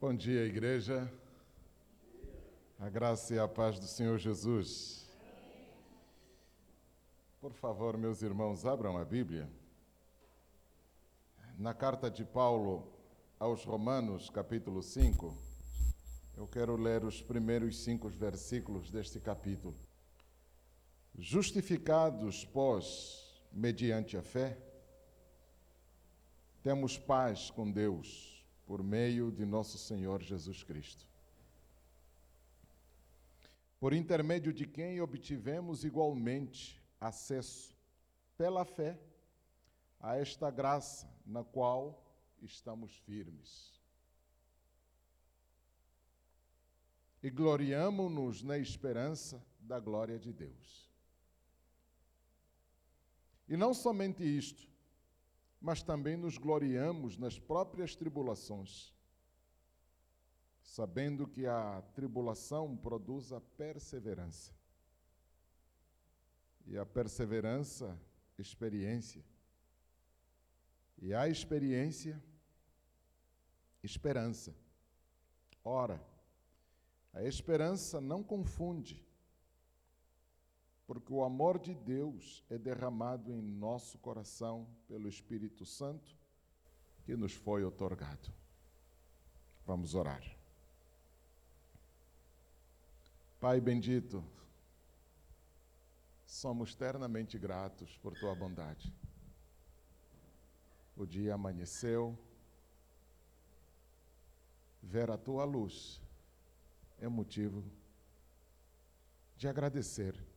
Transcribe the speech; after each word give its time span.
Bom 0.00 0.14
dia, 0.14 0.46
igreja. 0.46 1.12
A 2.78 2.88
graça 2.88 3.34
e 3.34 3.38
a 3.38 3.46
paz 3.46 3.78
do 3.78 3.84
Senhor 3.84 4.16
Jesus. 4.16 5.06
Por 7.38 7.52
favor, 7.52 7.98
meus 7.98 8.22
irmãos, 8.22 8.64
abram 8.64 8.96
a 8.96 9.04
Bíblia. 9.04 9.46
Na 11.58 11.74
carta 11.74 12.10
de 12.10 12.24
Paulo 12.24 12.90
aos 13.38 13.62
Romanos, 13.62 14.30
capítulo 14.30 14.82
5, 14.82 15.36
eu 16.34 16.48
quero 16.48 16.76
ler 16.76 17.04
os 17.04 17.20
primeiros 17.20 17.84
cinco 17.84 18.08
versículos 18.08 18.90
deste 18.90 19.20
capítulo. 19.20 19.76
Justificados, 21.14 22.46
pois, 22.46 23.38
mediante 23.52 24.16
a 24.16 24.22
fé, 24.22 24.56
temos 26.62 26.96
paz 26.96 27.50
com 27.50 27.70
Deus 27.70 28.39
por 28.70 28.84
meio 28.84 29.32
de 29.32 29.44
nosso 29.44 29.76
Senhor 29.76 30.22
Jesus 30.22 30.62
Cristo. 30.62 31.04
Por 33.80 33.92
intermédio 33.92 34.52
de 34.52 34.64
quem 34.64 35.00
obtivemos 35.00 35.82
igualmente 35.82 36.80
acesso, 37.00 37.76
pela 38.38 38.64
fé, 38.64 38.96
a 39.98 40.16
esta 40.16 40.52
graça 40.52 41.12
na 41.26 41.42
qual 41.42 42.00
estamos 42.40 42.92
firmes. 42.98 43.72
E 47.24 47.28
gloriamo-nos 47.28 48.40
na 48.44 48.56
esperança 48.56 49.44
da 49.58 49.80
glória 49.80 50.16
de 50.16 50.32
Deus. 50.32 50.88
E 53.48 53.56
não 53.56 53.74
somente 53.74 54.22
isto, 54.22 54.69
mas 55.60 55.82
também 55.82 56.16
nos 56.16 56.38
gloriamos 56.38 57.18
nas 57.18 57.38
próprias 57.38 57.94
tribulações, 57.94 58.94
sabendo 60.62 61.26
que 61.26 61.46
a 61.46 61.82
tribulação 61.94 62.76
produz 62.76 63.32
a 63.32 63.40
perseverança. 63.40 64.54
E 66.66 66.78
a 66.78 66.86
perseverança, 66.86 67.98
experiência. 68.38 69.24
E 70.98 71.12
a 71.12 71.28
experiência, 71.28 72.22
esperança. 73.82 74.54
Ora, 75.64 76.00
a 77.12 77.24
esperança 77.24 78.00
não 78.00 78.22
confunde, 78.22 79.04
porque 80.90 81.12
o 81.12 81.22
amor 81.22 81.56
de 81.56 81.72
Deus 81.72 82.44
é 82.50 82.58
derramado 82.58 83.32
em 83.32 83.40
nosso 83.40 83.96
coração 83.98 84.66
pelo 84.88 85.08
Espírito 85.08 85.64
Santo 85.64 86.18
que 87.04 87.14
nos 87.14 87.32
foi 87.32 87.62
otorgado. 87.62 88.28
Vamos 89.64 89.94
orar. 89.94 90.20
Pai 93.38 93.60
bendito, 93.60 94.24
somos 96.26 96.74
eternamente 96.74 97.38
gratos 97.38 97.96
por 97.98 98.18
tua 98.18 98.34
bondade. 98.34 98.92
O 100.96 101.06
dia 101.06 101.34
amanheceu, 101.34 102.18
ver 104.82 105.08
a 105.08 105.16
tua 105.16 105.44
luz 105.44 106.02
é 106.98 107.06
motivo 107.06 107.62
de 109.36 109.46
agradecer 109.46 110.29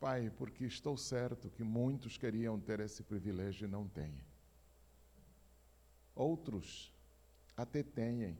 Pai, 0.00 0.30
porque 0.30 0.64
estou 0.64 0.96
certo 0.96 1.50
que 1.50 1.62
muitos 1.62 2.16
queriam 2.16 2.58
ter 2.58 2.80
esse 2.80 3.02
privilégio 3.02 3.66
e 3.66 3.70
não 3.70 3.86
têm. 3.86 4.18
Outros 6.14 6.90
até 7.54 7.82
têm, 7.82 8.38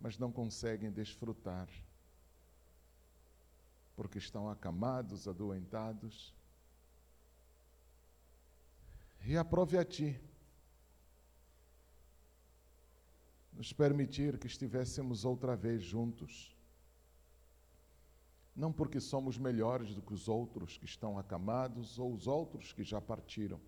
mas 0.00 0.16
não 0.18 0.32
conseguem 0.32 0.90
desfrutar, 0.90 1.68
porque 3.94 4.16
estão 4.16 4.48
acamados, 4.48 5.28
adoentados. 5.28 6.34
E 9.26 9.36
aprove 9.36 9.76
a 9.76 9.84
Ti 9.84 10.18
nos 13.52 13.70
permitir 13.70 14.38
que 14.38 14.46
estivéssemos 14.46 15.26
outra 15.26 15.54
vez 15.54 15.82
juntos 15.82 16.53
não 18.54 18.72
porque 18.72 19.00
somos 19.00 19.36
melhores 19.36 19.94
do 19.94 20.02
que 20.02 20.14
os 20.14 20.28
outros 20.28 20.78
que 20.78 20.84
estão 20.84 21.18
acamados 21.18 21.98
ou 21.98 22.12
os 22.12 22.26
outros 22.26 22.72
que 22.72 22.84
já 22.84 23.00
partiram. 23.00 23.60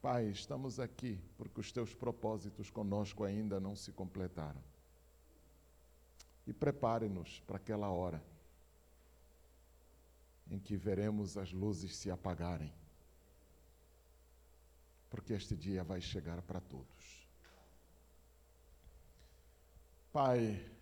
Pai, 0.00 0.26
estamos 0.28 0.78
aqui 0.78 1.20
porque 1.36 1.60
os 1.60 1.72
teus 1.72 1.92
propósitos 1.92 2.70
conosco 2.70 3.24
ainda 3.24 3.58
não 3.58 3.74
se 3.74 3.90
completaram. 3.90 4.62
E 6.46 6.52
prepare-nos 6.52 7.40
para 7.40 7.56
aquela 7.56 7.90
hora 7.90 8.22
em 10.50 10.58
que 10.58 10.76
veremos 10.76 11.36
as 11.36 11.52
luzes 11.52 11.96
se 11.96 12.10
apagarem. 12.10 12.72
Porque 15.10 15.32
este 15.32 15.56
dia 15.56 15.82
vai 15.82 16.00
chegar 16.00 16.40
para 16.42 16.60
todos. 16.60 17.28
Pai, 20.12 20.77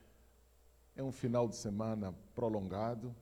é 0.97 1.03
um 1.03 1.12
final 1.12 1.47
de 1.47 1.57
semana 1.57 2.12
prolongado. 2.34 3.15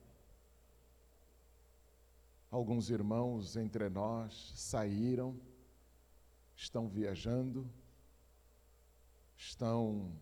Alguns 2.49 2.89
irmãos 2.89 3.57
entre 3.57 3.89
nós 3.89 4.53
saíram, 4.55 5.37
estão 6.55 6.89
viajando, 6.89 7.69
estão 9.37 10.17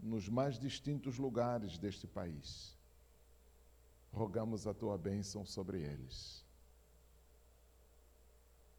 nos 0.00 0.28
mais 0.28 0.58
distintos 0.58 1.18
lugares 1.18 1.78
deste 1.78 2.06
país. 2.08 2.76
Rogamos 4.12 4.66
a 4.66 4.74
tua 4.74 4.98
bênção 4.98 5.46
sobre 5.46 5.80
eles. 5.80 6.44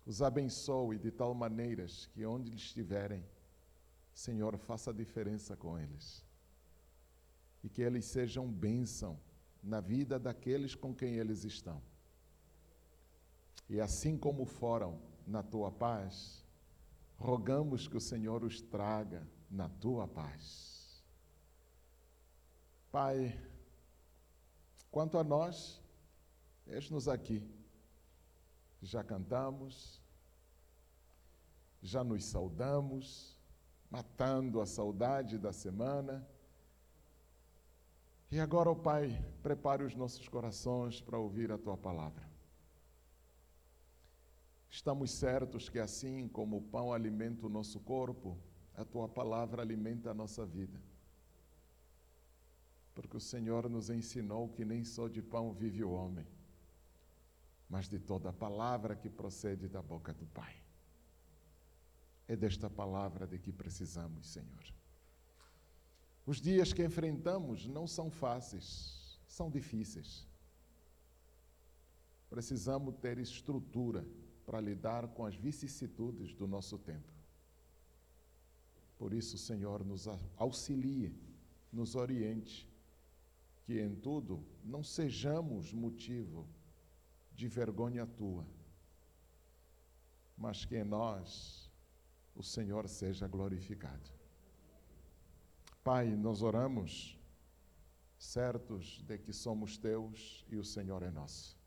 Os 0.06 0.22
abençoe 0.22 0.98
de 0.98 1.10
tal 1.10 1.34
maneira 1.34 1.86
que 2.12 2.26
onde 2.26 2.50
eles 2.50 2.64
estiverem, 2.64 3.24
Senhor, 4.14 4.58
faça 4.58 4.92
a 4.92 4.94
diferença 4.94 5.56
com 5.56 5.80
eles 5.80 6.28
e 7.64 7.70
que 7.70 7.82
eles 7.82 8.06
sejam 8.06 8.52
bênção 8.52 9.20
na 9.62 9.82
vida 9.82 10.18
daqueles 10.18 10.76
com 10.76 10.94
quem 10.94 11.16
eles 11.16 11.44
estão. 11.44 11.82
E 13.70 13.80
assim 13.80 14.18
como 14.18 14.46
foram 14.46 15.00
na 15.28 15.44
tua 15.44 15.72
paz, 15.72 16.44
rogamos 17.18 17.88
que 17.88 17.98
o 17.98 18.02
Senhor 18.02 18.44
os 18.44 18.62
traga 18.62 19.28
na 19.50 19.70
tua 19.70 20.08
paz. 20.08 21.04
Pai, 22.92 23.40
quanto 24.90 25.18
a 25.18 25.24
nós, 25.24 25.82
eis-nos 26.66 27.08
aqui. 27.08 27.44
Já 28.82 29.04
cantamos, 29.04 30.02
já 31.82 32.04
nos 32.04 32.24
saudamos, 32.26 33.38
matando 33.92 34.62
a 34.62 34.66
saudade 34.66 35.38
da 35.38 35.52
semana 35.52 36.28
e 38.32 38.40
agora, 38.40 38.70
ó 38.70 38.76
Pai, 38.76 39.24
prepare 39.42 39.84
os 39.84 39.96
nossos 39.96 40.28
corações 40.28 41.02
para 41.02 41.18
ouvir 41.18 41.52
a 41.52 41.58
tua 41.58 41.76
palavra. 41.76 42.30
Estamos 44.70 45.12
certos 45.12 45.68
que 45.68 45.80
assim 45.80 46.28
como 46.28 46.58
o 46.58 46.62
pão 46.62 46.94
alimenta 46.94 47.48
o 47.48 47.50
nosso 47.50 47.80
corpo, 47.80 48.38
a 48.76 48.86
tua 48.86 49.10
palavra 49.10 49.64
alimenta 49.64 50.12
a 50.12 50.14
nossa 50.14 50.46
vida. 50.46 50.80
Porque 52.94 53.18
o 53.18 53.20
Senhor 53.20 53.68
nos 53.68 53.90
ensinou 53.90 54.50
que 54.50 54.64
nem 54.64 54.84
só 54.84 55.08
de 55.08 55.22
pão 55.22 55.52
vive 55.52 55.84
o 55.84 55.92
homem, 55.92 56.28
mas 57.68 57.90
de 57.90 58.00
toda 58.00 58.30
a 58.30 58.34
palavra 58.34 58.96
que 58.96 59.10
procede 59.10 59.68
da 59.68 59.82
boca 59.82 60.14
do 60.14 60.28
Pai. 60.28 60.56
É 62.28 62.36
desta 62.36 62.70
palavra 62.70 63.26
de 63.26 63.40
que 63.40 63.52
precisamos, 63.52 64.28
Senhor. 64.28 64.79
Os 66.30 66.40
dias 66.40 66.72
que 66.72 66.86
enfrentamos 66.86 67.66
não 67.66 67.88
são 67.88 68.12
fáceis, 68.12 69.20
são 69.28 69.50
difíceis. 69.50 70.28
Precisamos 72.30 72.94
ter 72.98 73.18
estrutura 73.18 74.06
para 74.46 74.62
lidar 74.62 75.08
com 75.08 75.26
as 75.26 75.36
vicissitudes 75.36 76.36
do 76.36 76.48
nosso 76.48 76.78
tempo. 76.78 77.12
Por 78.96 79.12
isso, 79.12 79.40
Senhor, 79.40 79.84
nos 79.84 80.08
auxilie, 80.38 81.12
nos 81.74 81.96
oriente, 81.96 82.70
que 83.64 83.82
em 83.82 83.96
tudo 83.96 84.46
não 84.64 84.84
sejamos 84.84 85.74
motivo 85.74 86.48
de 87.34 87.48
vergonha 87.48 88.06
tua, 88.06 88.46
mas 90.38 90.64
que 90.64 90.78
em 90.78 90.84
nós 90.84 91.72
o 92.36 92.44
Senhor 92.44 92.88
seja 92.88 93.28
glorificado. 93.28 94.19
Pai, 95.92 96.16
nós 96.16 96.44
oramos 96.44 97.20
certos 98.16 99.02
de 99.08 99.18
que 99.18 99.34
somos 99.34 99.76
teus 99.76 100.46
e 100.48 100.56
o 100.56 100.64
Senhor 100.64 101.02
é 101.02 101.10
nosso. 101.10 101.58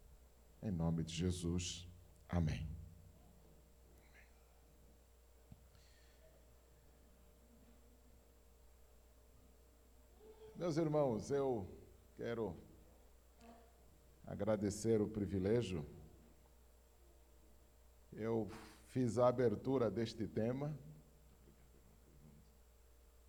Em 0.62 0.70
nome 0.70 1.02
de 1.02 1.12
Jesus. 1.12 1.88
Amém. 2.28 2.64
Meus 10.54 10.76
irmãos, 10.76 11.32
eu 11.32 11.68
quero 12.14 12.56
agradecer 14.24 15.02
o 15.02 15.08
privilégio. 15.08 15.84
Eu 18.12 18.48
fiz 18.86 19.18
a 19.18 19.26
abertura 19.26 19.90
deste 19.90 20.28
tema 20.28 20.72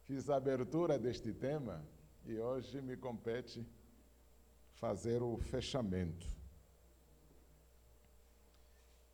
Fiz 0.06 0.30
a 0.30 0.36
abertura 0.36 1.00
deste 1.00 1.34
tema 1.34 1.82
e 2.26 2.38
hoje 2.38 2.82
me 2.82 2.98
compete 2.98 3.66
fazer 4.74 5.24
o 5.24 5.38
fechamento. 5.38 6.28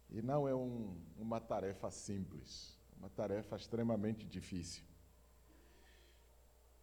E 0.09 0.21
não 0.21 0.47
é 0.47 0.55
um, 0.55 0.99
uma 1.15 1.39
tarefa 1.39 1.91
simples, 1.91 2.75
uma 2.97 3.09
tarefa 3.09 3.55
extremamente 3.55 4.25
difícil. 4.25 4.83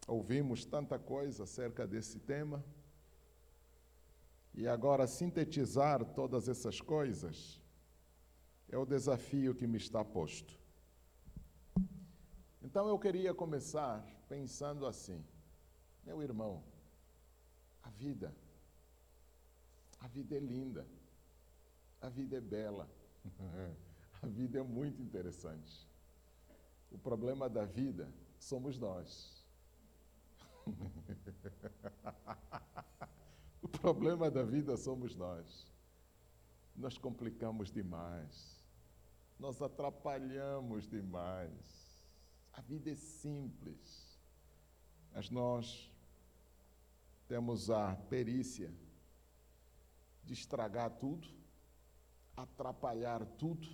Ouvimos 0.06 0.64
tanta 0.64 1.00
coisa 1.00 1.42
acerca 1.42 1.84
desse 1.84 2.20
tema, 2.20 2.64
e 4.54 4.68
agora 4.68 5.06
sintetizar 5.06 6.02
todas 6.14 6.48
essas 6.48 6.80
coisas 6.80 7.60
é 8.68 8.78
o 8.78 8.86
desafio 8.86 9.54
que 9.54 9.66
me 9.66 9.76
está 9.76 10.04
posto. 10.04 10.58
Então 12.76 12.90
eu 12.90 12.98
queria 12.98 13.32
começar 13.32 14.04
pensando 14.28 14.84
assim, 14.84 15.24
meu 16.04 16.22
irmão, 16.22 16.62
a 17.82 17.88
vida, 17.88 18.36
a 19.98 20.06
vida 20.06 20.36
é 20.36 20.38
linda, 20.38 20.86
a 22.02 22.10
vida 22.10 22.36
é 22.36 22.40
bela, 22.42 22.86
a 24.22 24.26
vida 24.26 24.58
é 24.58 24.62
muito 24.62 25.00
interessante. 25.00 25.88
O 26.92 26.98
problema 26.98 27.48
da 27.48 27.64
vida 27.64 28.12
somos 28.38 28.78
nós. 28.78 29.42
o 33.62 33.68
problema 33.68 34.30
da 34.30 34.42
vida 34.42 34.76
somos 34.76 35.16
nós. 35.16 35.66
Nós 36.76 36.98
complicamos 36.98 37.70
demais. 37.70 38.62
Nós 39.38 39.62
atrapalhamos 39.62 40.86
demais. 40.86 41.85
A 42.56 42.62
vida 42.62 42.90
é 42.90 42.96
simples. 42.96 44.18
Mas 45.12 45.30
nós 45.30 45.90
temos 47.28 47.70
a 47.70 47.94
perícia 48.08 48.72
de 50.24 50.32
estragar 50.32 50.90
tudo, 50.98 51.28
atrapalhar 52.36 53.24
tudo 53.24 53.68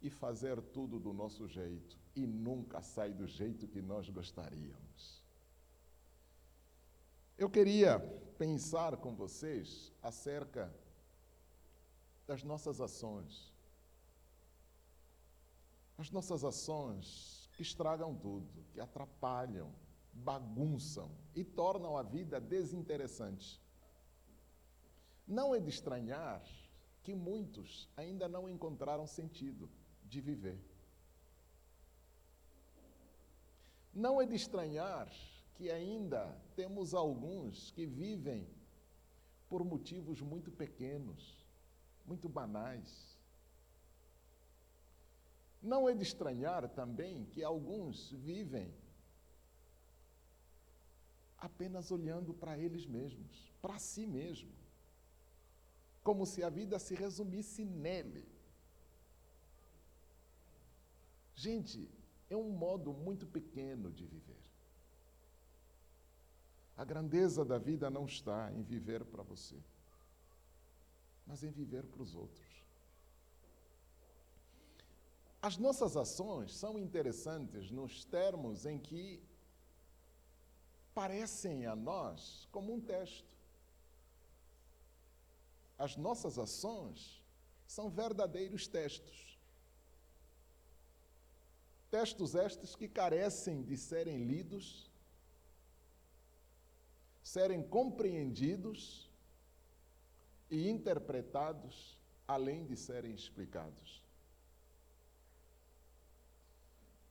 e 0.00 0.08
fazer 0.08 0.60
tudo 0.62 1.00
do 1.00 1.12
nosso 1.12 1.48
jeito. 1.48 1.98
E 2.14 2.26
nunca 2.26 2.80
sai 2.80 3.12
do 3.12 3.26
jeito 3.26 3.66
que 3.66 3.82
nós 3.82 4.08
gostaríamos. 4.08 5.22
Eu 7.36 7.50
queria 7.50 7.98
pensar 8.38 8.96
com 8.96 9.14
vocês 9.14 9.92
acerca 10.02 10.72
das 12.26 12.42
nossas 12.42 12.80
ações. 12.80 13.52
As 15.98 16.10
nossas 16.10 16.44
ações 16.44 17.35
que 17.56 17.62
estragam 17.62 18.14
tudo, 18.14 18.46
que 18.72 18.80
atrapalham, 18.80 19.72
bagunçam 20.12 21.10
e 21.34 21.42
tornam 21.42 21.96
a 21.96 22.02
vida 22.02 22.40
desinteressante. 22.40 23.60
Não 25.26 25.54
é 25.54 25.58
de 25.58 25.70
estranhar 25.70 26.42
que 27.02 27.14
muitos 27.14 27.88
ainda 27.96 28.28
não 28.28 28.48
encontraram 28.48 29.06
sentido 29.06 29.68
de 30.04 30.20
viver. 30.20 30.60
Não 33.92 34.20
é 34.20 34.26
de 34.26 34.36
estranhar 34.36 35.10
que 35.54 35.70
ainda 35.70 36.36
temos 36.54 36.92
alguns 36.92 37.70
que 37.70 37.86
vivem 37.86 38.46
por 39.48 39.64
motivos 39.64 40.20
muito 40.20 40.50
pequenos, 40.50 41.46
muito 42.04 42.28
banais. 42.28 43.05
Não 45.62 45.88
é 45.88 45.94
de 45.94 46.02
estranhar 46.02 46.68
também 46.68 47.24
que 47.26 47.42
alguns 47.42 48.10
vivem 48.12 48.72
apenas 51.38 51.90
olhando 51.90 52.32
para 52.32 52.58
eles 52.58 52.86
mesmos, 52.86 53.52
para 53.60 53.78
si 53.78 54.06
mesmo, 54.06 54.50
como 56.02 56.24
se 56.24 56.42
a 56.42 56.48
vida 56.48 56.78
se 56.78 56.94
resumisse 56.94 57.64
nele. 57.64 58.26
Gente, 61.34 61.90
é 62.30 62.36
um 62.36 62.50
modo 62.50 62.92
muito 62.92 63.26
pequeno 63.26 63.90
de 63.92 64.06
viver. 64.06 64.36
A 66.76 66.84
grandeza 66.84 67.44
da 67.44 67.58
vida 67.58 67.90
não 67.90 68.06
está 68.06 68.52
em 68.52 68.62
viver 68.62 69.04
para 69.04 69.22
você, 69.22 69.56
mas 71.26 71.42
em 71.42 71.50
viver 71.50 71.86
para 71.86 72.02
os 72.02 72.14
outros. 72.14 72.45
As 75.46 75.56
nossas 75.56 75.96
ações 75.96 76.56
são 76.56 76.76
interessantes 76.76 77.70
nos 77.70 78.04
termos 78.04 78.66
em 78.66 78.80
que 78.80 79.22
parecem 80.92 81.66
a 81.66 81.76
nós 81.76 82.48
como 82.50 82.74
um 82.74 82.80
texto. 82.80 83.32
As 85.78 85.96
nossas 85.96 86.36
ações 86.36 87.24
são 87.64 87.88
verdadeiros 87.88 88.66
textos. 88.66 89.38
Textos 91.92 92.34
estes 92.34 92.74
que 92.74 92.88
carecem 92.88 93.62
de 93.62 93.76
serem 93.76 94.24
lidos 94.24 94.90
serem 97.22 97.62
compreendidos 97.62 99.08
e 100.50 100.68
interpretados, 100.68 101.96
além 102.26 102.64
de 102.64 102.76
serem 102.76 103.14
explicados. 103.14 104.05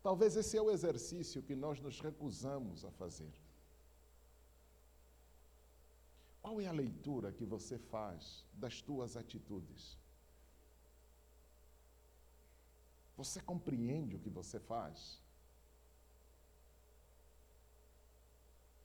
Talvez 0.05 0.35
esse 0.35 0.55
é 0.55 0.61
o 0.61 0.69
exercício 0.69 1.41
que 1.41 1.55
nós 1.55 1.79
nos 1.81 1.99
recusamos 1.99 2.85
a 2.85 2.91
fazer. 2.91 3.33
Qual 6.43 6.61
é 6.61 6.67
a 6.67 6.71
leitura 6.71 7.31
que 7.31 7.43
você 7.43 7.79
faz 7.79 8.45
das 8.53 8.83
tuas 8.83 9.17
atitudes? 9.17 9.97
Você 13.17 13.41
compreende 13.41 14.15
o 14.15 14.19
que 14.19 14.29
você 14.29 14.59
faz? 14.59 15.19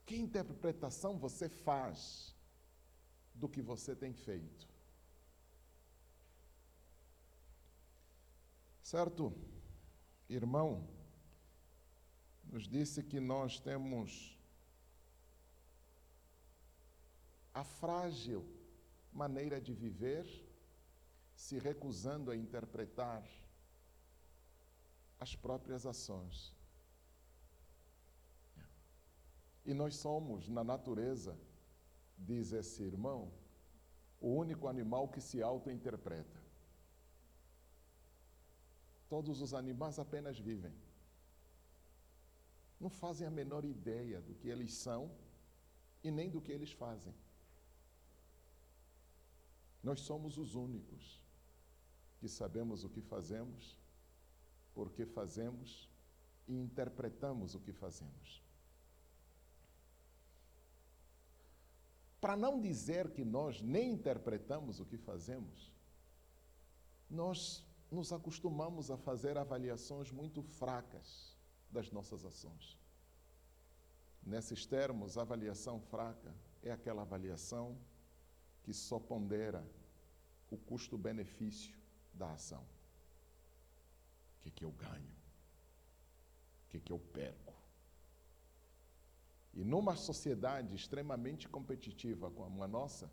Que 0.07 0.15
interpretação 0.15 1.19
você 1.19 1.47
faz 1.47 2.35
do 3.35 3.47
que 3.47 3.61
você 3.61 3.95
tem 3.95 4.11
feito? 4.11 4.67
Certo, 8.81 9.31
irmão, 10.27 10.99
nos 12.51 12.67
disse 12.67 13.01
que 13.01 13.19
nós 13.19 13.59
temos 13.59 14.37
a 17.53 17.63
frágil 17.63 18.45
maneira 19.13 19.59
de 19.59 19.73
viver, 19.73 20.25
se 21.33 21.57
recusando 21.57 22.29
a 22.29 22.35
interpretar 22.35 23.23
as 25.19 25.35
próprias 25.35 25.85
ações. 25.85 26.53
E 29.65 29.73
nós 29.73 29.95
somos, 29.95 30.49
na 30.49 30.63
natureza, 30.63 31.37
diz 32.17 32.51
esse 32.51 32.83
irmão, 32.83 33.31
o 34.19 34.29
único 34.29 34.67
animal 34.67 35.07
que 35.07 35.21
se 35.21 35.41
auto-interpreta. 35.41 36.41
Todos 39.07 39.41
os 39.41 39.53
animais 39.53 39.99
apenas 39.99 40.39
vivem. 40.39 40.73
Não 42.81 42.89
fazem 42.89 43.27
a 43.27 43.29
menor 43.29 43.63
ideia 43.63 44.19
do 44.19 44.33
que 44.33 44.47
eles 44.47 44.73
são 44.73 45.11
e 46.03 46.09
nem 46.09 46.27
do 46.27 46.41
que 46.41 46.51
eles 46.51 46.71
fazem. 46.71 47.13
Nós 49.83 49.99
somos 49.99 50.39
os 50.39 50.55
únicos 50.55 51.23
que 52.19 52.27
sabemos 52.27 52.83
o 52.83 52.89
que 52.89 52.99
fazemos, 52.99 53.77
porque 54.73 55.05
fazemos 55.05 55.87
e 56.47 56.55
interpretamos 56.55 57.53
o 57.53 57.59
que 57.59 57.71
fazemos. 57.71 58.41
Para 62.19 62.35
não 62.35 62.59
dizer 62.59 63.11
que 63.11 63.23
nós 63.23 63.61
nem 63.61 63.91
interpretamos 63.91 64.79
o 64.79 64.85
que 64.87 64.97
fazemos, 64.97 65.71
nós 67.07 67.63
nos 67.91 68.11
acostumamos 68.11 68.89
a 68.89 68.97
fazer 68.97 69.37
avaliações 69.37 70.11
muito 70.11 70.41
fracas 70.41 71.39
das 71.71 71.91
nossas 71.91 72.25
ações. 72.25 72.77
Nesses 74.23 74.65
termos, 74.65 75.17
avaliação 75.17 75.79
fraca 75.79 76.35
é 76.61 76.71
aquela 76.71 77.01
avaliação 77.01 77.77
que 78.63 78.73
só 78.73 78.99
pondera 78.99 79.65
o 80.49 80.57
custo-benefício 80.57 81.75
da 82.13 82.31
ação. 82.33 82.61
O 82.61 84.41
que, 84.41 84.51
que 84.51 84.65
eu 84.65 84.71
ganho? 84.71 85.15
O 86.65 86.69
que, 86.69 86.79
que 86.79 86.91
eu 86.91 86.99
perco? 86.99 87.53
E 89.53 89.63
numa 89.63 89.95
sociedade 89.95 90.75
extremamente 90.75 91.49
competitiva 91.49 92.31
como 92.31 92.63
a 92.63 92.67
nossa, 92.67 93.11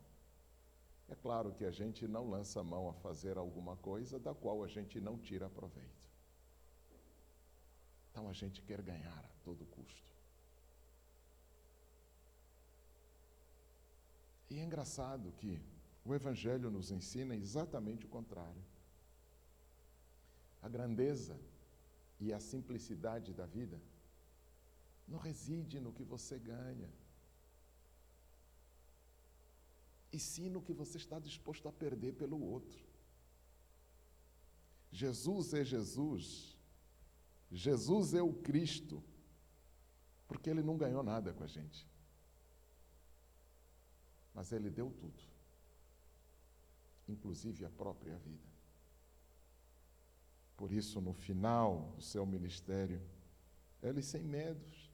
é 1.09 1.15
claro 1.15 1.53
que 1.53 1.65
a 1.65 1.71
gente 1.71 2.07
não 2.07 2.29
lança 2.29 2.63
mão 2.63 2.89
a 2.89 2.95
fazer 2.95 3.39
alguma 3.39 3.77
coisa 3.77 4.19
da 4.19 4.35
qual 4.35 4.63
a 4.63 4.69
gente 4.69 5.01
não 5.01 5.19
tira 5.19 5.49
proveito. 5.49 6.08
Então 8.19 8.29
a 8.29 8.33
gente 8.33 8.61
quer 8.63 8.83
ganhar 8.83 9.17
a 9.17 9.45
todo 9.45 9.65
custo. 9.65 10.13
E 14.51 14.59
é 14.59 14.65
engraçado 14.65 15.31
que 15.37 15.63
o 16.05 16.13
Evangelho 16.13 16.69
nos 16.69 16.91
ensina 16.91 17.37
exatamente 17.37 18.07
o 18.07 18.09
contrário. 18.09 18.61
A 20.61 20.69
grandeza 20.69 21.39
e 22.19 22.33
a 22.33 22.41
simplicidade 22.41 23.33
da 23.33 23.47
vida 23.47 23.81
não 25.07 25.21
reside 25.21 25.79
no 25.79 25.93
que 25.93 26.03
você 26.03 26.41
ganha, 26.41 26.91
e 30.13 30.19
sim 30.19 30.51
no 30.51 30.61
que 30.61 30.73
você 30.73 30.97
está 30.97 31.21
disposto 31.21 31.69
a 31.69 31.73
perder 31.73 32.15
pelo 32.15 32.43
outro. 32.43 32.85
Jesus 34.91 35.55
é 35.55 35.65
Jesus, 35.65 36.58
Jesus 37.51 38.15
é 38.15 38.23
o 38.23 38.33
Cristo, 38.33 39.03
porque 40.27 40.51
ele 40.51 40.63
não 40.63 40.77
ganhou 40.77 41.03
nada 41.03 41.33
com 41.33 41.43
a 41.43 41.47
gente, 41.47 41.87
mas 44.35 44.53
ele 44.53 44.71
deu 44.71 44.91
tudo, 44.91 45.23
inclusive 47.09 47.65
a 47.65 47.71
própria 47.71 48.19
vida. 48.19 48.47
Por 50.57 50.73
isso, 50.73 51.01
no 51.01 51.15
final 51.15 51.93
do 51.97 52.03
seu 52.03 52.27
ministério, 52.27 53.01
ele 53.83 54.03
sem 54.03 54.25
medos, 54.25 54.91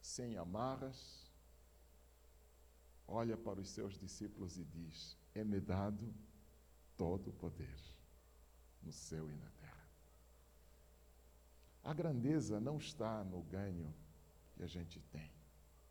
sem 0.00 0.36
amarras, 0.38 1.30
olha 3.06 3.36
para 3.36 3.60
os 3.60 3.68
seus 3.68 3.98
discípulos 3.98 4.56
e 4.56 4.64
diz: 4.64 5.16
É-me 5.34 5.60
dado 5.60 6.12
todo 6.96 7.28
o 7.28 7.32
poder 7.32 7.78
no 8.82 8.92
céu 8.92 9.30
e 9.30 9.34
na 9.34 9.50
terra. 9.50 9.59
A 11.82 11.94
grandeza 11.94 12.60
não 12.60 12.78
está 12.78 13.24
no 13.24 13.42
ganho 13.42 13.94
que 14.54 14.62
a 14.62 14.66
gente 14.66 15.00
tem 15.00 15.30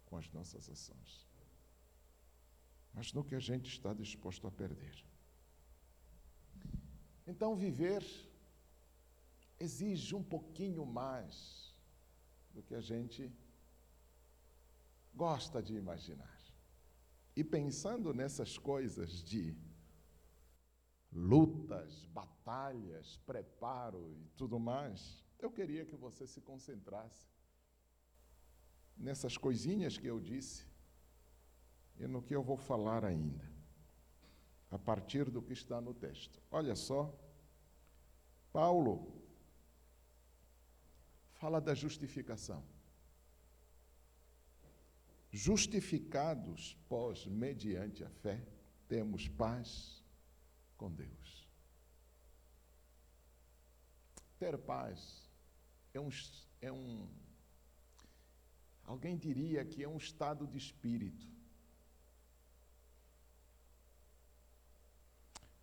com 0.06 0.18
as 0.18 0.32
nossas 0.32 0.70
ações, 0.70 1.28
mas 2.94 3.14
no 3.14 3.24
que 3.24 3.36
a 3.36 3.40
gente 3.40 3.68
está 3.68 3.94
disposto 3.94 4.48
a 4.48 4.52
perder. 4.52 5.04
Então, 7.26 7.56
viver 7.56 8.04
exige 9.60 10.16
um 10.16 10.24
pouquinho 10.24 10.86
mais 10.86 11.76
do 12.54 12.64
que 12.64 12.74
a 12.74 12.82
gente 12.82 13.32
gosta 15.14 15.62
de 15.62 15.76
imaginar. 15.76 16.40
E 17.36 17.44
pensando 17.44 18.14
nessas 18.14 18.58
coisas 18.58 19.24
de 19.24 19.56
lutas, 21.12 22.06
batalhas, 22.06 23.18
preparo 23.26 24.14
e 24.14 24.28
tudo 24.36 24.60
mais, 24.60 25.24
eu 25.40 25.52
queria 25.52 25.86
que 25.86 25.96
você 25.96 26.28
se 26.28 26.42
concentrasse 26.42 27.28
nessas 28.98 29.38
coisinhas 29.38 29.98
que 29.98 30.08
eu 30.08 30.20
disse 30.20 30.68
e 31.98 32.08
no 32.08 32.22
que 32.22 32.36
eu 32.36 32.44
vou 32.44 32.58
falar 32.58 33.06
ainda, 33.06 33.50
a 34.70 34.78
partir 34.78 35.30
do 35.30 35.42
que 35.42 35.54
está 35.54 35.80
no 35.80 35.94
texto. 35.94 36.42
Olha 36.52 36.76
só, 36.76 37.14
Paulo 38.52 39.22
fala 41.34 41.62
da 41.62 41.74
justificação. 41.74 42.64
Justificados, 45.32 46.76
pós, 46.90 47.26
mediante 47.26 48.04
a 48.04 48.10
fé, 48.10 48.46
temos 48.88 49.28
paz 49.28 50.04
com 50.76 50.92
Deus. 50.92 51.48
Ter 54.40 54.58
paz 54.58 55.29
é 55.94 56.00
um, 56.00 56.10
é 56.62 56.72
um. 56.72 57.08
Alguém 58.84 59.18
diria 59.18 59.66
que 59.66 59.84
é 59.84 59.88
um 59.88 59.98
estado 59.98 60.48
de 60.48 60.58
espírito. 60.58 61.28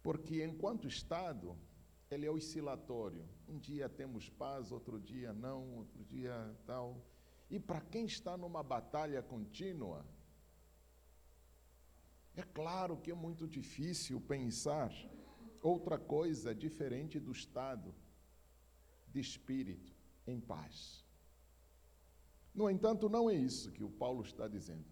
Porque 0.02 0.44
enquanto 0.44 0.86
estado, 0.86 1.56
ele 2.10 2.26
é 2.26 2.30
oscilatório. 2.30 3.28
Um 3.48 3.58
dia 3.58 3.88
temos 3.88 4.28
paz, 4.28 4.70
outro 4.70 5.00
dia 5.00 5.32
não, 5.32 5.78
outro 5.78 6.04
dia 6.04 6.56
tal. 6.64 7.04
E 7.50 7.58
para 7.58 7.80
quem 7.80 8.06
está 8.06 8.36
numa 8.36 8.62
batalha 8.62 9.22
contínua, 9.22 10.06
é 12.36 12.42
claro 12.42 12.96
que 12.96 13.10
é 13.10 13.14
muito 13.14 13.46
difícil 13.48 14.20
pensar 14.20 14.92
outra 15.62 15.98
coisa 15.98 16.54
diferente 16.54 17.18
do 17.18 17.32
estado 17.32 17.94
de 19.08 19.20
espírito 19.20 19.95
em 20.26 20.40
paz. 20.40 21.04
No 22.54 22.70
entanto, 22.70 23.08
não 23.08 23.28
é 23.28 23.34
isso 23.34 23.70
que 23.70 23.84
o 23.84 23.90
Paulo 23.90 24.22
está 24.22 24.48
dizendo. 24.48 24.86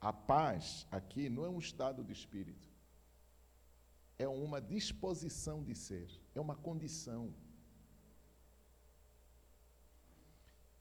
A 0.00 0.12
paz 0.12 0.86
aqui 0.90 1.28
não 1.28 1.44
é 1.44 1.48
um 1.48 1.58
estado 1.58 2.04
de 2.04 2.12
espírito, 2.12 2.68
é 4.18 4.28
uma 4.28 4.60
disposição 4.60 5.62
de 5.62 5.74
ser, 5.74 6.08
é 6.34 6.40
uma 6.40 6.54
condição. 6.54 7.34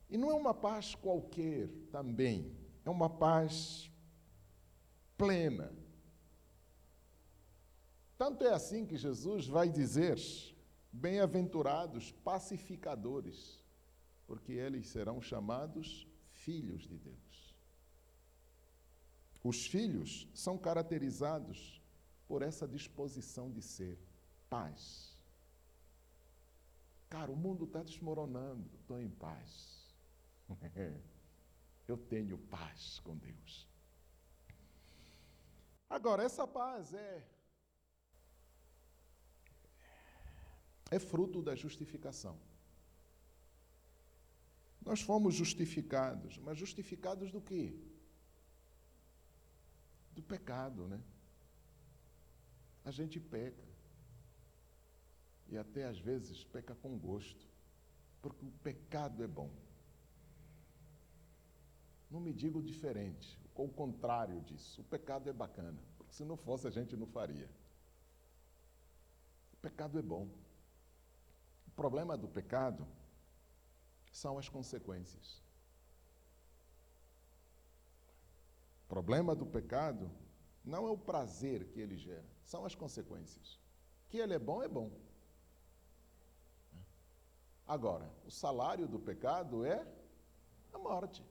E 0.09 0.17
não 0.17 0.29
é 0.29 0.33
uma 0.33 0.53
paz 0.53 0.93
qualquer 0.93 1.69
também, 1.91 2.55
é 2.85 2.89
uma 2.89 3.09
paz 3.09 3.91
plena. 5.17 5.73
Tanto 8.17 8.43
é 8.43 8.53
assim 8.53 8.85
que 8.85 8.97
Jesus 8.97 9.47
vai 9.47 9.69
dizer: 9.69 10.17
bem-aventurados 10.91 12.11
pacificadores, 12.23 13.63
porque 14.25 14.53
eles 14.53 14.87
serão 14.87 15.21
chamados 15.21 16.07
filhos 16.31 16.87
de 16.87 16.97
Deus. 16.97 17.55
Os 19.43 19.65
filhos 19.65 20.27
são 20.33 20.57
caracterizados 20.57 21.81
por 22.27 22.41
essa 22.41 22.67
disposição 22.67 23.49
de 23.51 23.61
ser 23.61 23.97
paz. 24.49 25.15
Cara, 27.09 27.31
o 27.31 27.35
mundo 27.35 27.65
está 27.65 27.81
desmoronando, 27.81 28.69
estou 28.75 28.99
em 28.99 29.09
paz. 29.09 29.95
Eu 31.87 31.97
tenho 31.97 32.37
paz 32.37 32.99
com 32.99 33.15
Deus. 33.15 33.65
Agora, 35.89 36.23
essa 36.23 36.45
paz 36.45 36.93
é 36.93 37.25
é 40.89 40.99
fruto 40.99 41.41
da 41.41 41.55
justificação. 41.55 42.37
Nós 44.85 45.01
fomos 45.01 45.35
justificados, 45.35 46.37
mas 46.37 46.57
justificados 46.57 47.31
do 47.31 47.41
quê? 47.41 47.75
Do 50.13 50.23
pecado, 50.23 50.87
né? 50.87 51.01
A 52.85 52.91
gente 52.91 53.19
peca. 53.19 53.67
E 55.49 55.57
até 55.57 55.85
às 55.85 55.99
vezes 55.99 56.43
peca 56.45 56.73
com 56.75 56.97
gosto, 56.97 57.45
porque 58.21 58.45
o 58.45 58.51
pecado 58.63 59.23
é 59.23 59.27
bom. 59.27 59.51
Não 62.09 62.21
me 62.21 62.31
digo 62.31 62.61
diferente, 62.61 63.37
ou 63.53 63.65
o 63.65 63.73
contrário 63.73 64.39
disso. 64.41 64.79
O 64.79 64.85
pecado 64.85 65.29
é 65.29 65.33
bacana, 65.33 65.77
porque 65.97 66.13
se 66.13 66.23
não 66.23 66.37
fosse 66.37 66.65
a 66.65 66.71
gente 66.71 66.95
não 66.95 67.07
faria. 67.07 67.49
O 69.53 69.57
pecado 69.57 69.99
é 69.99 70.01
bom. 70.01 70.29
Problema 71.77 72.17
do 72.17 72.27
pecado 72.27 72.87
são 74.11 74.39
as 74.39 74.49
consequências. 74.49 75.43
O 78.83 78.87
problema 78.89 79.35
do 79.35 79.45
pecado 79.45 80.09
não 80.65 80.87
é 80.87 80.89
o 80.89 80.97
prazer 80.97 81.67
que 81.67 81.79
ele 81.79 81.95
gera, 81.95 82.25
são 82.43 82.65
as 82.65 82.73
consequências. 82.73 83.59
Que 84.09 84.17
ele 84.17 84.33
é 84.33 84.39
bom, 84.39 84.63
é 84.63 84.67
bom. 84.67 84.89
Agora, 87.67 88.11
o 88.25 88.31
salário 88.31 88.87
do 88.87 88.97
pecado 88.97 89.63
é 89.63 89.85
a 90.73 90.79
morte. 90.79 91.23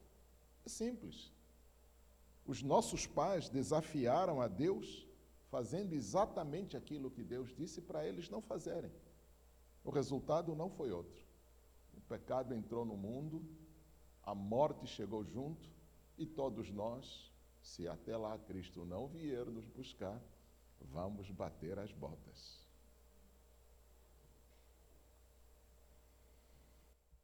É 0.65 0.69
simples. 0.69 1.33
Os 2.45 2.63
nossos 2.63 3.05
pais 3.05 3.49
desafiaram 3.49 4.39
a 4.39 4.47
Deus 4.47 5.05
fazendo 5.49 5.91
exatamente 5.93 6.77
aquilo 6.77 7.11
que 7.11 7.21
Deus 7.21 7.53
disse 7.53 7.81
para 7.81 8.07
eles 8.07 8.29
não 8.29 8.41
fazerem. 8.41 8.93
O 9.87 9.89
resultado 9.89 10.53
não 10.53 10.69
foi 10.69 10.91
outro. 10.91 11.25
O 11.95 12.01
pecado 12.01 12.53
entrou 12.53 12.83
no 12.83 12.97
mundo, 12.97 13.41
a 14.21 14.35
morte 14.35 14.85
chegou 14.85 15.23
junto 15.23 15.69
e 16.17 16.25
todos 16.25 16.69
nós, 16.69 17.31
se 17.61 17.87
até 17.87 18.17
lá 18.17 18.37
Cristo 18.37 18.83
não 18.83 19.07
vier 19.07 19.45
nos 19.45 19.65
buscar, 19.65 20.21
vamos 20.81 21.31
bater 21.31 21.79
as 21.79 21.93
botas. 21.93 22.67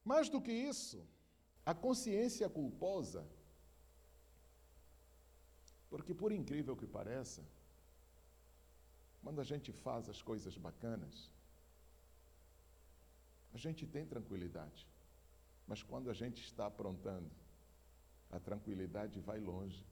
Mais 0.05 0.29
do 0.29 0.41
que 0.41 0.53
isso, 0.53 1.05
A 1.65 1.73
consciência 1.73 2.49
culposa, 2.49 3.25
porque 5.89 6.13
por 6.13 6.33
incrível 6.33 6.75
que 6.75 6.85
pareça, 6.85 7.41
quando 9.21 9.39
a 9.39 9.45
gente 9.45 9.71
faz 9.71 10.09
as 10.09 10.21
coisas 10.21 10.57
bacanas, 10.57 11.31
a 13.53 13.57
gente 13.57 13.85
tem 13.85 14.05
tranquilidade. 14.05 14.87
Mas 15.67 15.83
quando 15.83 16.09
a 16.09 16.13
gente 16.13 16.41
está 16.41 16.65
aprontando, 16.65 17.29
a 18.29 18.39
tranquilidade 18.39 19.19
vai 19.19 19.39
longe. 19.39 19.85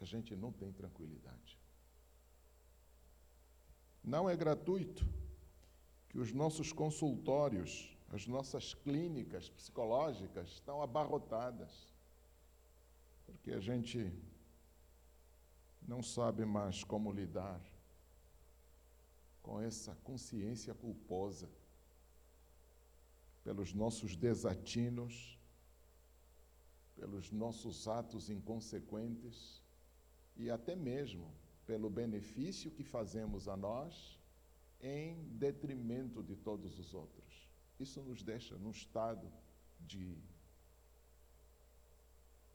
A 0.00 0.04
gente 0.04 0.34
não 0.34 0.50
tem 0.50 0.72
tranquilidade. 0.72 1.58
Não 4.02 4.28
é 4.30 4.36
gratuito 4.36 5.06
que 6.08 6.18
os 6.18 6.32
nossos 6.32 6.72
consultórios, 6.72 7.94
as 8.10 8.26
nossas 8.26 8.72
clínicas 8.72 9.50
psicológicas 9.50 10.48
estão 10.48 10.80
abarrotadas, 10.80 11.92
porque 13.26 13.52
a 13.52 13.60
gente 13.60 14.12
não 15.82 16.02
sabe 16.02 16.44
mais 16.44 16.82
como 16.82 17.12
lidar 17.12 17.60
com 19.46 19.60
essa 19.60 19.94
consciência 20.02 20.74
culposa 20.74 21.48
pelos 23.44 23.72
nossos 23.72 24.16
desatinos, 24.16 25.38
pelos 26.96 27.30
nossos 27.30 27.86
atos 27.86 28.28
inconsequentes 28.28 29.62
e 30.36 30.50
até 30.50 30.74
mesmo 30.74 31.32
pelo 31.64 31.88
benefício 31.88 32.72
que 32.72 32.82
fazemos 32.82 33.46
a 33.46 33.56
nós 33.56 34.20
em 34.80 35.22
detrimento 35.38 36.24
de 36.24 36.34
todos 36.34 36.76
os 36.80 36.92
outros. 36.92 37.48
Isso 37.78 38.02
nos 38.02 38.24
deixa 38.24 38.58
num 38.58 38.72
estado 38.72 39.32
de 39.78 40.18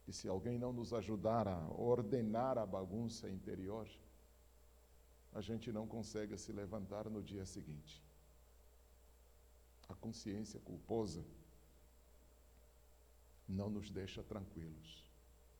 que 0.04 0.12
se 0.12 0.28
alguém 0.28 0.58
não 0.58 0.74
nos 0.74 0.92
ajudar 0.92 1.48
a 1.48 1.68
ordenar 1.68 2.58
a 2.58 2.66
bagunça 2.66 3.30
interior, 3.30 3.88
a 5.32 5.40
gente 5.40 5.72
não 5.72 5.86
consegue 5.86 6.36
se 6.36 6.52
levantar 6.52 7.08
no 7.08 7.22
dia 7.22 7.46
seguinte. 7.46 8.02
A 9.88 9.94
consciência 9.94 10.60
culposa 10.60 11.24
não 13.48 13.68
nos 13.70 13.90
deixa 13.90 14.22
tranquilos, 14.22 15.10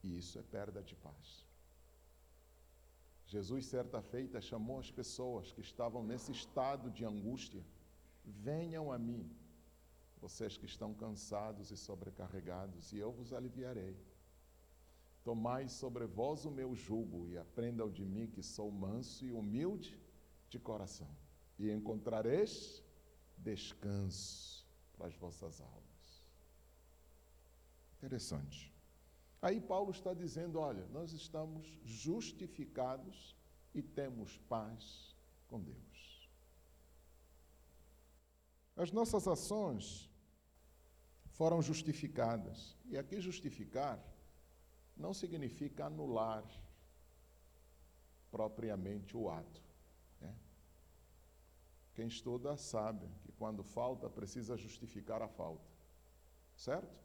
e 0.02 0.18
isso 0.18 0.38
é 0.38 0.42
perda 0.42 0.82
de 0.82 0.94
paz. 0.96 1.46
Jesus, 3.26 3.66
certa 3.66 4.02
feita, 4.02 4.40
chamou 4.40 4.78
as 4.78 4.90
pessoas 4.90 5.52
que 5.52 5.62
estavam 5.62 6.02
nesse 6.04 6.32
estado 6.32 6.90
de 6.90 7.04
angústia: 7.04 7.64
venham 8.24 8.92
a 8.92 8.98
mim, 8.98 9.30
vocês 10.20 10.56
que 10.56 10.66
estão 10.66 10.92
cansados 10.94 11.70
e 11.70 11.76
sobrecarregados, 11.76 12.92
e 12.92 12.98
eu 12.98 13.10
vos 13.10 13.32
aliviarei. 13.32 13.96
Tomai 15.24 15.68
sobre 15.68 16.04
vós 16.06 16.44
o 16.44 16.50
meu 16.50 16.74
jugo 16.74 17.28
e 17.28 17.38
aprendam 17.38 17.88
de 17.90 18.04
mim 18.04 18.26
que 18.26 18.42
sou 18.42 18.70
manso 18.70 19.24
e 19.24 19.32
humilde 19.32 20.00
de 20.48 20.58
coração, 20.58 21.08
e 21.58 21.70
encontrareis 21.70 22.82
descanso 23.38 24.66
para 24.92 25.06
as 25.06 25.14
vossas 25.14 25.60
almas. 25.60 26.24
Interessante. 27.98 28.72
Aí 29.40 29.60
Paulo 29.60 29.92
está 29.92 30.12
dizendo: 30.12 30.58
olha, 30.58 30.86
nós 30.88 31.12
estamos 31.12 31.66
justificados 31.84 33.36
e 33.74 33.80
temos 33.80 34.36
paz 34.48 35.16
com 35.48 35.60
Deus. 35.60 36.28
As 38.76 38.90
nossas 38.90 39.28
ações 39.28 40.10
foram 41.30 41.62
justificadas. 41.62 42.76
E 42.86 42.96
aqui 42.98 43.20
justificar 43.20 44.02
não 44.96 45.12
significa 45.12 45.86
anular 45.86 46.44
propriamente 48.30 49.16
o 49.16 49.28
ato. 49.28 49.62
Né? 50.20 50.34
Quem 51.94 52.06
estuda 52.06 52.56
sabe 52.56 53.06
que 53.22 53.32
quando 53.32 53.62
falta, 53.62 54.08
precisa 54.08 54.56
justificar 54.56 55.20
a 55.22 55.28
falta. 55.28 55.70
Certo? 56.56 57.00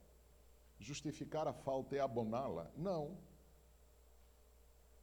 Justificar 0.80 1.48
a 1.48 1.54
falta 1.54 1.96
é 1.96 2.00
aboná-la? 2.00 2.72
Não. 2.76 3.18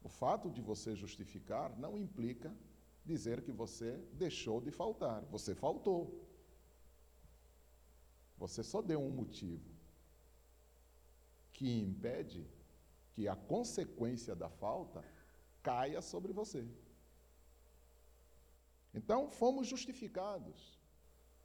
O 0.02 0.08
fato 0.08 0.50
de 0.50 0.60
você 0.60 0.94
justificar 0.94 1.76
não 1.78 1.96
implica 1.96 2.54
dizer 3.04 3.42
que 3.42 3.52
você 3.52 3.96
deixou 4.12 4.60
de 4.60 4.70
faltar. 4.70 5.22
Você 5.26 5.54
faltou. 5.54 6.24
Você 8.38 8.62
só 8.62 8.80
deu 8.80 9.00
um 9.00 9.10
motivo 9.10 9.74
que 11.52 11.80
impede 11.80 12.46
que 13.14 13.28
a 13.28 13.36
consequência 13.36 14.34
da 14.34 14.50
falta 14.50 15.04
caia 15.62 16.02
sobre 16.02 16.32
você. 16.32 16.66
Então, 18.92 19.30
fomos 19.30 19.66
justificados. 19.66 20.78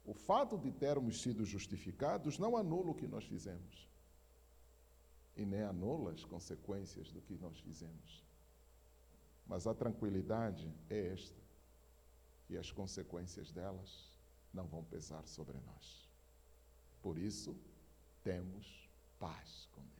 O 0.04 0.12
fato 0.12 0.58
de 0.58 0.70
termos 0.72 1.22
sido 1.22 1.44
justificados 1.44 2.38
não 2.38 2.56
anula 2.56 2.90
o 2.90 2.94
que 2.94 3.06
nós 3.06 3.24
fizemos. 3.24 3.88
E 5.36 5.44
nem 5.44 5.62
anula 5.62 6.12
as 6.12 6.24
consequências 6.24 7.12
do 7.12 7.20
que 7.22 7.36
nós 7.36 7.58
fizemos. 7.60 8.24
Mas 9.46 9.66
a 9.66 9.74
tranquilidade 9.74 10.72
é 10.88 11.12
esta: 11.12 11.40
que 12.46 12.56
as 12.56 12.70
consequências 12.70 13.52
delas 13.52 14.10
não 14.52 14.66
vão 14.66 14.84
pesar 14.84 15.26
sobre 15.26 15.58
nós. 15.60 16.08
Por 17.00 17.16
isso, 17.16 17.56
temos 18.22 18.90
paz 19.18 19.68
com 19.72 19.82
Deus. 19.82 19.99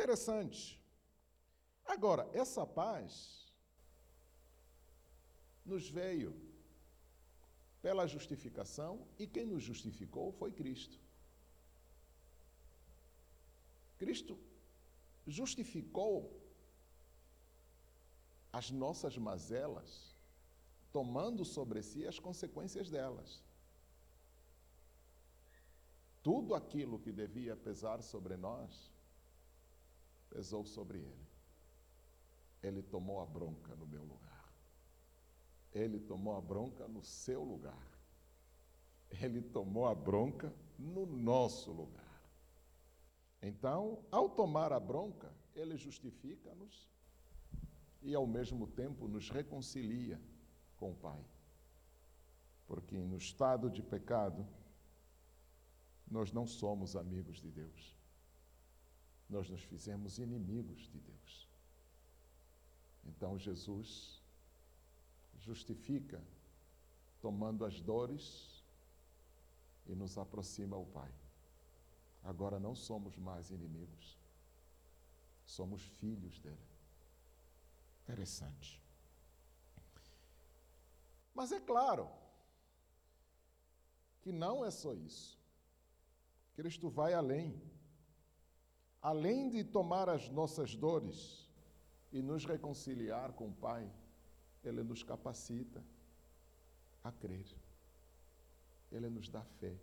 Interessante. 0.00 0.80
Agora, 1.84 2.26
essa 2.32 2.66
paz 2.66 3.52
nos 5.62 5.90
veio 5.90 6.34
pela 7.82 8.06
justificação 8.06 9.06
e 9.18 9.26
quem 9.26 9.44
nos 9.44 9.62
justificou 9.62 10.32
foi 10.32 10.52
Cristo. 10.52 10.98
Cristo 13.98 14.38
justificou 15.26 16.34
as 18.50 18.70
nossas 18.70 19.18
mazelas, 19.18 20.16
tomando 20.90 21.44
sobre 21.44 21.82
si 21.82 22.06
as 22.06 22.18
consequências 22.18 22.88
delas. 22.88 23.44
Tudo 26.22 26.54
aquilo 26.54 26.98
que 26.98 27.12
devia 27.12 27.54
pesar 27.54 28.02
sobre 28.02 28.38
nós, 28.38 28.89
pesou 30.30 30.64
sobre 30.64 30.98
ele. 30.98 31.28
Ele 32.62 32.82
tomou 32.82 33.20
a 33.20 33.26
bronca 33.26 33.74
no 33.74 33.86
meu 33.86 34.04
lugar. 34.04 34.54
Ele 35.72 35.98
tomou 35.98 36.36
a 36.36 36.40
bronca 36.40 36.86
no 36.88 37.02
seu 37.02 37.42
lugar. 37.42 37.98
Ele 39.10 39.42
tomou 39.42 39.86
a 39.86 39.94
bronca 39.94 40.54
no 40.78 41.04
nosso 41.04 41.72
lugar. 41.72 42.08
Então, 43.42 44.04
ao 44.10 44.28
tomar 44.28 44.72
a 44.72 44.78
bronca, 44.78 45.32
ele 45.54 45.76
justifica-nos 45.76 46.88
e, 48.02 48.14
ao 48.14 48.26
mesmo 48.26 48.66
tempo, 48.66 49.08
nos 49.08 49.30
reconcilia 49.30 50.20
com 50.76 50.92
o 50.92 50.96
Pai. 50.96 51.24
Porque 52.66 52.96
no 52.96 53.16
estado 53.16 53.68
de 53.70 53.82
pecado, 53.82 54.46
nós 56.08 56.32
não 56.32 56.46
somos 56.46 56.94
amigos 56.94 57.38
de 57.38 57.50
Deus 57.50 57.99
nós 59.30 59.48
nos 59.48 59.62
fizemos 59.62 60.18
inimigos 60.18 60.88
de 60.88 60.98
Deus. 60.98 61.48
Então 63.04 63.38
Jesus 63.38 64.20
justifica 65.38 66.22
tomando 67.20 67.64
as 67.64 67.80
dores 67.80 68.64
e 69.86 69.94
nos 69.94 70.18
aproxima 70.18 70.76
ao 70.76 70.84
Pai. 70.86 71.12
Agora 72.22 72.58
não 72.58 72.74
somos 72.74 73.16
mais 73.16 73.50
inimigos, 73.50 74.18
somos 75.46 75.82
filhos 75.82 76.38
dele. 76.38 76.68
Interessante. 78.02 78.82
Mas 81.34 81.52
é 81.52 81.60
claro 81.60 82.10
que 84.20 84.32
não 84.32 84.64
é 84.64 84.70
só 84.70 84.92
isso. 84.92 85.38
Cristo 86.54 86.90
vai 86.90 87.14
além 87.14 87.58
além 89.00 89.48
de 89.48 89.64
tomar 89.64 90.08
as 90.08 90.28
nossas 90.28 90.74
dores 90.74 91.48
e 92.12 92.20
nos 92.20 92.44
reconciliar 92.44 93.32
com 93.32 93.48
o 93.48 93.52
Pai, 93.54 93.90
Ele 94.62 94.82
nos 94.82 95.02
capacita 95.02 95.82
a 97.02 97.10
crer. 97.10 97.46
Ele 98.92 99.08
nos 99.08 99.28
dá 99.28 99.42
fé. 99.42 99.74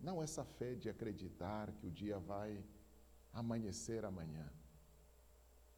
Não 0.00 0.22
essa 0.22 0.44
fé 0.44 0.74
de 0.74 0.88
acreditar 0.88 1.72
que 1.72 1.86
o 1.86 1.90
dia 1.90 2.18
vai 2.18 2.64
amanhecer 3.32 4.04
amanhã. 4.04 4.48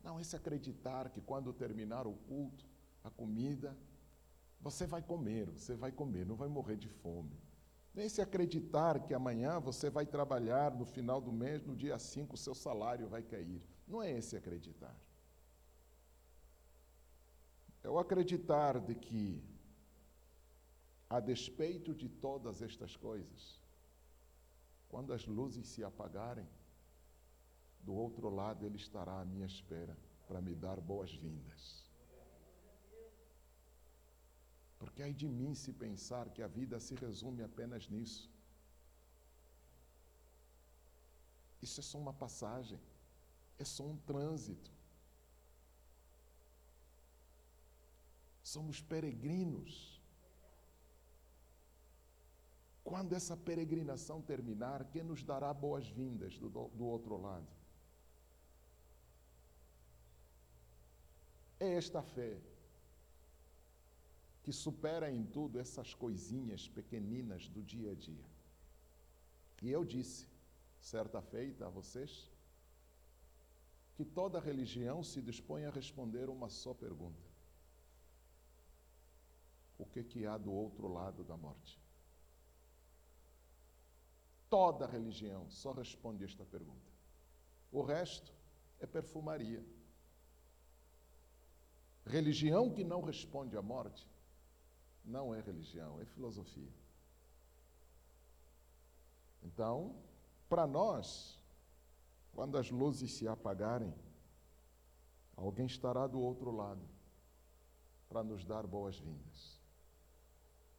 Não 0.03 0.20
esse 0.20 0.37
acreditar 0.37 1.11
que 1.11 1.20
quando 1.20 1.53
terminar 1.53 2.07
o 2.07 2.12
culto, 2.12 2.64
a 3.03 3.11
comida 3.11 3.77
Você 4.61 4.87
vai 4.87 5.03
comer, 5.03 5.51
você 5.51 5.75
vai 5.75 5.92
comer, 5.92 6.27
não 6.27 6.35
vai 6.35 6.49
morrer 6.49 6.77
de 6.77 6.88
fome. 6.88 7.38
Nem 7.97 8.11
se 8.11 8.21
acreditar 8.21 9.01
que 9.01 9.15
amanhã 9.15 9.59
você 9.59 9.89
vai 9.89 10.05
trabalhar 10.05 10.71
no 10.71 10.85
final 10.85 11.19
do 11.19 11.33
mês, 11.33 11.65
no 11.65 11.75
dia 11.75 11.99
5 11.99 12.35
o 12.35 12.37
seu 12.37 12.55
salário 12.55 13.09
vai 13.09 13.23
cair. 13.23 13.63
Não 13.89 14.03
é 14.03 14.13
esse 14.13 14.37
acreditar. 14.37 14.95
É 17.83 17.89
o 17.89 17.99
acreditar 17.99 18.79
de 18.81 18.95
que, 18.95 19.43
a 21.09 21.21
despeito 21.21 21.95
de 21.95 22.07
todas 22.07 22.61
estas 22.61 22.95
coisas, 22.97 23.63
quando 24.91 25.15
as 25.15 25.25
luzes 25.25 25.67
se 25.67 25.83
apagarem, 25.83 26.47
do 27.81 27.95
outro 27.95 28.29
lado 28.29 28.67
Ele 28.67 28.77
estará 28.77 29.21
à 29.21 29.25
minha 29.25 29.47
espera 29.47 29.97
para 30.27 30.43
me 30.43 30.55
dar 30.55 30.81
boas-vindas. 30.83 31.86
Porque 34.79 35.03
ai 35.03 35.12
de 35.12 35.29
mim 35.29 35.55
se 35.55 35.73
pensar 35.73 36.29
que 36.31 36.43
a 36.43 36.47
vida 36.47 36.79
se 36.79 36.95
resume 36.95 37.43
apenas 37.43 37.89
nisso. 37.89 38.31
Isso 41.62 41.81
é 41.81 41.83
só 41.83 41.99
uma 41.99 42.12
passagem, 42.12 42.79
é 43.59 43.65
só 43.65 43.83
um 43.83 43.97
trânsito. 43.97 44.71
Somos 48.43 48.81
peregrinos. 48.81 50.01
Quando 52.85 53.15
essa 53.15 53.37
peregrinação 53.37 54.23
terminar, 54.23 54.85
quem 54.93 55.03
nos 55.03 55.25
dará 55.25 55.53
boas-vindas 55.53 56.39
do, 56.39 56.49
do 56.49 56.85
outro 56.85 57.17
lado? 57.21 57.49
É 61.59 61.75
esta 61.75 62.03
fé 62.03 62.39
que 64.47 64.53
supera 64.53 65.11
em 65.11 65.25
tudo 65.25 65.59
essas 65.59 65.93
coisinhas 65.93 66.69
pequeninas 66.69 67.49
do 67.49 67.65
dia 67.65 67.91
a 67.91 67.95
dia. 67.97 68.25
E 69.61 69.69
eu 69.69 69.85
disse, 69.85 70.29
certa 70.79 71.21
feita 71.21 71.67
a 71.67 71.69
vocês, 71.69 72.31
que 73.97 74.05
toda 74.05 74.39
religião 74.39 75.03
se 75.03 75.21
dispõe 75.21 75.65
a 75.65 75.71
responder 75.71 76.29
uma 76.29 76.49
só 76.49 76.73
pergunta: 76.73 77.27
O 79.77 79.85
que, 79.85 80.05
que 80.05 80.25
há 80.25 80.39
do 80.39 80.53
outro 80.53 80.87
lado 80.87 81.25
da 81.25 81.37
morte? 81.37 81.83
Toda 84.49 84.87
religião 84.87 85.51
só 85.51 85.73
responde 85.73 86.23
esta 86.23 86.45
pergunta. 86.45 86.93
O 87.73 87.83
resto 87.83 88.33
é 88.79 88.87
perfumaria. 88.87 89.67
Religião 92.05 92.71
que 92.71 92.85
não 92.85 93.01
responde 93.01 93.57
à 93.57 93.61
morte 93.61 94.07
não 95.07 95.35
é 95.35 95.40
religião, 95.40 96.01
é 96.01 96.05
filosofia. 96.05 96.73
Então, 99.42 99.95
para 100.49 100.66
nós, 100.66 101.38
quando 102.35 102.59
as 102.59 102.71
luzes 102.71 103.12
se 103.12 103.29
apagarem, 103.29 103.95
alguém 105.37 105.66
estará 105.66 106.07
do 106.07 106.21
outro 106.21 106.51
lado 106.51 106.83
para 108.09 108.25
nos 108.25 108.45
dar 108.45 108.66
boas-vindas. 108.66 109.61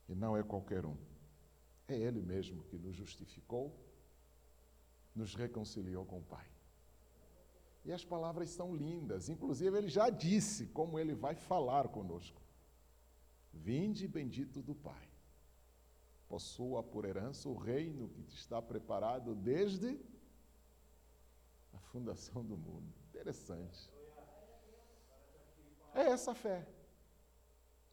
E 0.10 0.14
não 0.14 0.36
é 0.36 0.44
qualquer 0.44 0.86
um. 0.86 0.98
É 1.88 1.96
Ele 1.96 2.22
mesmo 2.22 2.64
que 2.64 2.78
nos 2.78 2.96
justificou, 2.96 3.74
nos 5.16 5.34
reconciliou 5.34 6.06
com 6.06 6.20
o 6.20 6.24
Pai. 6.24 6.46
E 7.86 7.92
as 7.92 8.04
palavras 8.04 8.50
são 8.50 8.76
lindas. 8.76 9.30
Inclusive, 9.30 9.78
ele 9.78 9.88
já 9.88 10.10
disse 10.10 10.68
como 10.68 11.00
ele 11.00 11.16
vai 11.16 11.36
falar 11.36 11.88
conosco. 11.88 12.42
Vinde, 13.58 14.08
bendito 14.08 14.62
do 14.62 14.76
Pai. 14.76 15.08
Possua 16.28 16.84
por 16.84 17.06
herança 17.06 17.48
o 17.50 17.56
reino 17.56 18.10
que 18.10 18.22
te 18.24 18.36
está 18.36 18.62
preparado 18.62 19.34
desde 19.34 20.00
a 21.74 21.80
fundação 21.80 22.44
do 22.44 22.58
mundo. 22.58 22.94
Interessante. 23.10 23.90
É 25.94 26.02
essa 26.02 26.36
fé 26.36 26.68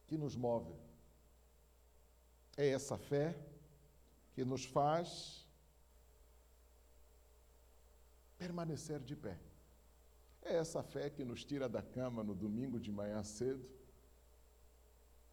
que 0.07 0.17
nos 0.17 0.35
move. 0.35 0.73
É 2.57 2.67
essa 2.67 2.97
fé 2.97 3.37
que 4.33 4.43
nos 4.45 4.65
faz 4.65 5.47
permanecer 8.37 8.99
de 8.99 9.15
pé. 9.15 9.39
É 10.41 10.55
essa 10.57 10.83
fé 10.83 11.09
que 11.09 11.23
nos 11.23 11.43
tira 11.43 11.67
da 11.67 11.81
cama 11.81 12.23
no 12.23 12.35
domingo 12.35 12.79
de 12.79 12.91
manhã 12.91 13.23
cedo 13.23 13.65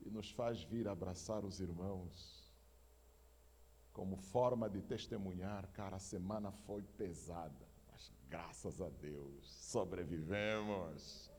e 0.05 0.11
nos 0.11 0.31
faz 0.31 0.63
vir 0.63 0.89
abraçar 0.89 1.45
os 1.45 1.61
irmãos, 1.61 2.43
como 3.93 4.17
forma 4.17 4.69
de 4.69 4.83
testemunhar, 4.83 5.71
cara, 5.73 5.97
a 5.97 6.01
semana 6.01 6.51
foi 6.51 6.83
pesada, 6.83 7.69
mas 7.91 8.11
graças 8.29 8.81
a 8.81 8.89
Deus 8.89 9.47
sobrevivemos, 9.47 11.31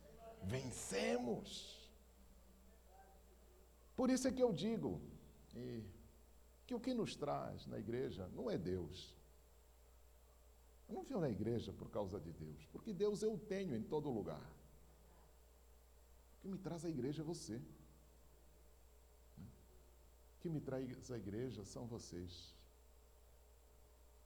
vencemos. 0.44 1.92
Por 3.96 4.10
isso 4.10 4.28
é 4.28 4.32
que 4.32 4.42
eu 4.42 4.54
digo 4.54 5.02
que 6.66 6.74
o 6.74 6.80
que 6.80 6.94
nos 6.94 7.16
traz 7.16 7.66
na 7.68 7.78
igreja 7.78 8.28
não 8.30 8.50
é 8.50 8.58
Deus, 8.58 9.16
eu 10.88 10.96
não 10.96 11.04
venho 11.04 11.22
na 11.22 11.30
igreja 11.30 11.74
por 11.74 11.90
causa 11.90 12.20
de 12.20 12.32
Deus, 12.32 12.66
porque 12.68 12.94
Deus 12.94 13.24
eu 13.24 13.38
tenho 13.38 13.76
em 13.76 13.82
todo 13.82 14.10
lugar. 14.10 14.52
O 16.38 16.42
que 16.42 16.48
me 16.48 16.58
traz 16.58 16.86
à 16.86 16.90
igreja 16.90 17.22
é 17.22 17.26
você. 17.26 17.62
Que 20.44 20.50
me 20.50 20.60
traz 20.60 21.10
à 21.10 21.18
igreja 21.18 21.64
são 21.64 21.88
vocês. 21.88 22.54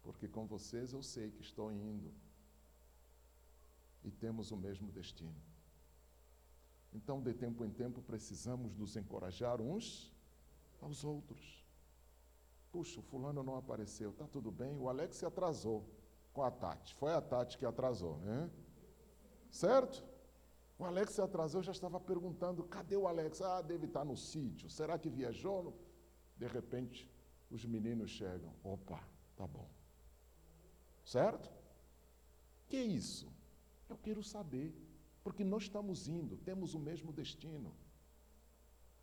Porque 0.01 0.27
com 0.27 0.47
vocês 0.47 0.91
eu 0.91 1.03
sei 1.03 1.30
que 1.30 1.43
estou 1.43 1.71
indo 1.71 2.12
e 4.03 4.10
temos 4.10 4.49
o 4.49 4.58
mesmo 4.58 4.91
destino. 4.91 5.39
Então, 6.91 7.21
de 7.21 7.36
tempo 7.36 7.63
em 7.63 7.69
tempo, 7.69 8.01
precisamos 8.01 8.75
nos 8.75 8.95
encorajar 8.97 9.62
uns 9.62 10.12
aos 10.82 11.03
outros. 11.03 11.63
Puxa, 12.71 12.99
o 12.99 13.03
fulano 13.03 13.43
não 13.43 13.56
apareceu, 13.56 14.10
está 14.10 14.25
tudo 14.25 14.49
bem, 14.49 14.75
o 14.75 14.89
Alex 14.89 15.17
se 15.17 15.25
atrasou 15.25 15.88
com 16.34 16.41
a 16.41 16.49
Tati. 16.49 16.95
Foi 16.95 17.13
a 17.13 17.21
Tati 17.21 17.60
que 17.60 17.65
atrasou, 17.65 18.17
né? 18.21 18.49
Certo? 19.51 20.03
O 20.80 20.84
Alex 20.84 21.13
se 21.13 21.21
atrasou, 21.21 21.60
eu 21.60 21.65
já 21.65 21.73
estava 21.73 21.99
perguntando: 21.99 22.63
cadê 22.63 22.97
o 22.97 23.08
Alex? 23.08 23.39
Ah, 23.39 23.62
deve 23.62 23.86
estar 23.86 24.03
no 24.03 24.17
sítio. 24.17 24.67
Será 24.67 24.97
que 24.97 25.12
viajou? 25.12 25.77
De 26.38 26.47
repente, 26.47 27.10
os 27.50 27.65
meninos 27.65 28.12
chegam. 28.12 28.54
Opa, 28.63 29.04
tá 29.36 29.47
bom. 29.47 29.69
Certo? 31.04 31.50
Que 32.67 32.78
isso? 32.78 33.32
Eu 33.89 33.97
quero 33.97 34.21
saber, 34.21 34.73
porque 35.23 35.43
nós 35.43 35.63
estamos 35.63 36.08
indo, 36.08 36.38
temos 36.38 36.73
o 36.73 36.80
mesmo 36.80 37.13
destino. 37.13 37.73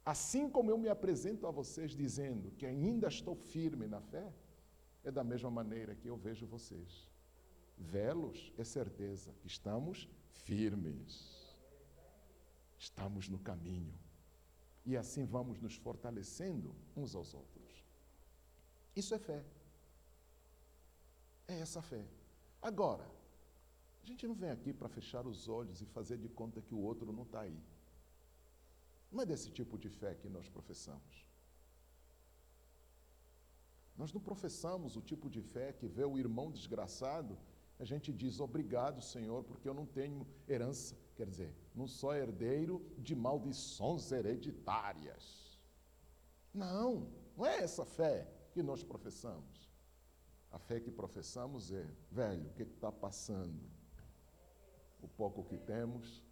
Assim 0.04 0.50
como 0.50 0.70
eu 0.70 0.76
me 0.76 0.88
apresento 0.88 1.46
a 1.46 1.50
vocês 1.50 1.92
dizendo 1.92 2.50
que 2.52 2.66
ainda 2.66 3.08
estou 3.08 3.34
firme 3.34 3.86
na 3.86 4.00
fé, 4.00 4.30
é 5.02 5.10
da 5.10 5.24
mesma 5.24 5.50
maneira 5.50 5.94
que 5.94 6.08
eu 6.08 6.16
vejo 6.16 6.46
vocês. 6.46 7.08
Velos 7.76 8.52
é 8.58 8.64
certeza 8.64 9.34
que 9.40 9.46
estamos 9.46 10.08
firmes. 10.30 11.56
Estamos 12.78 13.28
no 13.28 13.38
caminho. 13.38 13.98
E 14.84 14.96
assim 14.96 15.24
vamos 15.24 15.60
nos 15.60 15.74
fortalecendo 15.76 16.74
uns 16.96 17.14
aos 17.14 17.34
outros. 17.34 17.84
Isso 18.94 19.14
é 19.14 19.18
fé. 19.18 19.44
É 21.48 21.58
essa 21.58 21.80
fé. 21.82 22.06
Agora, 22.60 23.06
a 24.02 24.06
gente 24.06 24.26
não 24.26 24.34
vem 24.34 24.50
aqui 24.50 24.72
para 24.72 24.88
fechar 24.88 25.26
os 25.26 25.48
olhos 25.48 25.80
e 25.80 25.86
fazer 25.86 26.18
de 26.18 26.28
conta 26.28 26.60
que 26.60 26.74
o 26.74 26.80
outro 26.80 27.12
não 27.12 27.22
está 27.22 27.40
aí. 27.40 27.58
Não 29.10 29.22
é 29.22 29.26
desse 29.26 29.50
tipo 29.50 29.78
de 29.78 29.88
fé 29.88 30.14
que 30.14 30.28
nós 30.28 30.48
professamos. 30.48 31.24
Nós 33.96 34.12
não 34.12 34.20
professamos 34.20 34.96
o 34.96 35.00
tipo 35.00 35.30
de 35.30 35.40
fé 35.40 35.72
que 35.72 35.86
vê 35.86 36.04
o 36.04 36.18
irmão 36.18 36.50
desgraçado 36.50 37.38
a 37.78 37.84
gente 37.84 38.12
diz 38.12 38.40
obrigado, 38.40 39.02
Senhor, 39.02 39.42
porque 39.44 39.68
eu 39.68 39.74
não 39.74 39.86
tenho 39.86 40.26
herança, 40.48 40.96
quer 41.14 41.26
dizer, 41.26 41.54
não 41.74 41.86
sou 41.86 42.14
herdeiro 42.14 42.84
de 42.98 43.14
maldições 43.14 44.10
hereditárias. 44.10 45.58
Não, 46.52 47.08
não 47.36 47.46
é 47.46 47.58
essa 47.58 47.84
fé 47.84 48.28
que 48.52 48.62
nós 48.62 48.82
professamos. 48.82 49.72
A 50.50 50.58
fé 50.58 50.80
que 50.80 50.90
professamos 50.90 51.72
é, 51.72 51.86
velho, 52.10 52.48
o 52.48 52.52
que 52.52 52.62
está 52.62 52.92
passando? 52.92 53.60
O 55.02 55.08
pouco 55.08 55.44
que 55.44 55.58
temos, 55.58 56.22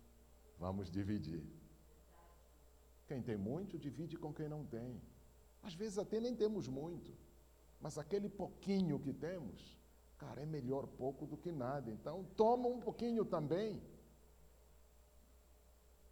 vamos 0.58 0.90
dividir. 0.90 1.44
Quem 3.06 3.20
tem 3.20 3.36
muito, 3.36 3.78
divide 3.78 4.16
com 4.16 4.32
quem 4.32 4.48
não 4.48 4.64
tem. 4.64 5.02
Às 5.62 5.74
vezes 5.74 5.98
até 5.98 6.20
nem 6.20 6.34
temos 6.34 6.68
muito, 6.68 7.12
mas 7.80 7.98
aquele 7.98 8.28
pouquinho 8.28 8.98
que 8.98 9.12
temos, 9.12 9.82
Cara, 10.22 10.40
é 10.40 10.46
melhor 10.46 10.86
pouco 10.86 11.26
do 11.26 11.36
que 11.36 11.50
nada. 11.50 11.90
Então, 11.90 12.24
toma 12.36 12.68
um 12.68 12.78
pouquinho 12.78 13.24
também. 13.24 13.82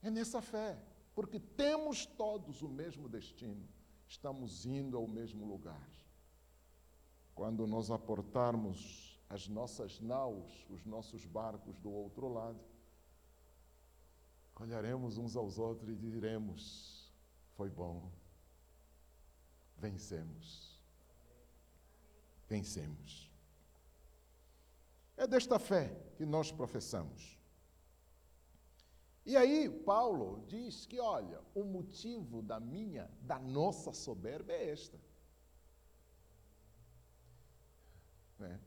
É 0.02 0.10
nessa 0.10 0.40
fé. 0.40 0.78
porque 1.14 1.38
temos 1.38 2.06
todos 2.06 2.62
o 2.62 2.68
mesmo 2.68 3.08
destino, 3.08 3.68
estamos 4.06 4.64
indo 4.64 4.96
ao 4.96 5.06
mesmo 5.06 5.44
lugar. 5.44 5.88
Quando 7.34 7.66
nós 7.66 7.90
aportarmos 7.90 9.20
as 9.28 9.48
nossas 9.48 10.00
naus, 10.00 10.66
os 10.70 10.84
nossos 10.84 11.26
barcos 11.26 11.78
do 11.78 11.90
outro 11.90 12.28
lado, 12.28 12.60
olharemos 14.58 15.18
uns 15.18 15.36
aos 15.36 15.58
outros 15.58 15.90
e 15.90 15.96
diremos: 15.96 17.12
Foi 17.54 17.68
bom, 17.68 18.10
vencemos. 19.76 20.78
Vencemos. 22.48 23.30
É 25.16 25.26
desta 25.26 25.58
fé 25.58 25.94
que 26.16 26.26
nós 26.26 26.50
professamos. 26.50 27.39
E 29.30 29.36
aí, 29.36 29.70
Paulo 29.70 30.44
diz 30.48 30.86
que, 30.86 30.98
olha, 30.98 31.40
o 31.54 31.62
motivo 31.62 32.42
da 32.42 32.58
minha, 32.58 33.08
da 33.22 33.38
nossa 33.38 33.92
soberba 33.92 34.52
é 34.52 34.70
esta. 34.70 34.98
Né? 38.36 38.58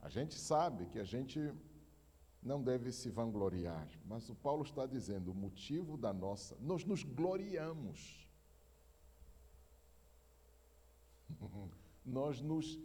A 0.00 0.08
gente 0.08 0.34
sabe 0.34 0.86
que 0.86 1.00
a 1.00 1.04
gente 1.04 1.52
não 2.40 2.62
deve 2.62 2.92
se 2.92 3.10
vangloriar, 3.10 3.88
mas 4.04 4.30
o 4.30 4.34
Paulo 4.36 4.62
está 4.62 4.86
dizendo: 4.86 5.32
o 5.32 5.34
motivo 5.34 5.96
da 5.96 6.12
nossa, 6.12 6.56
nós 6.60 6.84
nos 6.84 7.02
gloriamos. 7.02 8.24
nós 12.06 12.40
nos 12.40 12.78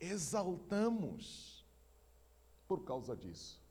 exaltamos 0.00 1.64
por 2.66 2.82
causa 2.82 3.16
disso. 3.16 3.67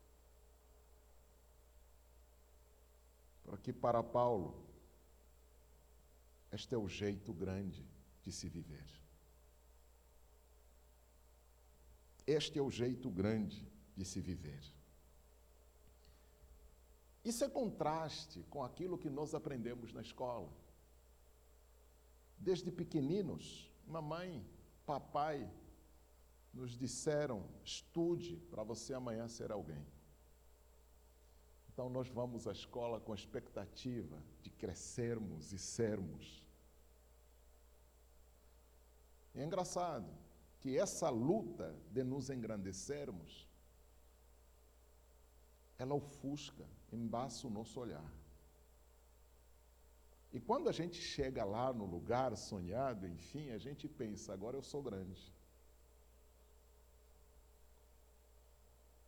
Porque 3.47 3.71
para 3.71 4.03
Paulo, 4.03 4.61
este 6.51 6.75
é 6.75 6.77
o 6.77 6.87
jeito 6.89 7.33
grande 7.33 7.87
de 8.21 8.29
se 8.29 8.49
viver. 8.49 8.85
Este 12.27 12.59
é 12.59 12.61
o 12.61 12.69
jeito 12.69 13.09
grande 13.09 13.65
de 13.95 14.03
se 14.03 14.19
viver. 14.19 14.61
Isso 17.23 17.45
é 17.45 17.49
contraste 17.49 18.43
com 18.49 18.65
aquilo 18.65 18.97
que 18.97 19.09
nós 19.09 19.33
aprendemos 19.33 19.93
na 19.93 20.01
escola. 20.01 20.53
Desde 22.37 22.69
pequeninos, 22.69 23.71
mamãe, 23.87 24.45
papai 24.85 25.49
nos 26.53 26.77
disseram: 26.77 27.49
estude 27.63 28.35
para 28.51 28.63
você 28.63 28.93
amanhã 28.93 29.29
ser 29.29 29.53
alguém. 29.53 29.87
Então 31.77 31.91
nós 31.91 32.07
vamos 32.09 32.47
à 32.47 32.51
escola 32.51 32.99
com 32.99 33.11
a 33.11 33.15
expectativa 33.15 34.17
de 34.41 34.49
crescermos 34.49 35.53
e 35.53 35.59
sermos. 35.59 36.43
É 39.35 39.43
engraçado, 39.43 40.11
que 40.59 40.75
essa 40.75 41.07
luta 41.11 41.75
de 41.91 42.03
nos 42.03 42.31
engrandecermos, 42.31 43.47
ela 45.77 45.93
ofusca, 45.93 46.67
embaça 46.91 47.45
o 47.45 47.51
nosso 47.51 47.79
olhar. 47.79 48.11
E 50.33 50.39
quando 50.39 50.69
a 50.69 50.71
gente 50.71 50.99
chega 50.99 51.45
lá 51.45 51.71
no 51.71 51.85
lugar 51.85 52.35
sonhado, 52.35 53.07
enfim, 53.07 53.51
a 53.51 53.59
gente 53.59 53.87
pensa, 53.87 54.33
agora 54.33 54.57
eu 54.57 54.63
sou 54.63 54.81
grande. 54.81 55.31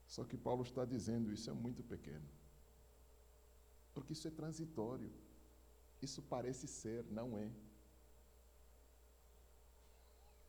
Só 0.05 0.23
que 0.23 0.38
Paulo 0.38 0.62
está 0.62 0.86
dizendo, 0.86 1.34
isso 1.34 1.49
é 1.49 1.53
muito 1.53 1.84
pequeno. 1.84 2.29
Porque 3.99 4.13
isso 4.13 4.29
é 4.29 4.31
transitório. 4.31 5.12
Isso 6.01 6.21
parece 6.21 6.67
ser, 6.67 7.03
não 7.12 7.38
é. 7.38 7.51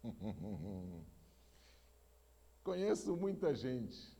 Conheço 2.63 3.17
muita 3.17 3.53
gente 3.53 4.17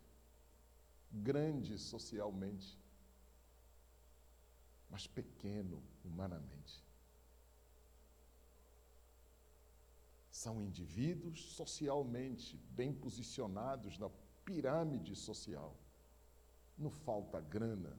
grande 1.13 1.79
socialmente, 1.79 2.77
mas 4.91 5.07
pequeno 5.07 5.81
humanamente. 6.05 6.85
São 10.29 10.61
indivíduos 10.61 11.53
socialmente 11.55 12.57
bem 12.71 12.93
posicionados 12.93 13.97
na 13.97 14.11
pirâmide 14.45 15.15
social. 15.15 15.77
Não 16.77 16.91
falta 16.91 17.41
grana, 17.41 17.97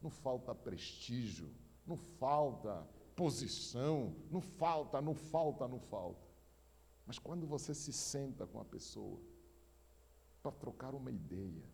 não 0.00 0.10
falta 0.10 0.54
prestígio, 0.54 1.50
não 1.86 1.96
falta 1.96 2.86
posição, 3.16 4.14
não 4.30 4.40
falta, 4.40 5.00
não 5.00 5.14
falta, 5.14 5.66
não 5.66 5.80
falta. 5.80 6.28
Mas 7.04 7.18
quando 7.18 7.46
você 7.46 7.74
se 7.74 7.92
senta 7.92 8.46
com 8.46 8.60
a 8.60 8.64
pessoa 8.64 9.18
para 10.42 10.52
trocar 10.52 10.94
uma 10.94 11.10
ideia, 11.10 11.68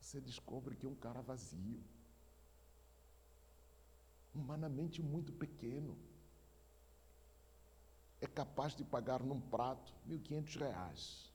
você 0.00 0.20
descobre 0.20 0.76
que 0.76 0.86
é 0.86 0.88
um 0.88 0.94
cara 0.94 1.20
vazio, 1.20 1.82
humanamente 4.34 5.02
muito 5.02 5.32
pequeno. 5.32 5.98
É 8.20 8.26
capaz 8.26 8.74
de 8.74 8.84
pagar 8.84 9.22
num 9.22 9.40
prato 9.40 9.92
R$ 10.06 10.16
1.500, 10.16 11.30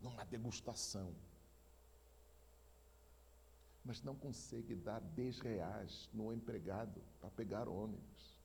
numa 0.00 0.24
degustação. 0.24 1.14
Mas 3.88 4.02
não 4.02 4.14
consegue 4.14 4.74
dar 4.74 5.00
10 5.00 5.40
reais 5.40 6.08
no 6.12 6.32
empregado 6.32 7.02
para 7.18 7.30
pegar 7.30 7.68
ônibus. 7.68 8.38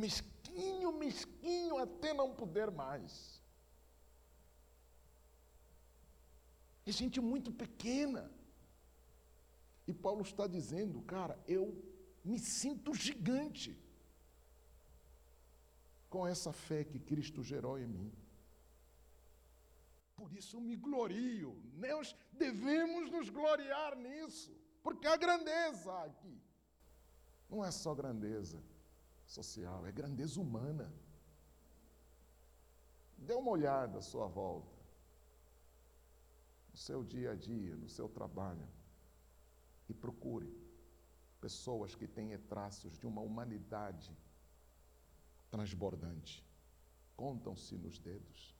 mesquinho, 0.00 0.92
mesquinho 0.92 1.76
até 1.76 2.14
não 2.14 2.34
poder 2.34 2.70
mais. 2.70 3.40
É 6.86 6.92
gente 6.92 7.20
muito 7.20 7.52
pequena. 7.52 8.32
E 9.86 9.92
Paulo 9.92 10.22
está 10.22 10.46
dizendo, 10.46 11.02
cara, 11.02 11.38
eu 11.46 11.64
me 12.24 12.38
sinto 12.38 12.94
gigante 12.94 13.78
com 16.08 16.26
essa 16.26 16.52
fé 16.52 16.82
que 16.84 16.98
Cristo 16.98 17.42
gerou 17.42 17.78
em 17.78 17.86
mim. 17.86 18.12
Por 20.20 20.30
isso 20.34 20.60
me 20.60 20.76
glorio. 20.76 21.50
Nós 21.72 22.14
devemos 22.30 23.10
nos 23.10 23.30
gloriar 23.30 23.96
nisso, 23.96 24.54
porque 24.82 25.06
a 25.06 25.16
grandeza 25.16 25.90
aqui 26.04 26.38
não 27.48 27.64
é 27.64 27.70
só 27.70 27.94
grandeza 27.94 28.62
social, 29.24 29.86
é 29.86 29.90
grandeza 29.90 30.38
humana. 30.38 30.92
Dê 33.16 33.32
uma 33.32 33.50
olhada 33.50 33.98
à 34.00 34.02
sua 34.02 34.26
volta, 34.26 34.76
no 36.70 36.76
seu 36.76 37.02
dia 37.02 37.30
a 37.30 37.34
dia, 37.34 37.74
no 37.74 37.88
seu 37.88 38.06
trabalho, 38.06 38.68
e 39.88 39.94
procure 39.94 40.54
pessoas 41.40 41.94
que 41.94 42.06
têm 42.06 42.36
traços 42.40 42.98
de 42.98 43.06
uma 43.06 43.22
humanidade 43.22 44.14
transbordante. 45.50 46.46
Contam-se 47.16 47.74
nos 47.78 47.98
dedos. 47.98 48.59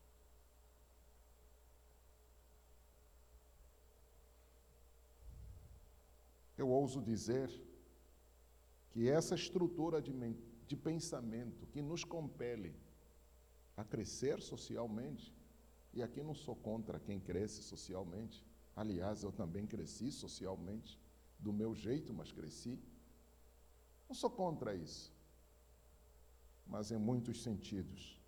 Eu 6.60 6.68
ouso 6.68 7.00
dizer 7.02 7.48
que 8.90 9.08
essa 9.08 9.34
estrutura 9.34 10.00
de 10.00 10.12
de 10.70 10.76
pensamento 10.76 11.66
que 11.66 11.82
nos 11.82 12.04
compele 12.04 12.72
a 13.76 13.82
crescer 13.82 14.40
socialmente. 14.40 15.34
E 15.92 16.00
aqui 16.00 16.22
não 16.22 16.34
sou 16.34 16.54
contra 16.54 17.00
quem 17.00 17.18
cresce 17.18 17.60
socialmente. 17.60 18.46
Aliás, 18.76 19.24
eu 19.24 19.32
também 19.32 19.66
cresci 19.66 20.12
socialmente, 20.12 20.96
do 21.40 21.52
meu 21.52 21.74
jeito, 21.74 22.14
mas 22.14 22.30
cresci. 22.30 22.78
Não 24.08 24.14
sou 24.14 24.30
contra 24.30 24.72
isso. 24.76 25.12
Mas 26.64 26.92
em 26.92 26.98
muitos 26.98 27.42
sentidos, 27.42 28.20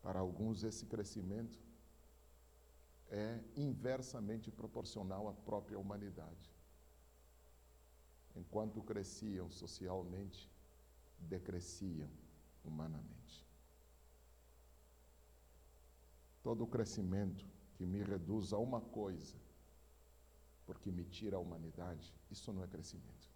para 0.00 0.20
alguns 0.20 0.62
esse 0.62 0.86
crescimento 0.86 1.58
é 3.08 3.40
inversamente 3.56 4.52
proporcional 4.52 5.26
à 5.26 5.32
própria 5.32 5.78
humanidade. 5.78 6.49
Enquanto 8.36 8.82
cresciam 8.82 9.50
socialmente, 9.50 10.50
decresciam 11.18 12.08
humanamente. 12.64 13.46
Todo 16.42 16.64
o 16.64 16.66
crescimento 16.66 17.44
que 17.74 17.84
me 17.84 18.02
reduz 18.02 18.52
a 18.52 18.58
uma 18.58 18.80
coisa, 18.80 19.36
porque 20.66 20.90
me 20.90 21.04
tira 21.04 21.36
a 21.36 21.40
humanidade, 21.40 22.14
isso 22.30 22.52
não 22.52 22.62
é 22.62 22.66
crescimento. 22.66 23.28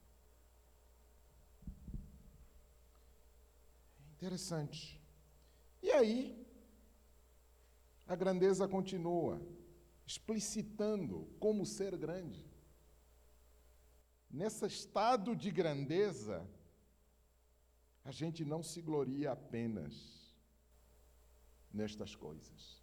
Interessante. 4.17 5.01
E 5.83 5.91
aí, 5.91 6.47
a 8.07 8.15
grandeza 8.15 8.69
continua, 8.69 9.41
explicitando 10.07 11.27
como 11.39 11.67
ser 11.67 11.97
grande. 11.97 12.54
Nesse 14.35 14.67
estado 14.67 15.35
de 15.37 15.51
grandeza, 15.51 16.45
a 18.05 18.11
gente 18.11 18.45
não 18.45 18.63
se 18.63 18.83
gloria 18.83 19.31
apenas 19.31 19.95
nestas 21.73 22.17
coisas. 22.17 22.83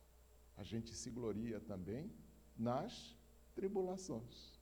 A 0.56 0.64
gente 0.64 0.96
se 0.96 1.12
gloria 1.12 1.60
também 1.60 2.10
nas 2.58 3.16
tribulações. 3.54 4.60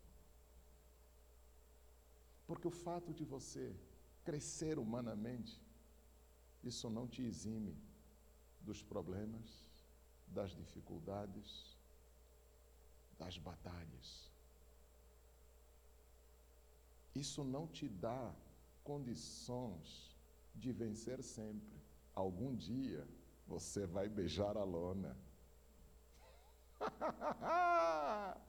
Porque 2.48 2.68
o 2.68 2.72
fato 2.72 3.14
de 3.14 3.24
você 3.24 3.76
crescer 4.24 4.80
humanamente, 4.80 5.62
isso 6.64 6.90
não 6.90 7.08
te 7.08 7.22
exime 7.22 7.78
dos 8.62 8.82
problemas, 8.82 9.48
das 10.28 10.56
dificuldades, 10.56 11.78
das 13.18 13.38
batalhas. 13.38 14.29
Isso 17.20 17.44
não 17.44 17.68
te 17.68 17.88
dá 17.90 18.34
condições 18.82 20.18
de 20.56 20.72
vencer 20.72 21.22
sempre. 21.22 21.78
Algum 22.16 22.56
dia 22.56 23.06
você 23.46 23.86
vai 23.86 24.08
beijar 24.08 24.56
a 24.56 24.64
lona. 24.64 25.18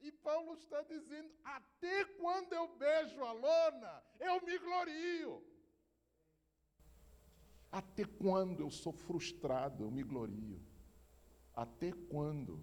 e 0.00 0.10
Paulo 0.12 0.54
está 0.54 0.80
dizendo: 0.82 1.30
até 1.44 2.06
quando 2.20 2.54
eu 2.54 2.66
beijo 2.78 3.22
a 3.22 3.32
lona, 3.32 4.02
eu 4.18 4.40
me 4.46 4.58
glorio. 4.58 5.44
Até 7.70 8.04
quando 8.04 8.60
eu 8.60 8.70
sou 8.70 8.94
frustrado, 8.94 9.84
eu 9.84 9.90
me 9.90 10.02
glorio. 10.02 10.58
Até 11.52 11.92
quando 11.92 12.62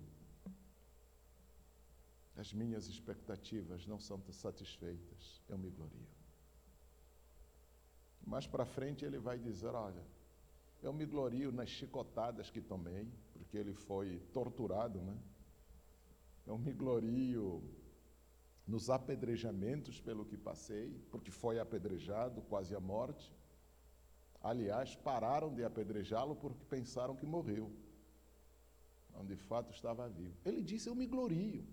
as 2.35 2.51
minhas 2.53 2.87
expectativas 2.87 3.85
não 3.85 3.99
são 3.99 4.21
satisfeitas, 4.31 5.41
eu 5.47 5.57
me 5.57 5.69
glorio. 5.69 6.07
Mais 8.25 8.47
para 8.47 8.65
frente 8.65 9.05
ele 9.05 9.19
vai 9.19 9.37
dizer: 9.37 9.75
Olha, 9.75 10.03
eu 10.81 10.91
me 10.91 11.05
glorio 11.05 11.51
nas 11.51 11.69
chicotadas 11.69 12.49
que 12.49 12.61
tomei, 12.61 13.07
porque 13.33 13.57
ele 13.57 13.73
foi 13.73 14.19
torturado, 14.33 14.99
né? 15.01 15.17
Eu 16.45 16.57
me 16.57 16.73
glorio 16.73 17.63
nos 18.65 18.89
apedrejamentos 18.89 19.99
pelo 20.01 20.25
que 20.25 20.37
passei, 20.37 20.97
porque 21.11 21.31
foi 21.31 21.59
apedrejado 21.59 22.41
quase 22.43 22.75
à 22.75 22.79
morte. 22.79 23.31
Aliás, 24.41 24.95
pararam 24.95 25.53
de 25.53 25.63
apedrejá-lo 25.63 26.35
porque 26.35 26.65
pensaram 26.65 27.15
que 27.15 27.25
morreu, 27.25 27.71
onde 29.15 29.35
de 29.35 29.41
fato 29.41 29.71
estava 29.71 30.09
vivo. 30.09 30.35
Ele 30.43 30.61
disse: 30.61 30.89
Eu 30.89 30.95
me 30.95 31.05
glorio. 31.05 31.65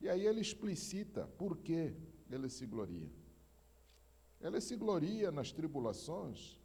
E 0.00 0.08
aí 0.08 0.26
ele 0.26 0.40
explicita 0.40 1.26
por 1.26 1.58
que 1.58 1.94
ele 2.30 2.48
se 2.48 2.66
gloria. 2.66 3.10
Ele 4.40 4.60
se 4.60 4.74
gloria 4.76 5.30
nas 5.30 5.52
tribulações, 5.52 6.58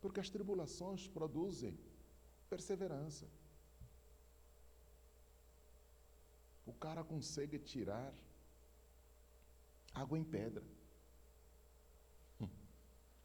porque 0.00 0.20
as 0.20 0.28
tribulações 0.28 1.08
produzem 1.08 1.78
perseverança. 2.48 3.26
O 6.66 6.72
cara 6.74 7.02
consegue 7.02 7.58
tirar 7.58 8.12
água 9.94 10.18
em 10.18 10.24
pedra. 10.24 10.64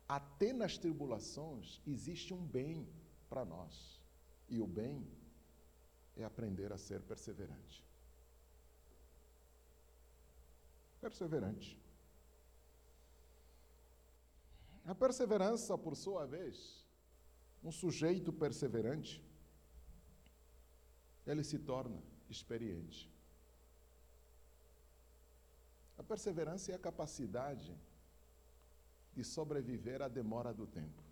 Até 0.08 0.54
nas 0.54 0.78
tribulações 0.78 1.82
existe 1.86 2.34
um 2.34 2.46
bem 2.46 2.88
para 3.28 3.44
nós. 3.44 4.00
E 4.48 4.62
o 4.62 4.68
bem 4.68 5.06
é 6.16 6.24
aprender 6.24 6.72
a 6.72 6.78
ser 6.78 7.02
perseverante. 7.02 7.84
Perseverante. 11.06 11.80
A 14.84 14.96
perseverança, 14.96 15.78
por 15.78 15.96
sua 15.96 16.26
vez, 16.26 16.84
um 17.64 17.72
sujeito 17.72 18.34
perseverante, 18.34 19.24
ele 21.28 21.44
se 21.44 21.60
torna 21.60 22.02
experiente. 22.28 23.08
A 25.96 26.02
perseverança 26.02 26.72
é 26.72 26.76
a 26.76 26.80
capacidade 26.80 27.78
de 29.14 29.24
sobreviver 29.24 30.02
à 30.02 30.08
demora 30.08 30.52
do 30.52 30.66
tempo. 30.66 31.04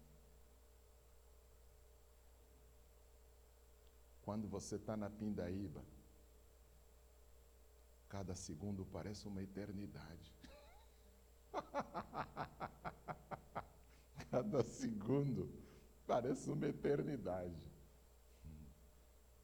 Quando 4.23 4.47
você 4.47 4.75
está 4.77 4.97
na 4.97 5.11
pindaíba, 5.11 5.83
cada 8.13 8.35
segundo 8.35 8.85
parece 8.85 9.27
uma 9.27 9.41
eternidade. 9.41 10.31
cada 14.29 14.61
segundo 14.61 15.49
parece 16.05 16.51
uma 16.51 16.67
eternidade. 16.67 17.67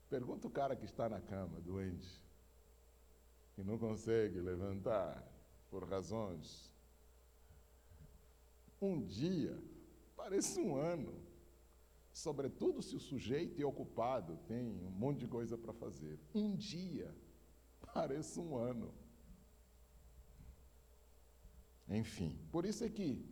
Pergunta 0.08 0.48
o 0.48 0.52
cara 0.52 0.76
que 0.76 0.86
está 0.86 1.10
na 1.10 1.20
cama, 1.20 1.60
doente, 1.62 2.24
que 3.56 3.64
não 3.64 3.80
consegue 3.80 4.40
levantar 4.40 5.28
por 5.72 5.90
razões. 5.90 6.72
Um 8.80 9.04
dia 9.04 9.60
parece 10.16 10.62
um 10.62 10.76
ano, 10.76 11.20
sobretudo 12.14 12.84
se 12.84 12.96
o 12.96 13.00
sujeito 13.00 13.60
é 13.60 13.66
ocupado, 13.66 14.38
tem 14.48 14.80
um 14.86 14.92
monte 14.92 15.22
de 15.22 15.28
coisa 15.28 15.58
para 15.58 15.74
fazer. 15.74 16.20
Um 16.36 16.56
dia 16.56 17.12
parece 17.94 18.40
um 18.40 18.56
ano. 18.56 18.94
Enfim, 21.88 22.38
por 22.52 22.66
isso 22.66 22.84
é 22.84 22.90
que 22.90 23.26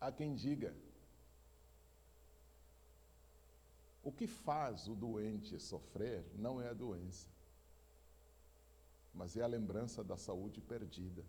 há 0.00 0.10
quem 0.10 0.34
diga: 0.34 0.74
o 4.02 4.10
que 4.10 4.26
faz 4.26 4.88
o 4.88 4.94
doente 4.94 5.60
sofrer 5.60 6.24
não 6.34 6.60
é 6.60 6.68
a 6.68 6.72
doença, 6.72 7.28
mas 9.12 9.36
é 9.36 9.42
a 9.42 9.46
lembrança 9.46 10.02
da 10.02 10.16
saúde 10.16 10.60
perdida. 10.60 11.24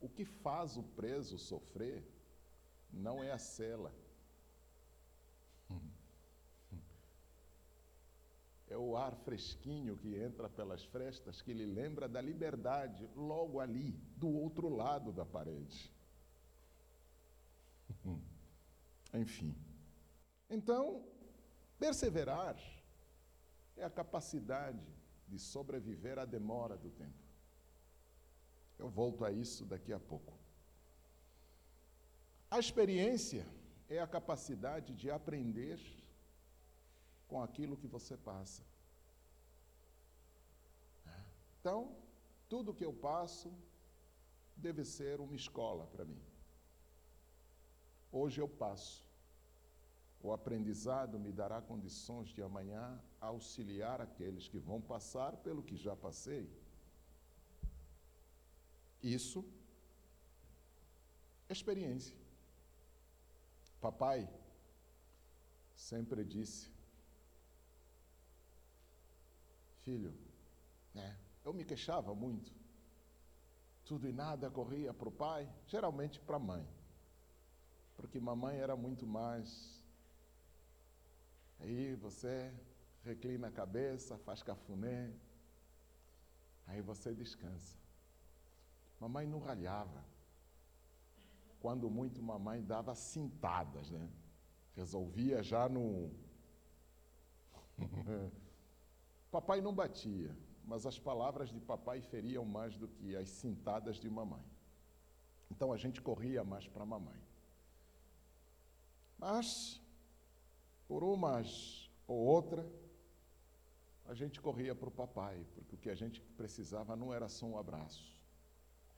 O 0.00 0.08
que 0.08 0.24
faz 0.24 0.76
o 0.76 0.82
preso 0.82 1.38
sofrer 1.38 2.04
não 2.92 3.24
é 3.24 3.32
a 3.32 3.38
cela. 3.38 3.92
É 8.74 8.76
o 8.76 8.96
ar 8.96 9.14
fresquinho 9.14 9.96
que 9.96 10.16
entra 10.16 10.48
pelas 10.48 10.82
frestas 10.84 11.40
que 11.40 11.52
lhe 11.52 11.64
lembra 11.64 12.08
da 12.08 12.20
liberdade 12.20 13.08
logo 13.14 13.60
ali, 13.60 13.92
do 14.16 14.28
outro 14.28 14.68
lado 14.68 15.12
da 15.12 15.24
parede. 15.24 15.92
Enfim. 19.14 19.54
Então, 20.50 21.06
perseverar 21.78 22.56
é 23.76 23.84
a 23.84 23.90
capacidade 23.90 24.84
de 25.28 25.38
sobreviver 25.38 26.18
à 26.18 26.24
demora 26.24 26.76
do 26.76 26.90
tempo. 26.90 27.22
Eu 28.76 28.88
volto 28.88 29.24
a 29.24 29.30
isso 29.30 29.64
daqui 29.64 29.92
a 29.92 30.00
pouco. 30.00 30.36
A 32.50 32.58
experiência 32.58 33.46
é 33.88 34.00
a 34.00 34.06
capacidade 34.08 34.92
de 34.94 35.12
aprender 35.12 35.78
com 37.34 37.42
aquilo 37.42 37.76
que 37.76 37.88
você 37.88 38.16
passa. 38.16 38.62
Então, 41.58 41.78
tudo 42.48 42.72
que 42.78 42.84
eu 42.88 42.92
passo 42.92 43.48
deve 44.64 44.84
ser 44.84 45.20
uma 45.20 45.34
escola 45.34 45.84
para 45.92 46.04
mim. 46.04 46.22
Hoje 48.12 48.40
eu 48.40 48.48
passo. 48.48 49.02
O 50.22 50.30
aprendizado 50.32 51.18
me 51.18 51.32
dará 51.32 51.60
condições 51.60 52.28
de 52.28 52.40
amanhã 52.40 52.84
auxiliar 53.20 54.00
aqueles 54.00 54.46
que 54.46 54.60
vão 54.68 54.80
passar 54.80 55.32
pelo 55.38 55.64
que 55.64 55.76
já 55.76 55.96
passei. 55.96 56.48
Isso, 59.02 59.44
experiência. 61.50 62.16
Papai 63.80 64.20
sempre 65.74 66.24
disse, 66.24 66.73
filho, 69.84 70.12
né, 70.92 71.16
eu 71.44 71.52
me 71.52 71.64
queixava 71.64 72.14
muito. 72.14 72.52
Tudo 73.84 74.08
e 74.08 74.12
nada 74.12 74.50
corria 74.50 74.94
para 74.94 75.08
o 75.08 75.12
pai, 75.12 75.48
geralmente 75.66 76.18
para 76.20 76.36
a 76.36 76.40
mãe 76.40 76.66
porque 77.96 78.20
mamãe 78.20 78.58
era 78.58 78.76
muito 78.76 79.06
mais. 79.06 79.82
Aí 81.60 81.94
você 81.94 82.52
reclina 83.02 83.48
a 83.48 83.52
cabeça, 83.52 84.18
faz 84.18 84.42
cafuné, 84.42 85.12
aí 86.66 86.80
você 86.80 87.14
descansa. 87.14 87.76
Mamãe 89.00 89.26
não 89.26 89.38
ralhava. 89.38 90.04
Quando 91.60 91.90
muito, 91.90 92.22
mamãe 92.22 92.62
dava 92.62 92.94
cintadas, 92.94 93.90
né? 93.90 94.10
Resolvia 94.76 95.42
já 95.42 95.68
no. 95.68 96.10
Papai 99.34 99.60
não 99.60 99.74
batia. 99.74 100.32
mas 100.64 100.86
as 100.86 100.98
palavras 100.98 101.50
de 101.50 101.60
papai 101.60 102.00
feriam 102.00 102.44
mais 102.44 102.76
do 102.76 102.88
que 102.88 103.16
as 103.16 103.28
cintadas 103.28 103.96
de 103.96 104.08
mamãe. 104.08 104.44
Então 105.50 105.72
a 105.72 105.76
gente 105.76 106.00
corria 106.00 106.42
mais 106.42 106.66
para 106.66 106.86
mamãe. 106.86 107.20
Mas, 109.18 109.80
por 110.88 111.02
umas 111.04 111.90
ou 112.06 112.18
outra, 112.18 112.64
a 114.06 114.14
gente 114.14 114.40
corria 114.40 114.74
para 114.74 114.88
o 114.88 114.92
papai, 114.92 115.44
porque 115.54 115.74
o 115.74 115.78
que 115.78 115.90
a 115.90 115.94
gente 115.94 116.20
precisava 116.20 116.96
não 116.96 117.12
era 117.12 117.28
só 117.28 117.44
um 117.46 117.58
abraço, 117.58 118.16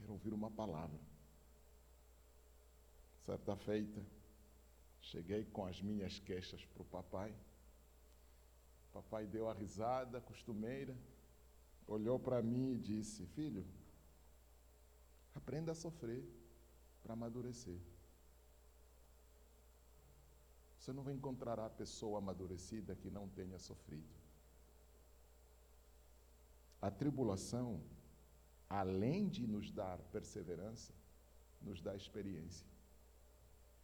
era 0.01 0.13
ouvir 0.13 0.33
uma 0.33 0.51
palavra. 0.51 1.01
Certa 3.25 3.57
feita, 3.57 4.01
cheguei 5.01 5.45
com 5.47 5.67
as 5.67 5.81
minhas 5.81 6.19
queixas 6.21 6.65
para 6.67 6.83
o 6.83 6.87
papai. 6.87 7.35
Papai 8.97 9.27
deu 9.27 9.47
a 9.47 9.53
risada 9.53 10.23
costumeira, 10.23 10.97
olhou 11.87 12.19
para 12.19 12.43
mim 12.43 12.73
e 12.73 12.79
disse: 12.79 13.27
Filho, 13.27 13.67
aprenda 15.35 15.73
a 15.73 15.75
sofrer 15.75 16.25
para 17.03 17.13
amadurecer. 17.13 17.79
Você 20.79 20.95
não 20.95 21.11
encontrará 21.11 21.69
pessoa 21.69 22.19
amadurecida 22.19 22.97
que 22.97 23.11
não 23.11 23.29
tenha 23.29 23.59
sofrido. 23.59 24.15
A 26.81 26.91
tribulação, 26.91 27.83
além 28.67 29.29
de 29.29 29.47
nos 29.47 29.71
dar 29.71 29.99
perseverança, 30.05 30.95
nos 31.61 31.83
dá 31.83 31.95
experiência. 31.95 32.67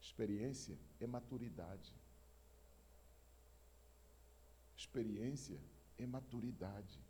Experiência 0.00 0.78
é 0.98 1.06
maturidade. 1.06 1.94
Experiência 4.92 5.58
é 5.96 6.04
maturidade. 6.04 7.00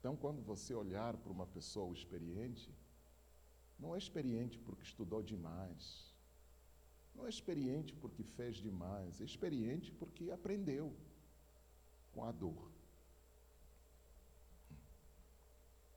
Então, 0.00 0.16
quando 0.16 0.40
você 0.40 0.72
olhar 0.72 1.14
para 1.14 1.30
uma 1.30 1.46
pessoa 1.46 1.92
experiente, 1.92 2.74
não 3.78 3.94
é 3.94 3.98
experiente 3.98 4.58
porque 4.58 4.82
estudou 4.82 5.22
demais, 5.22 6.10
não 7.14 7.26
é 7.26 7.28
experiente 7.28 7.94
porque 7.94 8.22
fez 8.22 8.56
demais, 8.56 9.20
é 9.20 9.24
experiente 9.24 9.92
porque 9.92 10.30
aprendeu 10.30 10.96
com 12.14 12.24
a 12.24 12.32
dor. 12.32 12.72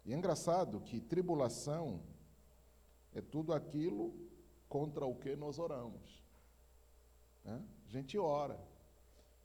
E 0.03 0.11
é 0.11 0.17
engraçado 0.17 0.81
que 0.81 0.99
tribulação 0.99 2.03
é 3.13 3.21
tudo 3.21 3.53
aquilo 3.53 4.13
contra 4.67 5.05
o 5.05 5.15
que 5.15 5.33
nós 5.33 5.59
oramos. 5.59 6.21
Né? 7.45 7.65
A 7.85 7.89
gente 7.89 8.17
ora. 8.17 8.61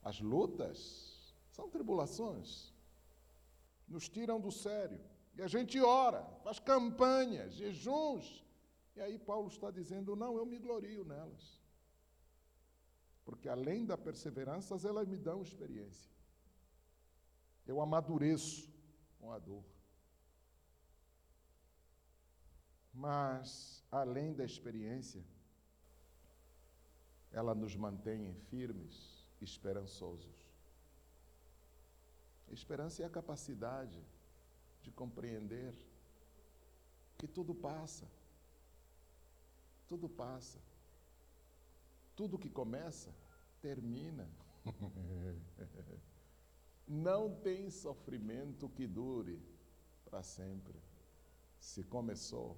As 0.03 0.19
lutas 0.19 1.12
são 1.55 1.69
tribulações 1.69 2.73
nos 3.87 4.09
tiram 4.09 4.39
do 4.39 4.51
sério. 4.51 4.99
E 5.35 5.41
a 5.41 5.47
gente 5.47 5.79
ora, 5.79 6.23
faz 6.43 6.59
campanhas, 6.59 7.53
jejuns. 7.53 8.43
E 8.95 9.01
aí 9.01 9.17
Paulo 9.19 9.47
está 9.47 9.69
dizendo: 9.69 10.15
não, 10.15 10.35
eu 10.35 10.45
me 10.45 10.57
glorio 10.57 11.05
nelas. 11.05 11.61
Porque 13.23 13.47
além 13.47 13.85
da 13.85 13.97
perseverança, 13.97 14.75
elas 14.87 15.07
me 15.07 15.17
dão 15.17 15.41
experiência. 15.43 16.11
Eu 17.65 17.79
amadureço 17.79 18.69
com 19.19 19.31
a 19.31 19.39
dor. 19.39 19.63
Mas, 22.93 23.83
além 23.89 24.33
da 24.33 24.43
experiência, 24.43 25.23
ela 27.31 27.55
nos 27.55 27.75
mantém 27.75 28.35
firmes, 28.49 29.25
esperançosos. 29.41 30.42
Esperança 32.51 33.01
é 33.01 33.05
a 33.05 33.09
capacidade 33.09 33.99
de 34.81 34.91
compreender 34.91 35.73
que 37.17 37.27
tudo 37.27 37.55
passa. 37.55 38.07
Tudo 39.87 40.09
passa. 40.09 40.59
Tudo 42.15 42.37
que 42.37 42.49
começa, 42.49 43.13
termina. 43.61 44.29
Não 46.87 47.33
tem 47.35 47.69
sofrimento 47.69 48.69
que 48.69 48.85
dure 48.85 49.41
para 50.03 50.21
sempre. 50.21 50.79
Se 51.59 51.83
começou, 51.83 52.57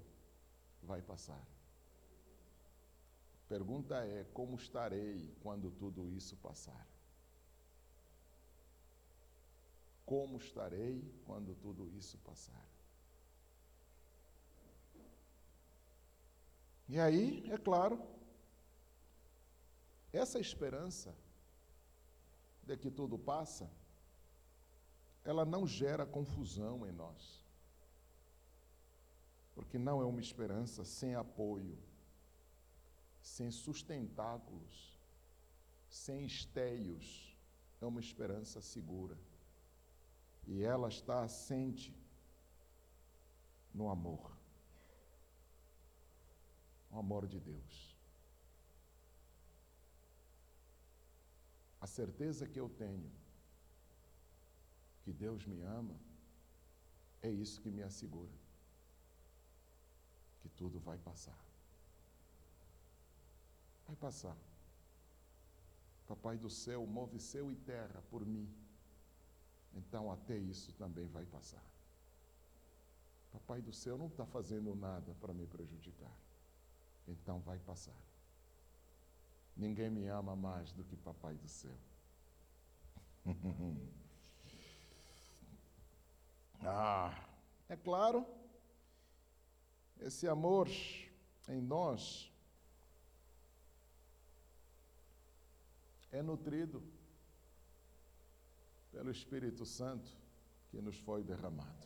vai 0.81 1.01
passar. 1.01 1.45
Pergunta 3.47 4.03
é: 4.03 4.23
como 4.33 4.55
estarei 4.55 5.31
quando 5.41 5.69
tudo 5.71 6.09
isso 6.09 6.35
passar? 6.37 6.87
Como 10.05 10.37
estarei 10.37 11.03
quando 11.25 11.55
tudo 11.55 11.89
isso 11.89 12.17
passar? 12.19 12.63
E 16.87 16.99
aí, 16.99 17.43
é 17.51 17.57
claro, 17.57 17.99
essa 20.13 20.39
esperança 20.39 21.15
de 22.61 22.77
que 22.77 22.91
tudo 22.91 23.17
passa, 23.17 23.67
ela 25.23 25.43
não 25.43 25.65
gera 25.65 26.05
confusão 26.05 26.85
em 26.85 26.91
nós. 26.91 27.43
Porque 29.55 29.79
não 29.79 30.01
é 30.01 30.05
uma 30.05 30.19
esperança 30.19 30.85
sem 30.85 31.15
apoio, 31.15 31.79
sem 33.21 33.49
sustentáculos, 33.49 34.99
sem 35.89 36.25
esteios, 36.25 37.35
é 37.81 37.85
uma 37.85 37.99
esperança 37.99 38.61
segura 38.61 39.17
e 40.47 40.63
ela 40.63 40.87
está 40.87 41.23
assente 41.23 41.93
no 43.73 43.89
amor. 43.89 44.31
O 46.91 46.99
amor 46.99 47.27
de 47.27 47.39
Deus. 47.39 47.95
A 51.81 51.87
certeza 51.87 52.47
que 52.47 52.59
eu 52.59 52.69
tenho 52.69 53.11
que 55.03 55.13
Deus 55.13 55.45
me 55.45 55.61
ama 55.61 55.95
é 57.21 57.29
isso 57.29 57.61
que 57.61 57.69
me 57.69 57.83
assegura 57.83 58.33
que 60.41 60.49
tudo 60.49 60.79
vai 60.79 60.97
passar. 60.97 61.37
Vai 63.87 63.95
passar. 63.95 64.37
Papai 66.07 66.37
do 66.37 66.49
céu 66.49 66.85
move 66.85 67.19
céu 67.19 67.51
e 67.51 67.55
terra 67.55 68.01
por 68.09 68.25
mim 68.25 68.47
então 69.75 70.11
até 70.11 70.37
isso 70.37 70.71
também 70.73 71.07
vai 71.07 71.25
passar. 71.25 71.63
Papai 73.31 73.61
do 73.61 73.73
céu 73.73 73.97
não 73.97 74.07
está 74.07 74.25
fazendo 74.25 74.73
nada 74.75 75.13
para 75.19 75.33
me 75.33 75.45
prejudicar. 75.45 76.11
Então 77.07 77.39
vai 77.41 77.59
passar. 77.59 77.95
Ninguém 79.55 79.89
me 79.89 80.07
ama 80.07 80.35
mais 80.35 80.71
do 80.71 80.83
que 80.83 80.95
Papai 80.95 81.35
do 81.35 81.47
céu. 81.47 81.77
ah, 86.61 87.27
é 87.67 87.75
claro, 87.75 88.25
esse 89.99 90.27
amor 90.27 90.69
em 91.49 91.61
nós 91.61 92.31
é 96.11 96.21
nutrido 96.21 96.81
pelo 98.95 99.11
Espírito 99.11 99.65
Santo 99.65 100.09
que 100.69 100.79
nos 100.79 100.97
foi 100.99 101.21
derramado. 101.21 101.85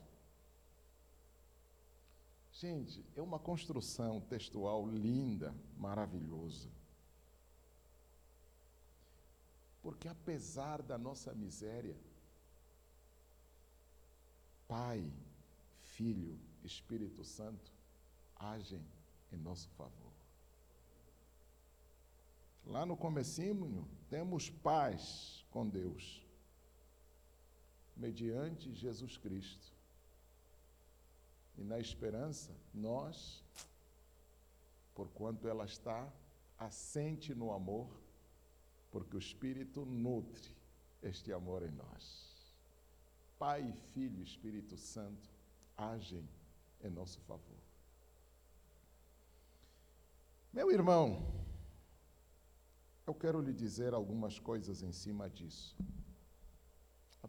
Gente, 2.52 3.04
é 3.16 3.22
uma 3.22 3.40
construção 3.40 4.22
textual 4.22 4.88
linda, 4.88 5.56
maravilhosa. 5.76 6.70
Porque 9.82 10.08
apesar 10.08 10.84
da 10.84 11.00
nossa 11.00 11.34
miséria, 11.34 11.98
Pai, 14.68 15.12
Filho, 15.80 16.40
Espírito 16.64 17.24
Santo 17.24 17.72
agem 18.36 18.86
em 19.32 19.38
nosso 19.38 19.68
favor. 19.70 20.14
Lá 22.66 22.86
no 22.86 22.96
comecinho, 22.96 23.88
temos 24.10 24.52
paz 24.52 25.44
com 25.50 25.68
Deus 25.68 26.29
mediante 28.00 28.74
Jesus 28.74 29.18
Cristo. 29.18 29.74
E 31.58 31.64
na 31.64 31.78
esperança, 31.78 32.56
nós, 32.74 33.44
porquanto 34.96 35.48
ela 35.48 35.66
está 35.66 36.12
assente 36.58 37.36
no 37.36 37.52
amor, 37.52 37.90
porque 38.90 39.18
o 39.18 39.20
Espírito 39.20 39.86
nutre 39.86 40.56
este 41.04 41.34
amor 41.34 41.62
em 41.64 41.72
nós. 41.72 42.56
Pai, 43.38 43.72
Filho 43.94 44.20
e 44.20 44.24
Espírito 44.24 44.78
Santo 44.78 45.30
agem 45.78 46.28
em 46.82 46.90
nosso 46.90 47.20
favor. 47.22 47.60
Meu 50.52 50.72
irmão, 50.72 51.46
eu 53.06 53.14
quero 53.14 53.42
lhe 53.42 53.54
dizer 53.54 53.94
algumas 53.94 54.40
coisas 54.40 54.82
em 54.82 54.92
cima 54.92 55.30
disso. 55.30 55.76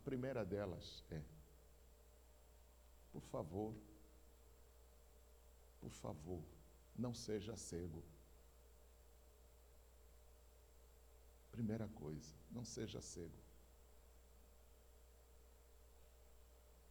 Primeira 0.04 0.44
delas 0.44 1.04
é: 1.10 1.22
por 3.12 3.22
favor, 3.22 3.74
por 5.80 5.90
favor, 5.90 6.42
não 6.96 7.14
seja 7.14 7.56
cego. 7.56 8.02
Primeira 11.50 11.88
coisa, 11.88 12.34
não 12.50 12.64
seja 12.64 13.00
cego. 13.00 13.38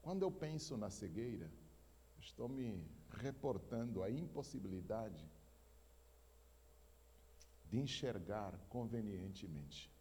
Quando 0.01 0.23
eu 0.23 0.31
penso 0.31 0.77
na 0.77 0.89
cegueira, 0.89 1.51
estou 2.19 2.49
me 2.49 2.85
reportando 3.09 4.03
a 4.03 4.09
impossibilidade 4.09 5.23
de 7.65 7.79
enxergar 7.79 8.57
convenientemente. 8.69 9.91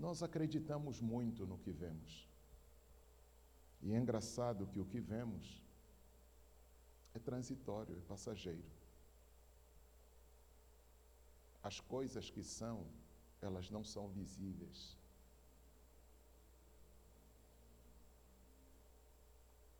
Nós 0.00 0.22
acreditamos 0.22 0.98
muito 0.98 1.46
no 1.46 1.58
que 1.58 1.70
vemos. 1.70 2.26
E 3.82 3.92
é 3.92 3.98
engraçado 3.98 4.66
que 4.66 4.80
o 4.80 4.86
que 4.86 4.98
vemos 4.98 5.62
é 7.14 7.18
transitório, 7.18 7.98
é 7.98 8.00
passageiro. 8.08 8.64
As 11.62 11.80
coisas 11.80 12.30
que 12.30 12.42
são, 12.42 12.86
elas 13.42 13.68
não 13.68 13.84
são 13.84 14.08
visíveis. 14.08 14.96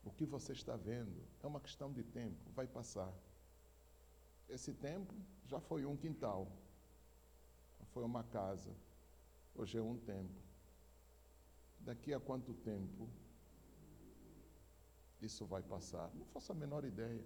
O 0.05 0.11
que 0.11 0.27
você 0.27 0.53
está 0.53 0.77
vendo 0.77 1.27
é 1.43 1.47
uma 1.47 1.61
questão 1.61 1.91
de 1.91 2.03
tempo, 2.03 2.51
vai 2.51 2.67
passar. 2.67 3.11
Esse 4.51 4.75
tempo 4.75 5.15
já 5.47 5.61
foi 5.61 5.87
um 5.87 5.97
quintal, 5.97 6.47
foi 7.95 8.05
uma 8.05 8.23
casa, 8.23 8.71
hoje 9.61 9.77
é 9.77 9.83
um 9.83 9.99
tempo. 9.99 10.41
Daqui 11.81 12.15
a 12.15 12.21
quanto 12.21 12.55
tempo 12.55 13.09
isso 15.21 15.45
vai 15.45 15.63
passar? 15.63 16.11
Não 16.15 16.25
faço 16.27 16.53
a 16.53 16.55
menor 16.55 16.85
ideia. 16.85 17.25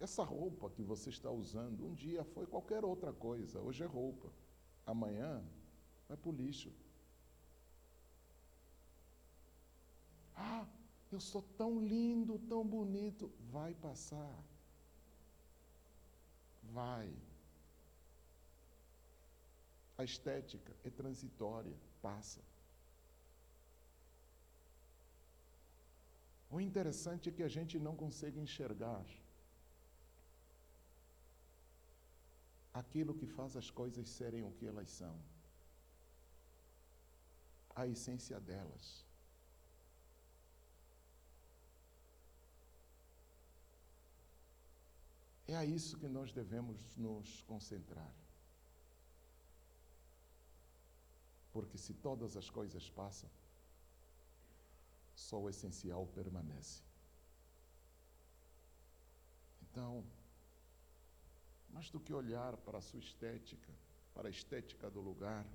Essa 0.00 0.24
roupa 0.24 0.68
que 0.70 0.82
você 0.82 1.08
está 1.08 1.30
usando, 1.30 1.86
um 1.86 1.94
dia 1.94 2.24
foi 2.24 2.46
qualquer 2.46 2.84
outra 2.84 3.12
coisa, 3.12 3.60
hoje 3.60 3.84
é 3.84 3.86
roupa. 3.86 4.28
Amanhã 4.84 5.42
vai 6.08 6.16
para 6.16 6.30
o 6.30 6.32
lixo. 6.32 6.72
Ah, 10.36 10.66
eu 11.12 11.20
sou 11.20 11.42
tão 11.56 11.80
lindo, 11.80 12.40
tão 12.40 12.66
bonito. 12.66 13.30
Vai 13.52 13.72
passar. 13.74 14.36
Vai. 16.64 17.14
A 19.96 20.04
estética 20.04 20.72
é 20.84 20.90
transitória, 20.90 21.76
passa. 22.02 22.40
O 26.50 26.60
interessante 26.60 27.28
é 27.28 27.32
que 27.32 27.42
a 27.42 27.48
gente 27.48 27.78
não 27.78 27.94
consegue 27.96 28.38
enxergar 28.38 29.04
aquilo 32.72 33.14
que 33.14 33.26
faz 33.26 33.56
as 33.56 33.70
coisas 33.70 34.08
serem 34.08 34.42
o 34.42 34.50
que 34.52 34.66
elas 34.66 34.88
são, 34.88 35.16
a 37.74 37.86
essência 37.86 38.40
delas. 38.40 39.04
É 45.46 45.56
a 45.56 45.64
isso 45.64 45.98
que 45.98 46.08
nós 46.08 46.32
devemos 46.32 46.96
nos 46.96 47.42
concentrar. 47.42 48.23
Porque 51.54 51.78
se 51.78 51.94
todas 52.06 52.36
as 52.40 52.48
coisas 52.58 52.84
passam, 52.90 53.30
só 55.14 55.40
o 55.40 55.48
essencial 55.48 56.04
permanece. 56.18 56.82
Então, 59.62 60.04
mais 61.70 61.88
do 61.90 62.00
que 62.04 62.12
olhar 62.12 62.52
para 62.58 62.78
a 62.78 62.86
sua 62.88 63.00
estética, 63.06 63.72
para 64.12 64.28
a 64.28 64.30
estética 64.30 64.90
do 64.90 65.00
lugar, 65.00 65.46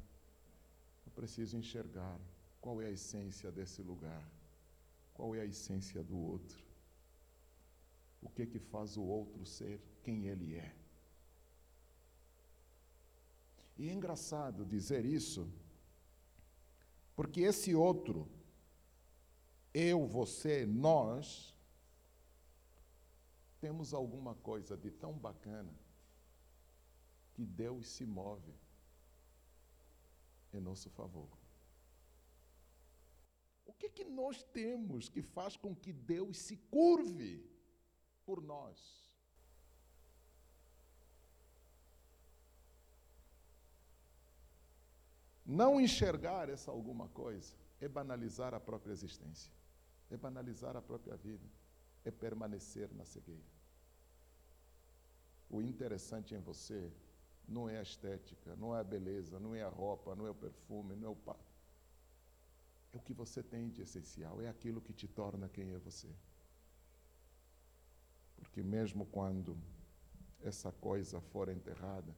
eu 1.05 1.11
preciso 1.11 1.55
enxergar 1.61 2.17
qual 2.59 2.81
é 2.81 2.87
a 2.87 2.95
essência 2.99 3.51
desse 3.51 3.81
lugar, 3.91 4.25
qual 5.13 5.35
é 5.35 5.41
a 5.41 5.45
essência 5.45 6.01
do 6.01 6.17
outro 6.17 6.69
o 8.21 8.29
que 8.29 8.45
que 8.45 8.59
faz 8.59 8.97
o 8.97 9.03
outro 9.03 9.45
ser 9.45 9.81
quem 10.03 10.27
ele 10.27 10.55
é. 10.55 10.75
E 13.77 13.89
é 13.89 13.93
engraçado 13.93 14.65
dizer 14.65 15.05
isso, 15.05 15.49
porque 17.19 17.41
esse 17.41 17.75
outro, 17.75 18.31
eu, 19.73 20.07
você, 20.07 20.65
nós, 20.65 21.53
temos 23.59 23.93
alguma 23.93 24.35
coisa 24.35 24.77
de 24.77 24.89
tão 24.89 25.11
bacana 25.11 25.77
que 27.33 27.45
Deus 27.45 27.89
se 27.89 28.05
move 28.05 28.53
em 30.53 30.61
nosso 30.61 30.89
favor. 30.91 31.27
O 33.65 33.73
que 33.73 33.89
que 33.89 34.05
nós 34.05 34.41
temos 34.41 35.09
que 35.09 35.21
faz 35.21 35.57
com 35.57 35.75
que 35.75 35.91
Deus 35.91 36.37
se 36.37 36.55
curve 36.55 37.45
por 38.25 38.41
nós. 38.41 39.08
Não 45.49 45.81
enxergar 45.81 46.47
essa 46.47 46.69
alguma 46.69 47.07
coisa 47.07 47.55
é 47.81 47.87
banalizar 47.87 48.53
a 48.53 48.59
própria 48.59 48.93
existência, 48.93 49.51
é 50.11 50.15
banalizar 50.15 50.77
a 50.77 50.81
própria 50.81 51.17
vida, 51.17 51.49
é 52.05 52.11
permanecer 52.11 52.87
na 52.93 53.03
cegueira. 53.03 53.49
O 55.49 55.59
interessante 55.59 56.35
em 56.35 56.39
você 56.39 56.93
não 57.47 57.67
é 57.67 57.79
a 57.79 57.81
estética, 57.81 58.55
não 58.57 58.75
é 58.75 58.79
a 58.79 58.83
beleza, 58.83 59.39
não 59.39 59.55
é 59.55 59.63
a 59.63 59.69
roupa, 59.69 60.15
não 60.15 60.27
é 60.27 60.29
o 60.29 60.35
perfume, 60.35 60.95
não 60.95 61.07
é 61.07 61.11
o 61.11 61.15
papo. 61.15 61.51
É 62.93 62.97
o 62.97 63.01
que 63.01 63.11
você 63.11 63.41
tem 63.41 63.71
de 63.71 63.81
essencial, 63.81 64.39
é 64.39 64.47
aquilo 64.47 64.79
que 64.79 64.93
te 64.93 65.07
torna 65.07 65.49
quem 65.49 65.73
é 65.73 65.79
você. 65.79 66.09
Porque 68.37 68.61
mesmo 68.61 69.03
quando 69.07 69.57
essa 70.43 70.71
coisa 70.71 71.19
for 71.19 71.49
enterrada, 71.49 72.15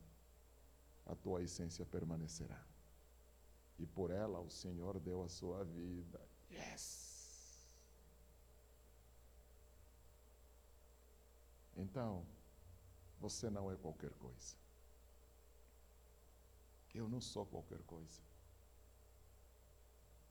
a 1.06 1.16
tua 1.16 1.42
essência 1.42 1.86
permanecerá. 1.86 2.71
E 3.82 3.86
por 3.88 4.12
ela 4.12 4.40
o 4.40 4.50
Senhor 4.50 5.00
deu 5.00 5.24
a 5.24 5.28
sua 5.28 5.64
vida. 5.64 6.22
Yes! 6.52 7.66
Então, 11.76 12.24
você 13.20 13.50
não 13.50 13.72
é 13.72 13.76
qualquer 13.76 14.14
coisa. 14.14 14.56
Eu 16.94 17.10
não 17.10 17.20
sou 17.20 17.44
qualquer 17.44 17.82
coisa. 17.82 18.22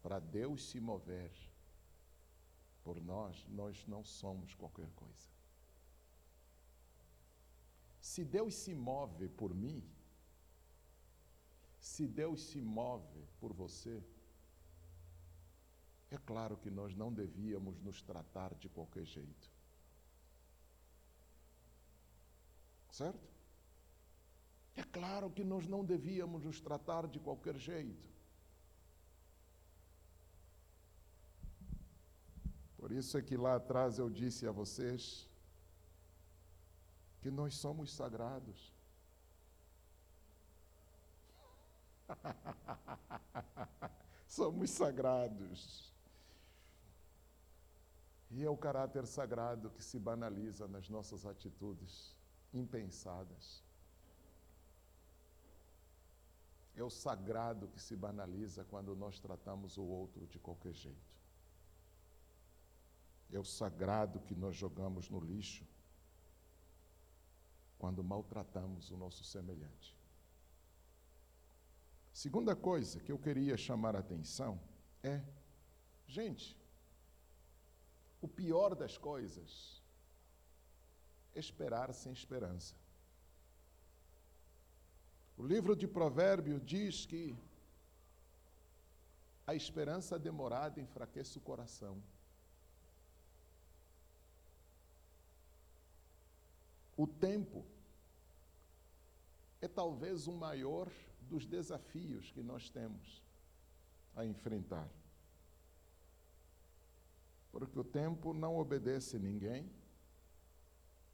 Para 0.00 0.20
Deus 0.20 0.62
se 0.68 0.78
mover 0.78 1.32
por 2.84 3.00
nós, 3.00 3.44
nós 3.48 3.84
não 3.88 4.04
somos 4.04 4.54
qualquer 4.54 4.90
coisa. 4.92 5.28
Se 8.00 8.24
Deus 8.24 8.54
se 8.54 8.74
move 8.74 9.28
por 9.28 9.52
mim, 9.52 9.82
se 11.80 12.06
Deus 12.06 12.42
se 12.42 12.60
move 12.60 13.26
por 13.40 13.52
você, 13.52 14.02
é 16.10 16.18
claro 16.18 16.56
que 16.56 16.70
nós 16.70 16.94
não 16.94 17.12
devíamos 17.12 17.80
nos 17.80 18.02
tratar 18.02 18.54
de 18.54 18.68
qualquer 18.68 19.06
jeito. 19.06 19.50
Certo? 22.90 23.30
É 24.76 24.82
claro 24.82 25.30
que 25.30 25.42
nós 25.42 25.66
não 25.66 25.84
devíamos 25.84 26.44
nos 26.44 26.60
tratar 26.60 27.06
de 27.06 27.18
qualquer 27.18 27.56
jeito. 27.56 28.08
Por 32.76 32.92
isso 32.92 33.16
é 33.16 33.22
que 33.22 33.36
lá 33.36 33.56
atrás 33.56 33.98
eu 33.98 34.10
disse 34.10 34.46
a 34.46 34.52
vocês 34.52 35.28
que 37.20 37.30
nós 37.30 37.54
somos 37.54 37.92
sagrados. 37.92 38.69
somos 44.26 44.70
sagrados. 44.70 45.92
E 48.30 48.44
é 48.44 48.50
o 48.50 48.56
caráter 48.56 49.06
sagrado 49.06 49.70
que 49.70 49.82
se 49.82 49.98
banaliza 49.98 50.68
nas 50.68 50.88
nossas 50.88 51.26
atitudes 51.26 52.16
impensadas. 52.54 53.62
É 56.76 56.82
o 56.82 56.90
sagrado 56.90 57.68
que 57.68 57.80
se 57.80 57.96
banaliza 57.96 58.64
quando 58.64 58.94
nós 58.94 59.18
tratamos 59.18 59.76
o 59.76 59.82
outro 59.82 60.26
de 60.26 60.38
qualquer 60.38 60.72
jeito. 60.72 61.10
É 63.32 63.38
o 63.38 63.44
sagrado 63.44 64.20
que 64.20 64.34
nós 64.34 64.56
jogamos 64.56 65.10
no 65.10 65.20
lixo 65.20 65.66
quando 67.78 68.04
maltratamos 68.04 68.90
o 68.90 68.96
nosso 68.96 69.24
semelhante. 69.24 69.99
Segunda 72.22 72.54
coisa 72.54 73.00
que 73.00 73.10
eu 73.10 73.18
queria 73.18 73.56
chamar 73.56 73.96
a 73.96 74.00
atenção 74.00 74.60
é, 75.02 75.22
gente, 76.06 76.54
o 78.20 78.28
pior 78.28 78.74
das 78.74 78.98
coisas 78.98 79.82
esperar 81.34 81.94
sem 81.94 82.12
esperança. 82.12 82.74
O 85.38 85.42
livro 85.42 85.74
de 85.74 85.88
Provérbios 85.88 86.60
diz 86.62 87.06
que 87.06 87.34
a 89.46 89.54
esperança 89.54 90.18
demorada 90.18 90.78
enfraquece 90.78 91.38
o 91.38 91.40
coração. 91.40 92.02
O 96.98 97.06
tempo 97.06 97.64
é 99.62 99.66
talvez 99.66 100.26
o 100.26 100.32
maior 100.32 100.86
dos 101.30 101.46
desafios 101.46 102.32
que 102.32 102.42
nós 102.42 102.68
temos 102.68 103.22
a 104.16 104.26
enfrentar. 104.26 104.88
Porque 107.52 107.78
o 107.78 107.84
tempo 107.84 108.34
não 108.34 108.56
obedece 108.56 109.18
ninguém, 109.18 109.70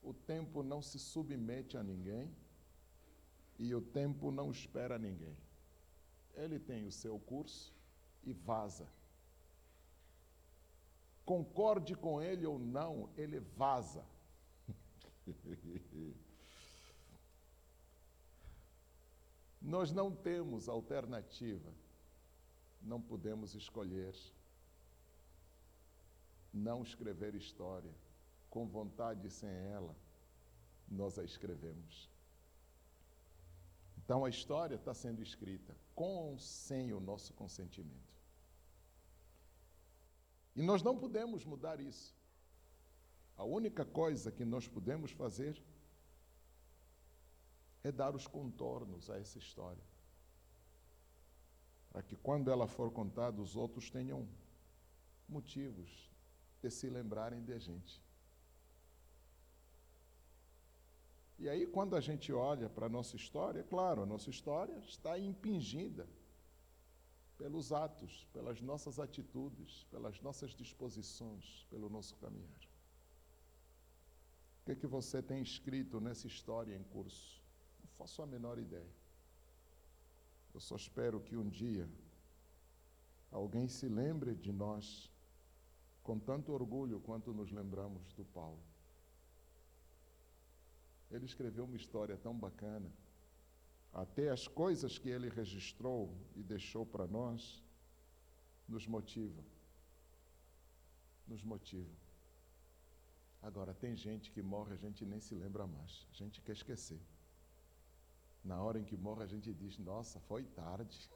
o 0.03 0.15
tempo 0.15 0.63
não 0.63 0.81
se 0.81 0.99
submete 0.99 1.77
a 1.77 1.83
ninguém 1.83 2.35
e 3.59 3.75
o 3.75 3.81
tempo 3.81 4.31
não 4.31 4.51
espera 4.51 4.99
ninguém. 4.99 5.37
Ele 6.35 6.59
tem 6.59 6.87
o 6.87 6.93
seu 6.93 7.19
curso 7.19 7.75
e 8.25 8.33
vaza. 8.33 8.89
Concorde 11.25 11.95
com 11.95 12.23
ele 12.23 12.47
ou 12.47 12.59
não, 12.59 13.11
ele 13.17 13.41
vaza. 13.41 14.05
Nós 19.67 19.93
não 19.93 20.11
temos 20.11 20.69
alternativa, 20.69 21.71
não 22.81 23.03
podemos 23.03 23.55
escolher 23.55 24.15
não 26.57 26.83
escrever 26.83 27.35
história. 27.35 27.95
Com 28.49 28.67
vontade 28.67 29.29
sem 29.29 29.51
ela, 29.51 29.95
nós 30.89 31.19
a 31.19 31.25
escrevemos. 31.25 32.09
Então 33.99 34.25
a 34.25 34.31
história 34.31 34.77
está 34.77 34.95
sendo 34.95 35.21
escrita 35.23 35.77
com 35.95 36.31
ou 36.31 36.39
sem 36.39 36.93
o 36.95 37.01
nosso 37.01 37.35
consentimento. 37.35 38.17
E 40.55 40.63
nós 40.63 40.83
não 40.83 40.97
podemos 40.97 41.45
mudar 41.45 41.81
isso. 41.81 42.17
A 43.37 43.45
única 43.45 43.85
coisa 43.85 44.33
que 44.33 44.45
nós 44.45 44.67
podemos 44.67 45.11
fazer 45.11 45.55
é 45.59 45.76
dar 47.93 48.15
os 48.15 48.27
contornos 48.27 49.11
a 49.11 49.19
essa 49.19 49.39
história. 49.39 49.83
Para 51.91 52.03
que 52.03 52.17
quando 52.17 52.51
ela 52.51 52.67
for 52.67 52.91
contada, 52.91 53.41
os 53.41 53.57
outros 53.57 53.91
tenham 53.91 54.29
motivos 55.29 56.11
de 56.63 56.71
se 56.71 56.89
lembrarem 56.89 57.43
de 57.43 57.59
gente. 57.59 58.03
E 61.39 61.49
aí, 61.49 61.67
quando 61.67 61.95
a 61.95 62.01
gente 62.01 62.33
olha 62.33 62.69
para 62.69 62.87
a 62.87 62.89
nossa 62.89 63.15
história, 63.15 63.63
claro, 63.63 64.03
a 64.03 64.07
nossa 64.07 64.31
história 64.31 64.79
está 64.79 65.19
impingida 65.19 66.09
pelos 67.37 67.73
atos, 67.73 68.27
pelas 68.33 68.61
nossas 68.63 68.99
atitudes, 68.99 69.85
pelas 69.91 70.21
nossas 70.23 70.55
disposições, 70.55 71.67
pelo 71.69 71.91
nosso 71.91 72.17
caminhar. 72.17 72.61
O 74.61 74.65
que, 74.65 74.73
é 74.73 74.75
que 74.75 74.87
você 74.87 75.23
tem 75.23 75.43
escrito 75.43 76.01
nessa 76.01 76.27
história 76.27 76.75
em 76.75 76.83
curso? 76.85 77.36
Faço 77.99 78.23
a 78.23 78.27
menor 78.27 78.59
ideia. 78.59 78.95
Eu 80.55 80.61
só 80.61 80.77
espero 80.77 81.21
que 81.21 81.37
um 81.37 81.49
dia 81.49 81.89
alguém 83.31 83.69
se 83.69 83.89
lembre 83.89 84.35
de 84.35 84.53
nós 84.53 85.11
com 86.03 86.19
tanto 86.19 86.53
orgulho 86.53 87.01
quanto 87.01 87.33
nos 87.33 87.51
lembramos 87.51 88.13
do 88.15 88.25
Paulo. 88.25 88.63
Ele 91.11 91.25
escreveu 91.25 91.65
uma 91.65 91.77
história 91.77 92.17
tão 92.17 92.35
bacana. 92.37 92.91
Até 93.93 94.31
as 94.31 94.47
coisas 94.47 94.99
que 94.99 95.09
ele 95.09 95.29
registrou 95.29 96.15
e 96.35 96.43
deixou 96.43 96.85
para 96.85 97.07
nós 97.07 97.63
nos 98.69 98.87
motivam. 98.87 99.45
Nos 101.27 101.43
motivam. 101.43 101.95
Agora, 103.43 103.73
tem 103.75 103.97
gente 103.97 104.31
que 104.31 104.43
morre, 104.43 104.75
a 104.75 104.77
gente 104.77 105.05
nem 105.05 105.21
se 105.21 105.35
lembra 105.35 105.67
mais. 105.67 106.07
A 106.11 106.15
gente 106.15 106.41
quer 106.41 106.53
esquecer. 106.53 107.01
Na 108.47 108.63
hora 108.63 108.79
em 108.79 108.85
que 108.85 108.97
morre, 108.97 109.25
a 109.25 109.27
gente 109.27 109.53
diz: 109.53 109.77
Nossa, 109.77 110.21
foi 110.21 110.45
tarde. 110.45 111.11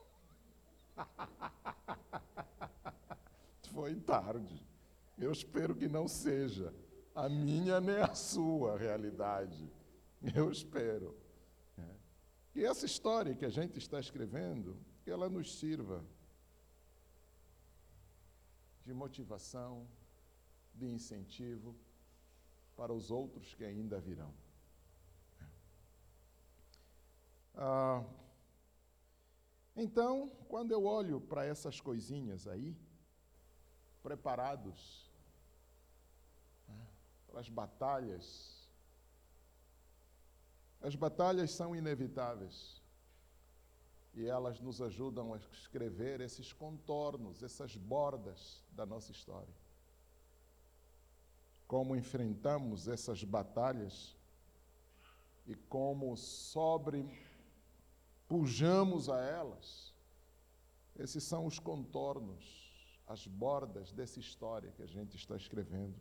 foi 3.73 3.95
tarde. 3.95 4.67
Eu 5.17 5.31
espero 5.31 5.77
que 5.77 5.87
não 5.87 6.09
seja 6.09 6.75
a 7.15 7.29
minha 7.29 7.81
nem 7.81 7.99
a 7.99 8.15
sua 8.15 8.77
realidade. 8.77 9.71
Eu 10.35 10.51
espero. 10.51 11.17
É. 11.79 11.95
E 12.57 12.65
essa 12.65 12.85
história 12.85 13.35
que 13.35 13.45
a 13.45 13.49
gente 13.49 13.79
está 13.79 14.01
escrevendo, 14.01 14.77
que 15.05 15.11
ela 15.11 15.29
nos 15.29 15.57
sirva 15.57 16.05
de 18.85 18.93
motivação, 18.93 19.87
de 20.75 20.87
incentivo 20.87 21.77
para 22.77 22.93
os 22.93 23.11
outros 23.11 23.55
que 23.55 23.65
ainda 23.65 24.01
virão. 24.01 24.35
É. 25.41 25.45
Ah, 27.63 28.03
então, 29.77 30.31
quando 30.49 30.73
eu 30.73 30.85
olho 30.85 31.21
para 31.21 31.45
essas 31.45 31.81
coisinhas 31.81 32.49
aí, 32.49 32.75
preparados 34.03 35.11
né, 36.67 36.87
para 37.29 37.41
as 37.41 37.49
batalhas 37.51 38.61
as 40.81 40.95
batalhas 40.95 41.51
são 41.51 41.77
inevitáveis 41.77 42.83
e 44.15 44.27
elas 44.27 44.61
nos 44.61 44.81
ajudam 44.81 45.35
a 45.35 45.37
escrever 45.37 46.21
esses 46.21 46.53
contornos, 46.53 47.43
essas 47.43 47.77
bordas 47.77 48.65
da 48.73 48.87
nossa 48.87 49.13
história. 49.13 49.55
Como 51.67 51.95
enfrentamos 51.95 52.89
essas 52.89 53.23
batalhas 53.23 54.17
e 55.47 55.55
como 55.55 56.17
sobrepujamos 58.31 59.09
a 59.09 59.21
elas, 59.21 59.93
esses 60.97 61.25
são 61.25 61.47
os 61.47 61.59
contornos, 61.59 62.45
as 63.07 63.27
bordas 63.27 63.93
dessa 63.93 64.21
história 64.21 64.71
que 64.71 64.83
a 64.83 64.87
gente 64.87 65.17
está 65.17 65.37
escrevendo, 65.37 65.97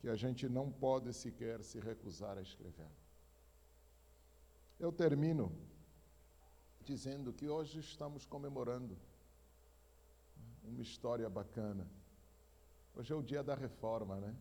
que 0.00 0.08
a 0.08 0.16
gente 0.16 0.48
não 0.48 0.70
pode 0.70 1.12
sequer 1.12 1.62
se 1.62 1.78
recusar 1.78 2.36
a 2.36 2.42
escrever. 2.42 2.90
Eu 4.80 4.90
termino 4.90 5.52
dizendo 6.82 7.32
que 7.32 7.48
hoje 7.48 7.78
estamos 7.78 8.26
comemorando 8.26 8.98
uma 10.64 10.82
história 10.82 11.28
bacana. 11.28 11.86
Hoje 12.96 13.12
é 13.12 13.16
o 13.16 13.22
dia 13.22 13.44
da 13.44 13.54
reforma, 13.54 14.16
né? 14.16 14.34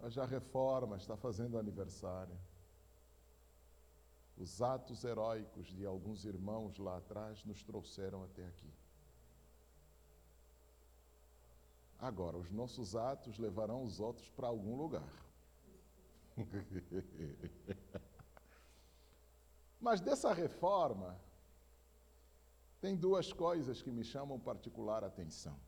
Hoje 0.00 0.18
a 0.18 0.24
reforma 0.24 0.96
está 0.96 1.16
fazendo 1.16 1.58
aniversário. 1.58 2.38
Os 4.36 4.60
atos 4.60 5.02
heróicos 5.02 5.66
de 5.68 5.86
alguns 5.86 6.24
irmãos 6.24 6.76
lá 6.78 6.98
atrás 6.98 7.42
nos 7.44 7.62
trouxeram 7.62 8.22
até 8.22 8.46
aqui. 8.46 8.70
Agora, 11.98 12.36
os 12.36 12.50
nossos 12.50 12.94
atos 12.94 13.38
levarão 13.38 13.82
os 13.82 13.98
outros 13.98 14.28
para 14.30 14.48
algum 14.48 14.76
lugar. 14.76 15.10
Mas 19.80 20.02
dessa 20.02 20.34
reforma, 20.34 21.18
tem 22.80 22.94
duas 22.94 23.32
coisas 23.32 23.80
que 23.80 23.90
me 23.90 24.04
chamam 24.04 24.38
particular 24.38 25.02
atenção. 25.02 25.58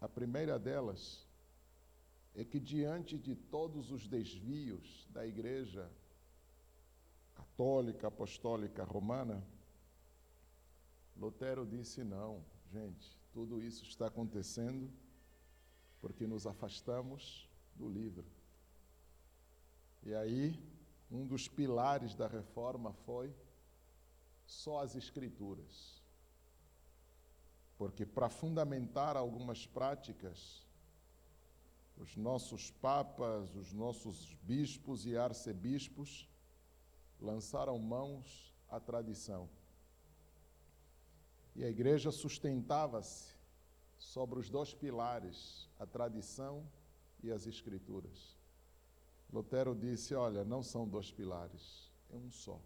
A 0.00 0.08
primeira 0.08 0.58
delas 0.58 1.24
é 2.34 2.44
que, 2.44 2.58
diante 2.58 3.16
de 3.16 3.36
todos 3.36 3.92
os 3.92 4.08
desvios 4.08 5.06
da 5.10 5.24
Igreja 5.24 5.88
católica, 7.54 8.08
apostólica, 8.08 8.82
romana, 8.84 9.42
Lutero 11.16 11.64
disse: 11.64 12.02
não, 12.02 12.44
gente, 12.72 13.16
tudo 13.32 13.62
isso 13.62 13.84
está 13.84 14.08
acontecendo 14.08 14.90
porque 16.00 16.26
nos 16.26 16.46
afastamos 16.46 17.48
do 17.76 17.88
livro. 17.88 18.26
E 20.02 20.14
aí, 20.14 20.60
um 21.10 21.24
dos 21.24 21.46
pilares 21.46 22.14
da 22.14 22.26
reforma 22.26 22.92
foi 22.92 23.32
só 24.44 24.80
as 24.80 24.96
Escrituras. 24.96 26.02
Porque 27.78 28.04
para 28.04 28.28
fundamentar 28.28 29.16
algumas 29.16 29.66
práticas, 29.66 30.66
os 31.96 32.16
nossos 32.16 32.70
papas, 32.70 33.54
os 33.54 33.72
nossos 33.72 34.34
bispos 34.42 35.06
e 35.06 35.16
arcebispos 35.16 36.28
lançaram 37.24 37.78
mãos 37.78 38.54
à 38.68 38.78
tradição. 38.78 39.48
E 41.56 41.64
a 41.64 41.68
igreja 41.68 42.10
sustentava-se 42.10 43.32
sobre 43.96 44.38
os 44.38 44.50
dois 44.50 44.74
pilares, 44.74 45.68
a 45.78 45.86
tradição 45.86 46.68
e 47.22 47.30
as 47.30 47.46
escrituras. 47.46 48.36
Lutero 49.32 49.74
disse: 49.74 50.14
Olha, 50.14 50.44
não 50.44 50.62
são 50.62 50.86
dois 50.86 51.10
pilares, 51.10 51.90
é 52.12 52.16
um 52.16 52.30
só. 52.30 52.60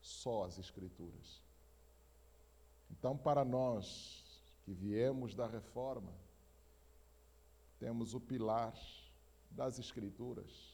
Só 0.00 0.44
as 0.44 0.58
escrituras. 0.58 1.42
Então, 2.90 3.16
para 3.16 3.44
nós 3.44 4.24
que 4.64 4.72
viemos 4.72 5.34
da 5.34 5.46
reforma, 5.46 6.12
temos 7.78 8.12
o 8.14 8.20
pilar 8.20 8.74
das 9.50 9.78
escrituras 9.78 10.69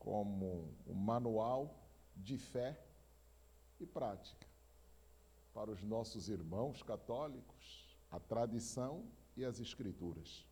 como 0.00 0.74
um 0.86 0.94
manual 0.94 1.78
de 2.16 2.36
fé 2.36 2.82
e 3.78 3.86
prática 3.86 4.48
para 5.54 5.70
os 5.70 5.84
nossos 5.84 6.28
irmãos 6.28 6.82
católicos, 6.82 7.96
a 8.10 8.18
tradição 8.18 9.04
e 9.36 9.44
as 9.44 9.60
escrituras. 9.60 10.46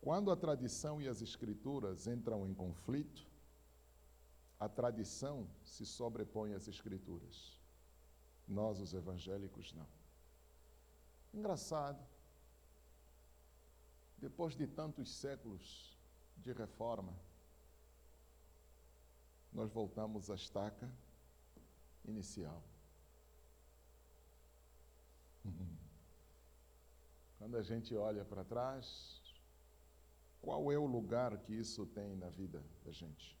Quando 0.00 0.30
a 0.30 0.36
tradição 0.36 1.00
e 1.00 1.08
as 1.08 1.22
escrituras 1.22 2.06
entram 2.06 2.46
em 2.46 2.52
conflito, 2.52 3.26
a 4.58 4.68
tradição 4.68 5.48
se 5.64 5.86
sobrepõe 5.86 6.52
às 6.52 6.68
escrituras. 6.68 7.58
Nós, 8.46 8.80
os 8.80 8.92
evangélicos, 8.92 9.72
não. 9.72 9.86
Engraçado, 11.32 12.04
depois 14.18 14.54
de 14.54 14.66
tantos 14.66 15.10
séculos 15.14 15.96
de 16.36 16.52
reforma, 16.52 17.16
nós 19.52 19.70
voltamos 19.72 20.30
à 20.30 20.34
estaca 20.34 20.90
inicial. 22.04 22.62
Quando 27.38 27.56
a 27.56 27.62
gente 27.62 27.94
olha 27.94 28.24
para 28.24 28.44
trás, 28.44 29.20
qual 30.40 30.72
é 30.72 30.78
o 30.78 30.86
lugar 30.86 31.36
que 31.38 31.52
isso 31.52 31.84
tem 31.86 32.16
na 32.16 32.30
vida 32.30 32.64
da 32.84 32.90
gente? 32.92 33.36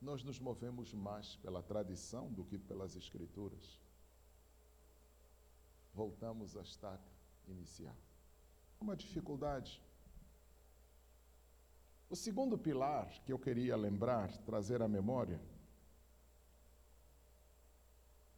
Nós 0.00 0.24
nos 0.24 0.40
movemos 0.40 0.94
mais 0.94 1.36
pela 1.36 1.62
tradição 1.62 2.32
do 2.32 2.44
que 2.44 2.56
pelas 2.56 2.96
escrituras. 2.96 3.78
Voltamos 5.92 6.56
à 6.56 6.62
estaca 6.62 7.12
inicial. 7.46 7.96
Uma 8.80 8.96
dificuldade 8.96 9.82
o 12.10 12.16
segundo 12.16 12.58
pilar 12.58 13.08
que 13.24 13.32
eu 13.32 13.38
queria 13.38 13.76
lembrar, 13.76 14.36
trazer 14.38 14.82
à 14.82 14.88
memória, 14.88 15.40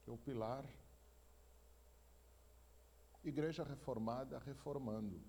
é 0.06 0.10
o 0.10 0.18
pilar 0.18 0.62
Igreja 3.24 3.64
Reformada 3.64 4.38
reformando. 4.38 5.22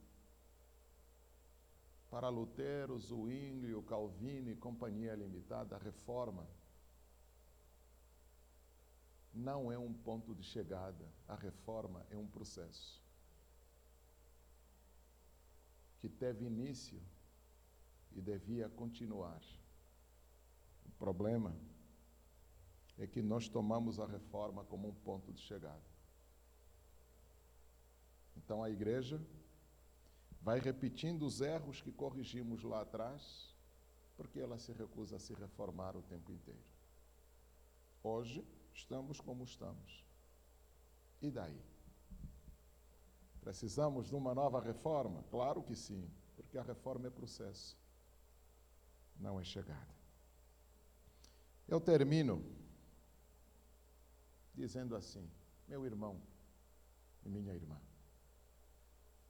Para 2.10 2.28
Lutero, 2.28 3.00
Zwingli, 3.00 3.82
Calvino 3.84 4.50
e 4.50 4.56
Companhia 4.58 5.16
Limitada, 5.16 5.78
a 5.78 5.80
reforma 5.80 6.46
não 9.34 9.72
é 9.72 9.78
um 9.78 9.94
ponto 9.94 10.36
de 10.36 10.44
chegada, 10.44 11.08
a 11.28 11.36
reforma 11.36 12.06
é 12.10 12.18
um 12.18 12.28
processo 12.28 13.02
que 16.02 16.10
teve 16.10 16.46
início 16.46 17.02
e 18.16 18.22
devia 18.22 18.70
continuar. 18.70 19.42
O 20.86 20.92
problema 20.92 21.56
é 22.98 23.08
que 23.08 23.22
nós 23.22 23.50
tomamos 23.50 24.00
a 24.00 24.06
reforma 24.06 24.64
como 24.66 24.88
um 24.88 24.94
ponto 24.94 25.32
de 25.34 25.42
chegada. 25.42 25.82
Então 28.38 28.64
a 28.64 28.70
igreja 28.70 29.22
vai 30.42 30.60
repetindo 30.60 31.24
os 31.24 31.42
erros 31.42 31.82
que 31.82 31.92
corrigimos 31.92 32.64
lá 32.64 32.82
atrás, 32.82 33.56
porque 34.16 34.40
ela 34.40 34.60
se 34.60 34.72
recusa 34.74 35.16
a 35.16 35.20
se 35.20 35.34
reformar 35.34 35.96
o 35.96 36.04
tempo 36.04 36.32
inteiro. 36.32 36.60
Hoje 38.04 38.46
estamos 38.74 39.20
como 39.20 39.44
estamos. 39.44 40.06
E 41.22 41.32
daí? 41.32 41.60
Precisamos 43.42 44.08
de 44.08 44.16
uma 44.16 44.36
nova 44.36 44.60
reforma? 44.60 45.24
Claro 45.32 45.64
que 45.64 45.76
sim, 45.76 46.10
porque 46.36 46.58
a 46.58 46.64
reforma 46.64 47.08
é 47.08 47.10
processo 47.10 47.78
não 49.24 49.40
é 49.40 49.44
chegada. 49.44 49.96
Eu 51.66 51.80
termino 51.80 52.36
dizendo 54.54 54.96
assim: 54.96 55.26
meu 55.68 55.86
irmão 55.86 56.22
e 57.24 57.30
minha 57.30 57.54
irmã, 57.54 57.80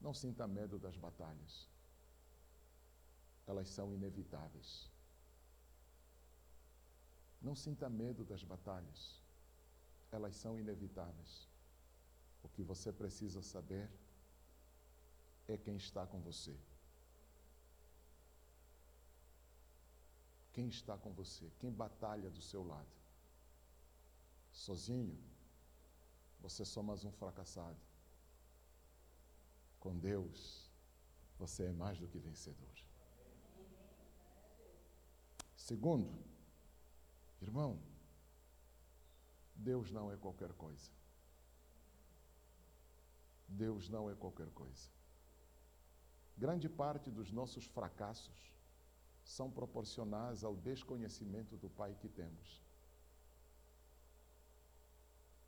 não 0.02 0.14
sinta 0.14 0.48
medo 0.48 0.80
das 0.80 0.98
batalhas, 0.98 1.70
elas 3.46 3.70
são 3.70 3.94
inevitáveis. 3.94 4.92
Não 7.40 7.56
sinta 7.56 7.88
medo 7.90 8.26
das 8.26 8.44
batalhas, 8.44 9.22
elas 10.12 10.36
são 10.36 10.60
inevitáveis. 10.60 11.48
O 12.42 12.50
que 12.50 12.64
você 12.64 12.92
precisa 12.92 13.42
saber 13.44 13.90
é 15.48 15.56
quem 15.58 15.76
está 15.76 16.08
com 16.08 16.20
você. 16.20 16.58
Quem 20.54 20.68
está 20.68 20.96
com 20.96 21.12
você? 21.12 21.52
Quem 21.60 21.72
batalha 21.72 22.30
do 22.30 22.42
seu 22.42 22.64
lado? 22.64 22.96
Sozinho, 24.52 25.20
você 26.40 26.62
é 26.62 26.66
só 26.66 26.84
mais 26.84 27.04
um 27.04 27.12
fracassado. 27.12 27.82
Com 29.80 29.98
Deus, 29.98 30.72
você 31.40 31.66
é 31.66 31.72
mais 31.74 32.00
do 32.00 32.08
que 32.08 32.20
vencedor. 32.20 32.72
Segundo, 35.56 36.24
irmão, 37.42 37.82
Deus 39.56 39.92
não 39.92 40.12
é 40.12 40.18
qualquer 40.18 40.54
coisa. 40.54 40.92
Deus 43.48 43.90
não 43.90 44.08
é 44.08 44.14
qualquer 44.14 44.52
coisa. 44.52 44.90
Grande 46.38 46.70
parte 46.70 47.10
dos 47.10 47.32
nossos 47.32 47.66
fracassos 47.66 48.53
são 49.24 49.50
proporcionais 49.50 50.44
ao 50.44 50.56
desconhecimento 50.56 51.56
do 51.58 51.70
Pai 51.70 51.96
que 52.00 52.10
temos. 52.10 52.62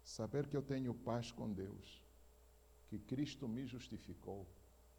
Saber 0.03 0.47
que 0.47 0.55
eu 0.55 0.61
tenho 0.61 0.93
paz 0.93 1.31
com 1.31 1.51
Deus, 1.51 2.01
que 2.87 2.97
Cristo 2.99 3.47
me 3.47 3.65
justificou 3.65 4.47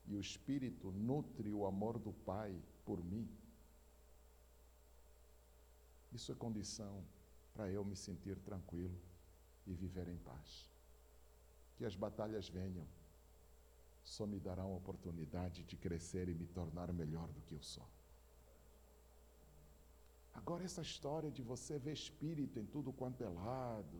e 0.07 0.15
o 0.15 0.21
Espírito 0.21 0.91
nutre 0.91 1.53
o 1.53 1.65
amor 1.67 1.99
do 1.99 2.13
Pai 2.13 2.55
por 2.85 3.03
mim, 3.03 3.29
isso 6.13 6.33
é 6.33 6.35
condição 6.35 7.05
para 7.55 7.71
eu 7.71 7.85
me 7.85 7.97
sentir 7.97 8.39
tranquilo 8.39 8.99
e 9.67 9.75
viver 9.75 10.09
em 10.09 10.17
paz. 10.19 10.71
Que 11.77 11.85
as 11.85 11.95
batalhas 11.95 12.49
venham, 12.49 12.87
só 14.03 14.27
me 14.27 14.39
darão 14.39 14.73
a 14.73 14.77
oportunidade 14.77 15.65
de 15.65 15.77
crescer 15.77 16.29
e 16.29 16.35
me 16.35 16.47
tornar 16.47 16.93
melhor 16.93 17.29
do 17.29 17.41
que 17.43 17.55
eu 17.55 17.63
sou. 17.63 17.87
Agora, 20.37 20.65
essa 20.65 20.83
história 20.83 21.31
de 21.31 21.43
você 21.43 21.79
ver 21.79 21.95
espírito 21.95 22.59
em 22.61 22.67
tudo 22.67 22.93
quanto 22.93 23.25
é 23.25 23.29
lado, 23.29 23.99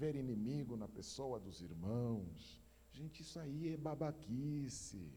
ver 0.00 0.14
inimigo 0.14 0.76
na 0.76 0.88
pessoa 0.88 1.38
dos 1.38 1.60
irmãos, 1.60 2.62
gente, 2.92 3.22
isso 3.22 3.38
aí 3.38 3.74
é 3.74 3.76
babaquice. 3.76 5.12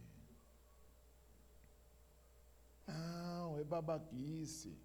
Não, 2.88 3.60
é 3.60 3.64
babaquice. 3.64 4.76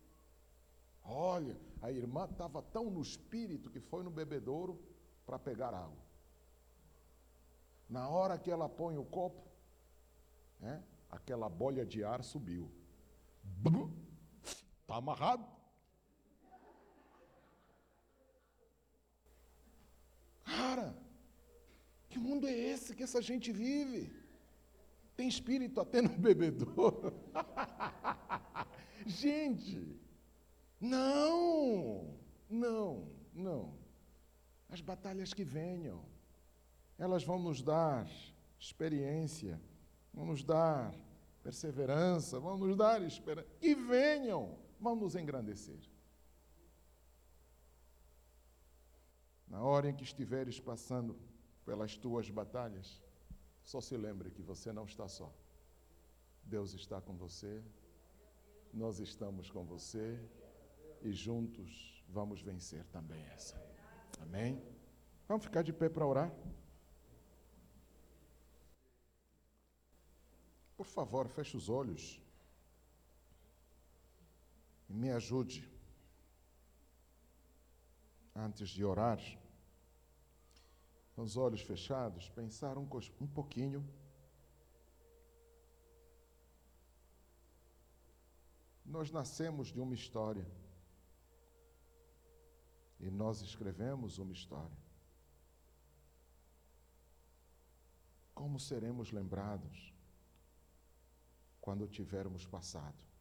Olha, 1.02 1.56
a 1.82 1.90
irmã 1.90 2.24
estava 2.30 2.62
tão 2.62 2.90
no 2.90 3.00
espírito 3.00 3.70
que 3.70 3.80
foi 3.80 4.02
no 4.04 4.10
bebedouro 4.10 4.78
para 5.26 5.38
pegar 5.38 5.72
água. 5.74 6.04
Na 7.88 8.08
hora 8.08 8.38
que 8.38 8.50
ela 8.50 8.68
põe 8.68 8.96
o 8.96 9.04
copo, 9.04 9.42
né, 10.60 10.82
aquela 11.10 11.48
bolha 11.48 11.84
de 11.84 12.04
ar 12.04 12.22
subiu. 12.22 12.70
Está 14.94 14.98
amarrado. 15.02 15.44
Cara, 20.44 20.96
que 22.08 22.16
mundo 22.16 22.46
é 22.46 22.52
esse 22.52 22.94
que 22.94 23.02
essa 23.02 23.20
gente 23.20 23.50
vive? 23.50 24.12
Tem 25.16 25.26
espírito 25.26 25.80
até 25.80 26.00
no 26.00 26.10
bebedouro. 26.10 27.12
gente, 29.04 30.00
não, 30.80 32.16
não, 32.48 33.10
não. 33.34 33.76
As 34.68 34.80
batalhas 34.80 35.34
que 35.34 35.42
venham, 35.42 36.04
elas 36.96 37.24
vão 37.24 37.40
nos 37.40 37.60
dar 37.62 38.08
experiência, 38.60 39.60
vão 40.12 40.26
nos 40.26 40.44
dar 40.44 40.94
perseverança, 41.42 42.38
vão 42.38 42.56
nos 42.56 42.76
dar 42.76 43.02
esperança. 43.02 43.48
Que 43.60 43.74
venham, 43.74 44.62
vão 44.84 44.94
nos 44.94 45.16
engrandecer. 45.16 45.80
Na 49.48 49.62
hora 49.62 49.88
em 49.88 49.96
que 49.96 50.04
estiveres 50.04 50.60
passando 50.60 51.16
pelas 51.64 51.96
tuas 51.96 52.28
batalhas, 52.28 53.02
só 53.62 53.80
se 53.80 53.96
lembre 53.96 54.30
que 54.30 54.42
você 54.42 54.72
não 54.72 54.84
está 54.84 55.08
só. 55.08 55.32
Deus 56.44 56.74
está 56.74 57.00
com 57.00 57.16
você, 57.16 57.64
nós 58.74 58.98
estamos 58.98 59.50
com 59.50 59.64
você 59.64 60.20
e 61.00 61.10
juntos 61.12 62.04
vamos 62.06 62.42
vencer 62.42 62.84
também 62.96 63.22
essa. 63.36 63.56
Amém? 64.20 64.62
Vamos 65.26 65.44
ficar 65.44 65.62
de 65.62 65.72
pé 65.72 65.88
para 65.88 66.06
orar? 66.06 66.30
Por 70.76 70.84
favor, 70.84 71.26
feche 71.28 71.56
os 71.56 71.70
olhos 71.70 72.23
me 74.94 75.10
ajude 75.10 75.68
antes 78.34 78.68
de 78.68 78.84
orar, 78.84 79.18
com 81.14 81.22
os 81.22 81.36
olhos 81.36 81.60
fechados, 81.60 82.28
pensar 82.28 82.78
um, 82.78 82.88
um 83.20 83.26
pouquinho. 83.26 83.84
Nós 88.84 89.10
nascemos 89.10 89.68
de 89.68 89.80
uma 89.80 89.94
história 89.94 90.46
e 93.00 93.10
nós 93.10 93.40
escrevemos 93.42 94.18
uma 94.18 94.32
história. 94.32 94.78
Como 98.32 98.60
seremos 98.60 99.10
lembrados 99.10 99.92
quando 101.60 101.88
tivermos 101.88 102.46
passado? 102.46 103.13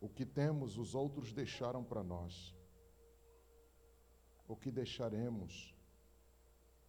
O 0.00 0.08
que 0.08 0.24
temos, 0.24 0.78
os 0.78 0.94
outros 0.94 1.32
deixaram 1.32 1.82
para 1.82 2.02
nós. 2.02 2.54
O 4.46 4.56
que 4.56 4.70
deixaremos 4.70 5.74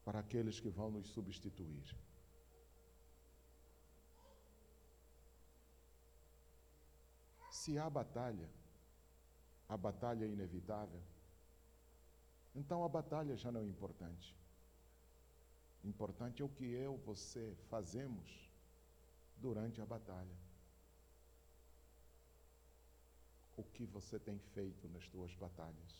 para 0.05 0.19
aqueles 0.19 0.59
que 0.59 0.69
vão 0.69 0.89
nos 0.91 1.07
substituir. 1.09 1.95
Se 7.51 7.77
há 7.77 7.89
batalha, 7.89 8.49
a 9.67 9.75
batalha 9.75 10.25
é 10.25 10.29
inevitável, 10.29 11.01
então 12.55 12.83
a 12.83 12.89
batalha 12.89 13.35
já 13.35 13.51
não 13.51 13.61
é 13.61 13.65
importante. 13.65 14.35
Importante 15.83 16.41
é 16.41 16.45
o 16.45 16.49
que 16.49 16.65
eu, 16.65 16.97
você 16.97 17.55
fazemos 17.69 18.51
durante 19.37 19.81
a 19.81 19.85
batalha. 19.85 20.48
O 23.59 23.63
que 23.63 23.85
você 23.85 24.17
tem 24.17 24.37
feito 24.53 24.87
nas 24.89 25.05
tuas 25.07 25.33
batalhas. 25.35 25.93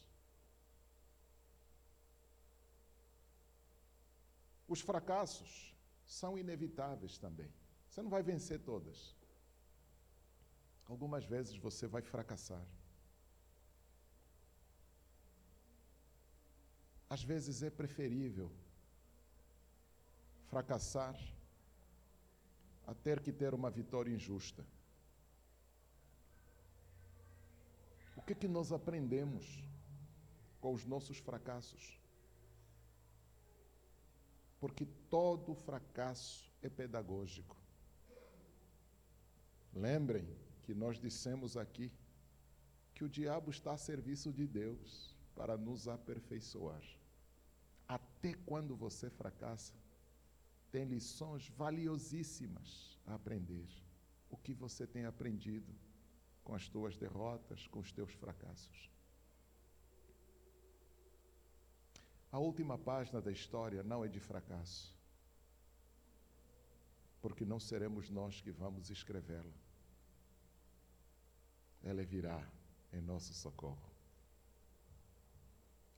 Os 4.68 4.82
fracassos 4.82 5.76
são 6.06 6.38
inevitáveis 6.38 7.18
também. 7.18 7.52
Você 7.90 8.02
não 8.02 8.10
vai 8.10 8.24
vencer 8.24 8.60
todas. 8.60 9.16
Algumas 10.88 11.26
vezes 11.26 11.58
você 11.58 11.86
vai 11.88 12.02
fracassar. 12.02 12.66
Às 17.10 17.24
vezes 17.24 17.64
é 17.64 17.70
preferível 17.70 18.52
fracassar 20.48 21.16
a 22.86 22.94
ter 22.94 23.20
que 23.20 23.32
ter 23.32 23.54
uma 23.54 23.70
vitória 23.70 24.12
injusta. 24.12 24.66
Que, 28.30 28.36
que 28.36 28.48
nós 28.48 28.72
aprendemos 28.72 29.64
com 30.62 30.72
os 30.72 30.86
nossos 30.86 31.18
fracassos? 31.18 32.00
Porque 34.60 34.86
todo 35.10 35.56
fracasso 35.56 36.54
é 36.62 36.70
pedagógico. 36.70 37.58
Lembrem 39.74 40.28
que 40.62 40.76
nós 40.76 41.00
dissemos 41.00 41.58
aqui 41.58 41.92
que 42.94 43.04
o 43.04 43.10
diabo 43.10 43.50
está 43.50 43.74
a 43.74 43.78
serviço 43.78 44.32
de 44.32 44.46
Deus 44.46 45.16
para 45.36 45.58
nos 45.58 45.88
aperfeiçoar. 45.88 46.84
Até 47.88 48.36
quando 48.46 48.76
você 48.76 49.10
fracassa, 49.10 49.74
tem 50.70 50.86
lições 50.86 51.50
valiosíssimas 51.58 53.00
a 53.08 53.16
aprender. 53.16 53.68
O 54.30 54.38
que 54.38 54.54
você 54.54 54.86
tem 54.86 55.06
aprendido? 55.06 55.74
Com 56.50 56.56
as 56.56 56.68
tuas 56.68 56.98
derrotas, 56.98 57.68
com 57.68 57.80
os 57.80 57.92
teus 57.92 58.12
fracassos. 58.14 58.90
A 62.32 62.40
última 62.40 62.76
página 62.76 63.22
da 63.22 63.32
história 63.32 63.84
não 63.84 64.04
é 64.04 64.08
de 64.08 64.20
fracasso, 64.20 64.98
porque 67.22 67.46
não 67.46 67.60
seremos 67.60 68.10
nós 68.10 68.42
que 68.42 68.50
vamos 68.50 68.90
escrevê-la. 68.90 69.54
Ela 71.84 72.04
virá 72.04 72.44
em 72.92 73.00
nosso 73.00 73.32
socorro. 73.32 73.92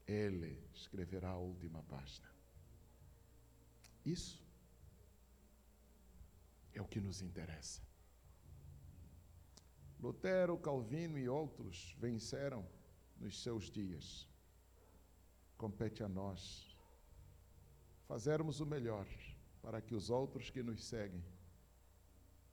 Ele 0.05 0.61
escreverá 0.73 1.29
a 1.29 1.37
última 1.37 1.81
página. 1.83 2.29
Isso 4.05 4.43
é 6.73 6.81
o 6.81 6.87
que 6.89 6.99
nos 6.99 7.21
interessa. 7.21 7.90
Lutero, 10.01 10.57
Calvino 10.57 11.17
e 11.19 11.29
outros 11.29 11.95
venceram 11.99 12.67
nos 13.19 13.41
seus 13.41 13.69
dias. 13.69 14.27
Compete 15.57 16.03
a 16.03 16.09
nós 16.09 16.75
fazermos 18.07 18.59
o 18.59 18.65
melhor 18.65 19.07
para 19.61 19.79
que 19.79 19.93
os 19.93 20.09
outros 20.09 20.49
que 20.49 20.63
nos 20.63 20.83
seguem 20.83 21.23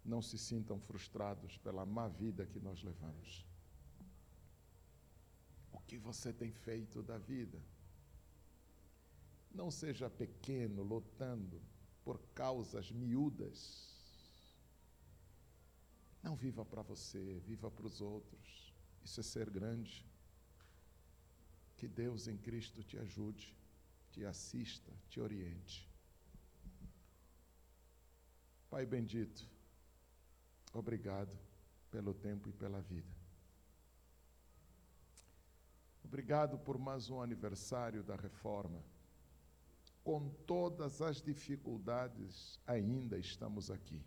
não 0.04 0.20
se 0.20 0.38
sintam 0.38 0.78
frustrados 0.78 1.56
pela 1.58 1.86
má 1.86 2.06
vida 2.06 2.46
que 2.46 2.60
nós 2.60 2.82
levamos. 2.82 3.46
O 5.72 5.80
que 5.80 5.96
você 5.96 6.32
tem 6.32 6.52
feito 6.52 7.02
da 7.02 7.16
vida? 7.16 7.60
Não 9.50 9.70
seja 9.70 10.10
pequeno 10.10 10.82
lutando 10.82 11.62
por 12.04 12.20
causas 12.34 12.92
miúdas 12.92 13.97
não 16.22 16.34
viva 16.34 16.64
para 16.64 16.82
você, 16.82 17.40
viva 17.40 17.70
para 17.70 17.86
os 17.86 18.00
outros. 18.00 18.74
Isso 19.04 19.20
é 19.20 19.22
ser 19.22 19.50
grande. 19.50 20.06
Que 21.76 21.86
Deus 21.86 22.26
em 22.26 22.36
Cristo 22.36 22.82
te 22.82 22.98
ajude, 22.98 23.56
te 24.10 24.24
assista, 24.24 24.92
te 25.08 25.20
oriente. 25.20 25.88
Pai 28.68 28.84
bendito, 28.84 29.48
obrigado 30.74 31.38
pelo 31.90 32.12
tempo 32.12 32.48
e 32.48 32.52
pela 32.52 32.80
vida. 32.82 33.16
Obrigado 36.04 36.58
por 36.58 36.78
mais 36.78 37.10
um 37.10 37.20
aniversário 37.20 38.02
da 38.02 38.16
reforma. 38.16 38.82
Com 40.02 40.30
todas 40.46 41.02
as 41.02 41.20
dificuldades, 41.20 42.58
ainda 42.66 43.18
estamos 43.18 43.70
aqui. 43.70 44.02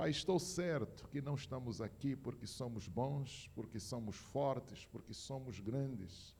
Pai, 0.00 0.08
estou 0.08 0.38
certo 0.38 1.06
que 1.10 1.20
não 1.20 1.34
estamos 1.34 1.82
aqui 1.82 2.16
porque 2.16 2.46
somos 2.46 2.88
bons, 2.88 3.50
porque 3.54 3.78
somos 3.78 4.16
fortes, 4.16 4.86
porque 4.86 5.12
somos 5.12 5.60
grandes. 5.60 6.34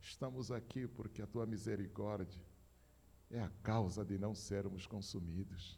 Estamos 0.00 0.52
aqui 0.52 0.86
porque 0.86 1.20
a 1.20 1.26
tua 1.26 1.44
misericórdia 1.44 2.40
é 3.32 3.40
a 3.40 3.50
causa 3.64 4.04
de 4.04 4.16
não 4.16 4.32
sermos 4.32 4.86
consumidos. 4.86 5.76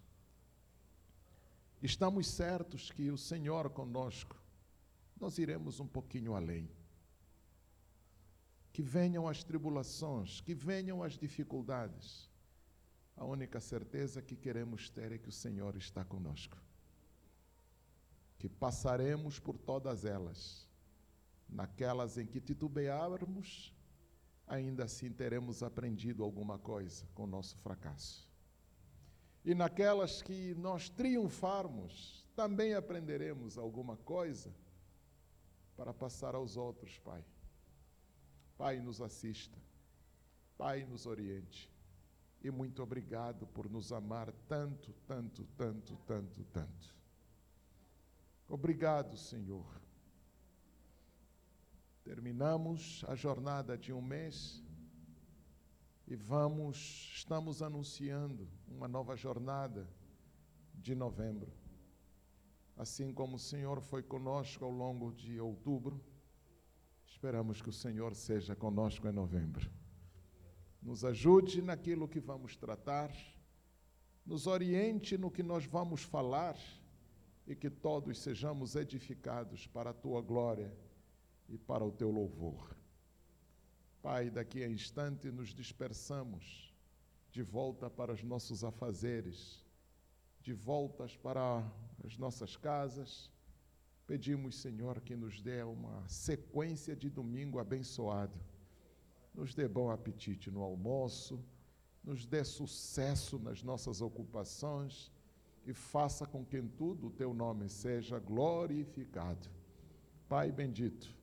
Estamos 1.83 2.29
certos 2.29 2.91
que 2.91 3.11
o 3.11 3.17
Senhor 3.17 3.71
conosco, 3.71 4.37
nós 5.19 5.39
iremos 5.39 5.81
um 5.81 5.87
pouquinho 5.87 6.35
além. 6.35 6.69
Que 8.75 8.83
venham 8.83 9.27
as 9.27 9.43
tribulações, 9.43 10.43
que 10.43 10.55
venham 10.55 11.03
as 11.03 11.17
dificuldades. 11.17 12.31
A 13.17 13.25
única 13.25 13.59
certeza 13.59 14.21
que 14.21 14.37
queremos 14.37 14.91
ter 14.91 15.13
é 15.13 15.17
que 15.17 15.31
o 15.31 15.33
Senhor 15.33 15.79
está 15.79 16.05
conosco 16.05 16.59
que 18.39 18.49
passaremos 18.49 19.39
por 19.39 19.59
todas 19.59 20.05
elas. 20.05 20.67
Naquelas 21.49 22.19
em 22.19 22.27
que 22.27 22.41
titubearmos, 22.41 23.75
ainda 24.47 24.85
assim 24.85 25.11
teremos 25.11 25.63
aprendido 25.63 26.23
alguma 26.23 26.59
coisa 26.59 27.07
com 27.15 27.25
o 27.25 27.27
nosso 27.27 27.57
fracasso. 27.59 28.29
E 29.45 29.55
naquelas 29.55 30.23
que 30.23 30.55
nós 30.57 30.89
triunfarmos, 30.89 32.27
também 32.35 32.75
aprenderemos 32.75 33.57
alguma 33.57 33.97
coisa 33.97 34.53
para 35.77 35.95
passar 35.95 36.35
aos 36.35 36.57
outros, 36.57 36.99
Pai. 36.99 37.25
Pai, 38.59 38.81
nos 38.81 39.01
assista. 39.01 39.57
Pai, 40.57 40.85
nos 40.85 41.07
oriente. 41.07 41.71
E 42.43 42.51
muito 42.51 42.83
obrigado 42.83 43.47
por 43.47 43.71
nos 43.71 43.93
amar 43.93 44.33
tanto, 44.49 44.93
tanto, 45.07 45.45
tanto, 45.57 45.97
tanto, 46.07 46.45
tanto. 46.53 46.96
Obrigado, 48.49 49.17
Senhor. 49.17 49.67
Terminamos 52.05 53.05
a 53.09 53.17
jornada 53.17 53.77
de 53.77 53.93
um 53.93 54.01
mês 54.01 54.63
e 56.07 56.15
vamos, 56.15 57.11
estamos 57.13 57.61
anunciando 57.61 58.49
uma 58.69 58.87
nova 58.87 59.17
jornada 59.17 59.89
de 60.73 60.95
novembro. 60.95 61.53
Assim 62.77 63.13
como 63.13 63.35
o 63.35 63.41
Senhor 63.41 63.81
foi 63.81 64.05
conosco 64.05 64.65
ao 64.65 64.71
longo 64.71 65.13
de 65.13 65.41
outubro, 65.41 66.01
esperamos 67.05 67.61
que 67.61 67.71
o 67.71 67.73
Senhor 67.73 68.15
seja 68.15 68.55
conosco 68.55 69.09
em 69.09 69.13
novembro. 69.13 69.69
Nos 70.81 71.05
ajude 71.05 71.61
naquilo 71.61 72.07
que 72.07 72.21
vamos 72.21 72.57
tratar, 72.57 73.11
nos 74.25 74.47
oriente 74.47 75.19
no 75.19 75.33
que 75.33 75.43
nós 75.43 75.67
vamos 75.67 76.05
falar 76.05 76.57
e 77.47 77.55
que 77.55 77.71
todos 77.71 78.19
sejamos 78.19 78.75
edificados 78.75 79.67
para 79.69 79.91
a 79.91 79.95
tua 79.95 80.21
glória 80.21 80.73
e 81.49 81.57
para 81.57 81.85
o 81.85 81.93
teu 81.93 82.11
louvor. 82.11 82.77
Pai, 84.03 84.31
daqui 84.31 84.63
a 84.63 84.69
instante 84.69 85.31
nos 85.31 85.55
dispersamos 85.55 86.75
de 87.31 87.43
volta 87.43 87.89
para 87.89 88.13
os 88.13 88.23
nossos 88.23 88.65
afazeres, 88.65 89.65
de 90.41 90.53
voltas 90.53 91.17
para 91.17 91.65
as 92.05 92.17
nossas 92.17 92.57
casas. 92.57 93.31
Pedimos, 94.07 94.57
Senhor, 94.57 95.01
que 95.01 95.15
nos 95.15 95.41
dê 95.41 95.63
uma 95.63 96.09
sequência 96.09 96.97
de 96.97 97.11
domingo 97.11 97.59
abençoado. 97.59 98.39
Nos 99.35 99.55
dê 99.55 99.69
bom 99.69 99.91
apetite 99.91 100.51
no 100.51 100.63
almoço, 100.63 101.45
nos 102.03 102.27
dê 102.27 102.43
sucesso 102.45 103.39
nas 103.39 103.63
nossas 103.63 104.01
ocupações 104.01 105.13
e 105.67 105.75
faça 105.75 106.25
com 106.25 106.45
que 106.45 106.57
em 106.57 106.69
tudo 106.69 107.09
o 107.09 107.11
teu 107.11 107.35
nome 107.35 107.69
seja 107.69 108.19
glorificado. 108.21 109.51
Pai 110.29 110.53
bendito, 110.53 111.15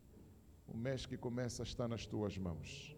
o 0.68 0.76
mês 0.76 1.06
que 1.06 1.18
começa 1.18 1.64
está 1.64 1.88
nas 1.88 2.06
tuas 2.06 2.38
mãos. 2.38 2.96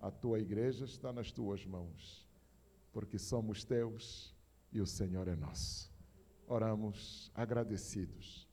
A 0.00 0.10
tua 0.10 0.38
igreja 0.38 0.84
está 0.84 1.12
nas 1.12 1.32
tuas 1.32 1.64
mãos, 1.64 2.28
porque 2.92 3.18
somos 3.18 3.64
teus 3.64 4.34
e 4.70 4.80
o 4.80 4.86
Senhor 4.86 5.28
é 5.28 5.36
nosso. 5.36 5.90
Oramos 6.46 7.30
agradecidos. 7.34 8.48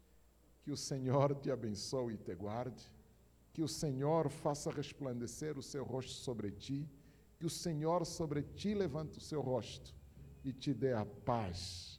Que 0.61 0.71
o 0.71 0.77
Senhor 0.77 1.35
te 1.35 1.51
abençoe 1.51 2.13
e 2.13 2.17
te 2.17 2.35
guarde. 2.35 2.89
Que 3.51 3.61
o 3.61 3.67
Senhor 3.67 4.29
faça 4.29 4.71
resplandecer 4.71 5.57
o 5.57 5.63
seu 5.63 5.83
rosto 5.83 6.11
sobre 6.11 6.51
ti. 6.51 6.87
Que 7.37 7.45
o 7.45 7.49
Senhor 7.49 8.05
sobre 8.05 8.43
ti 8.43 8.73
levante 8.73 9.17
o 9.17 9.21
seu 9.21 9.41
rosto 9.41 9.95
e 10.43 10.53
te 10.53 10.73
dê 10.73 10.93
a 10.93 11.05
paz. 11.05 11.98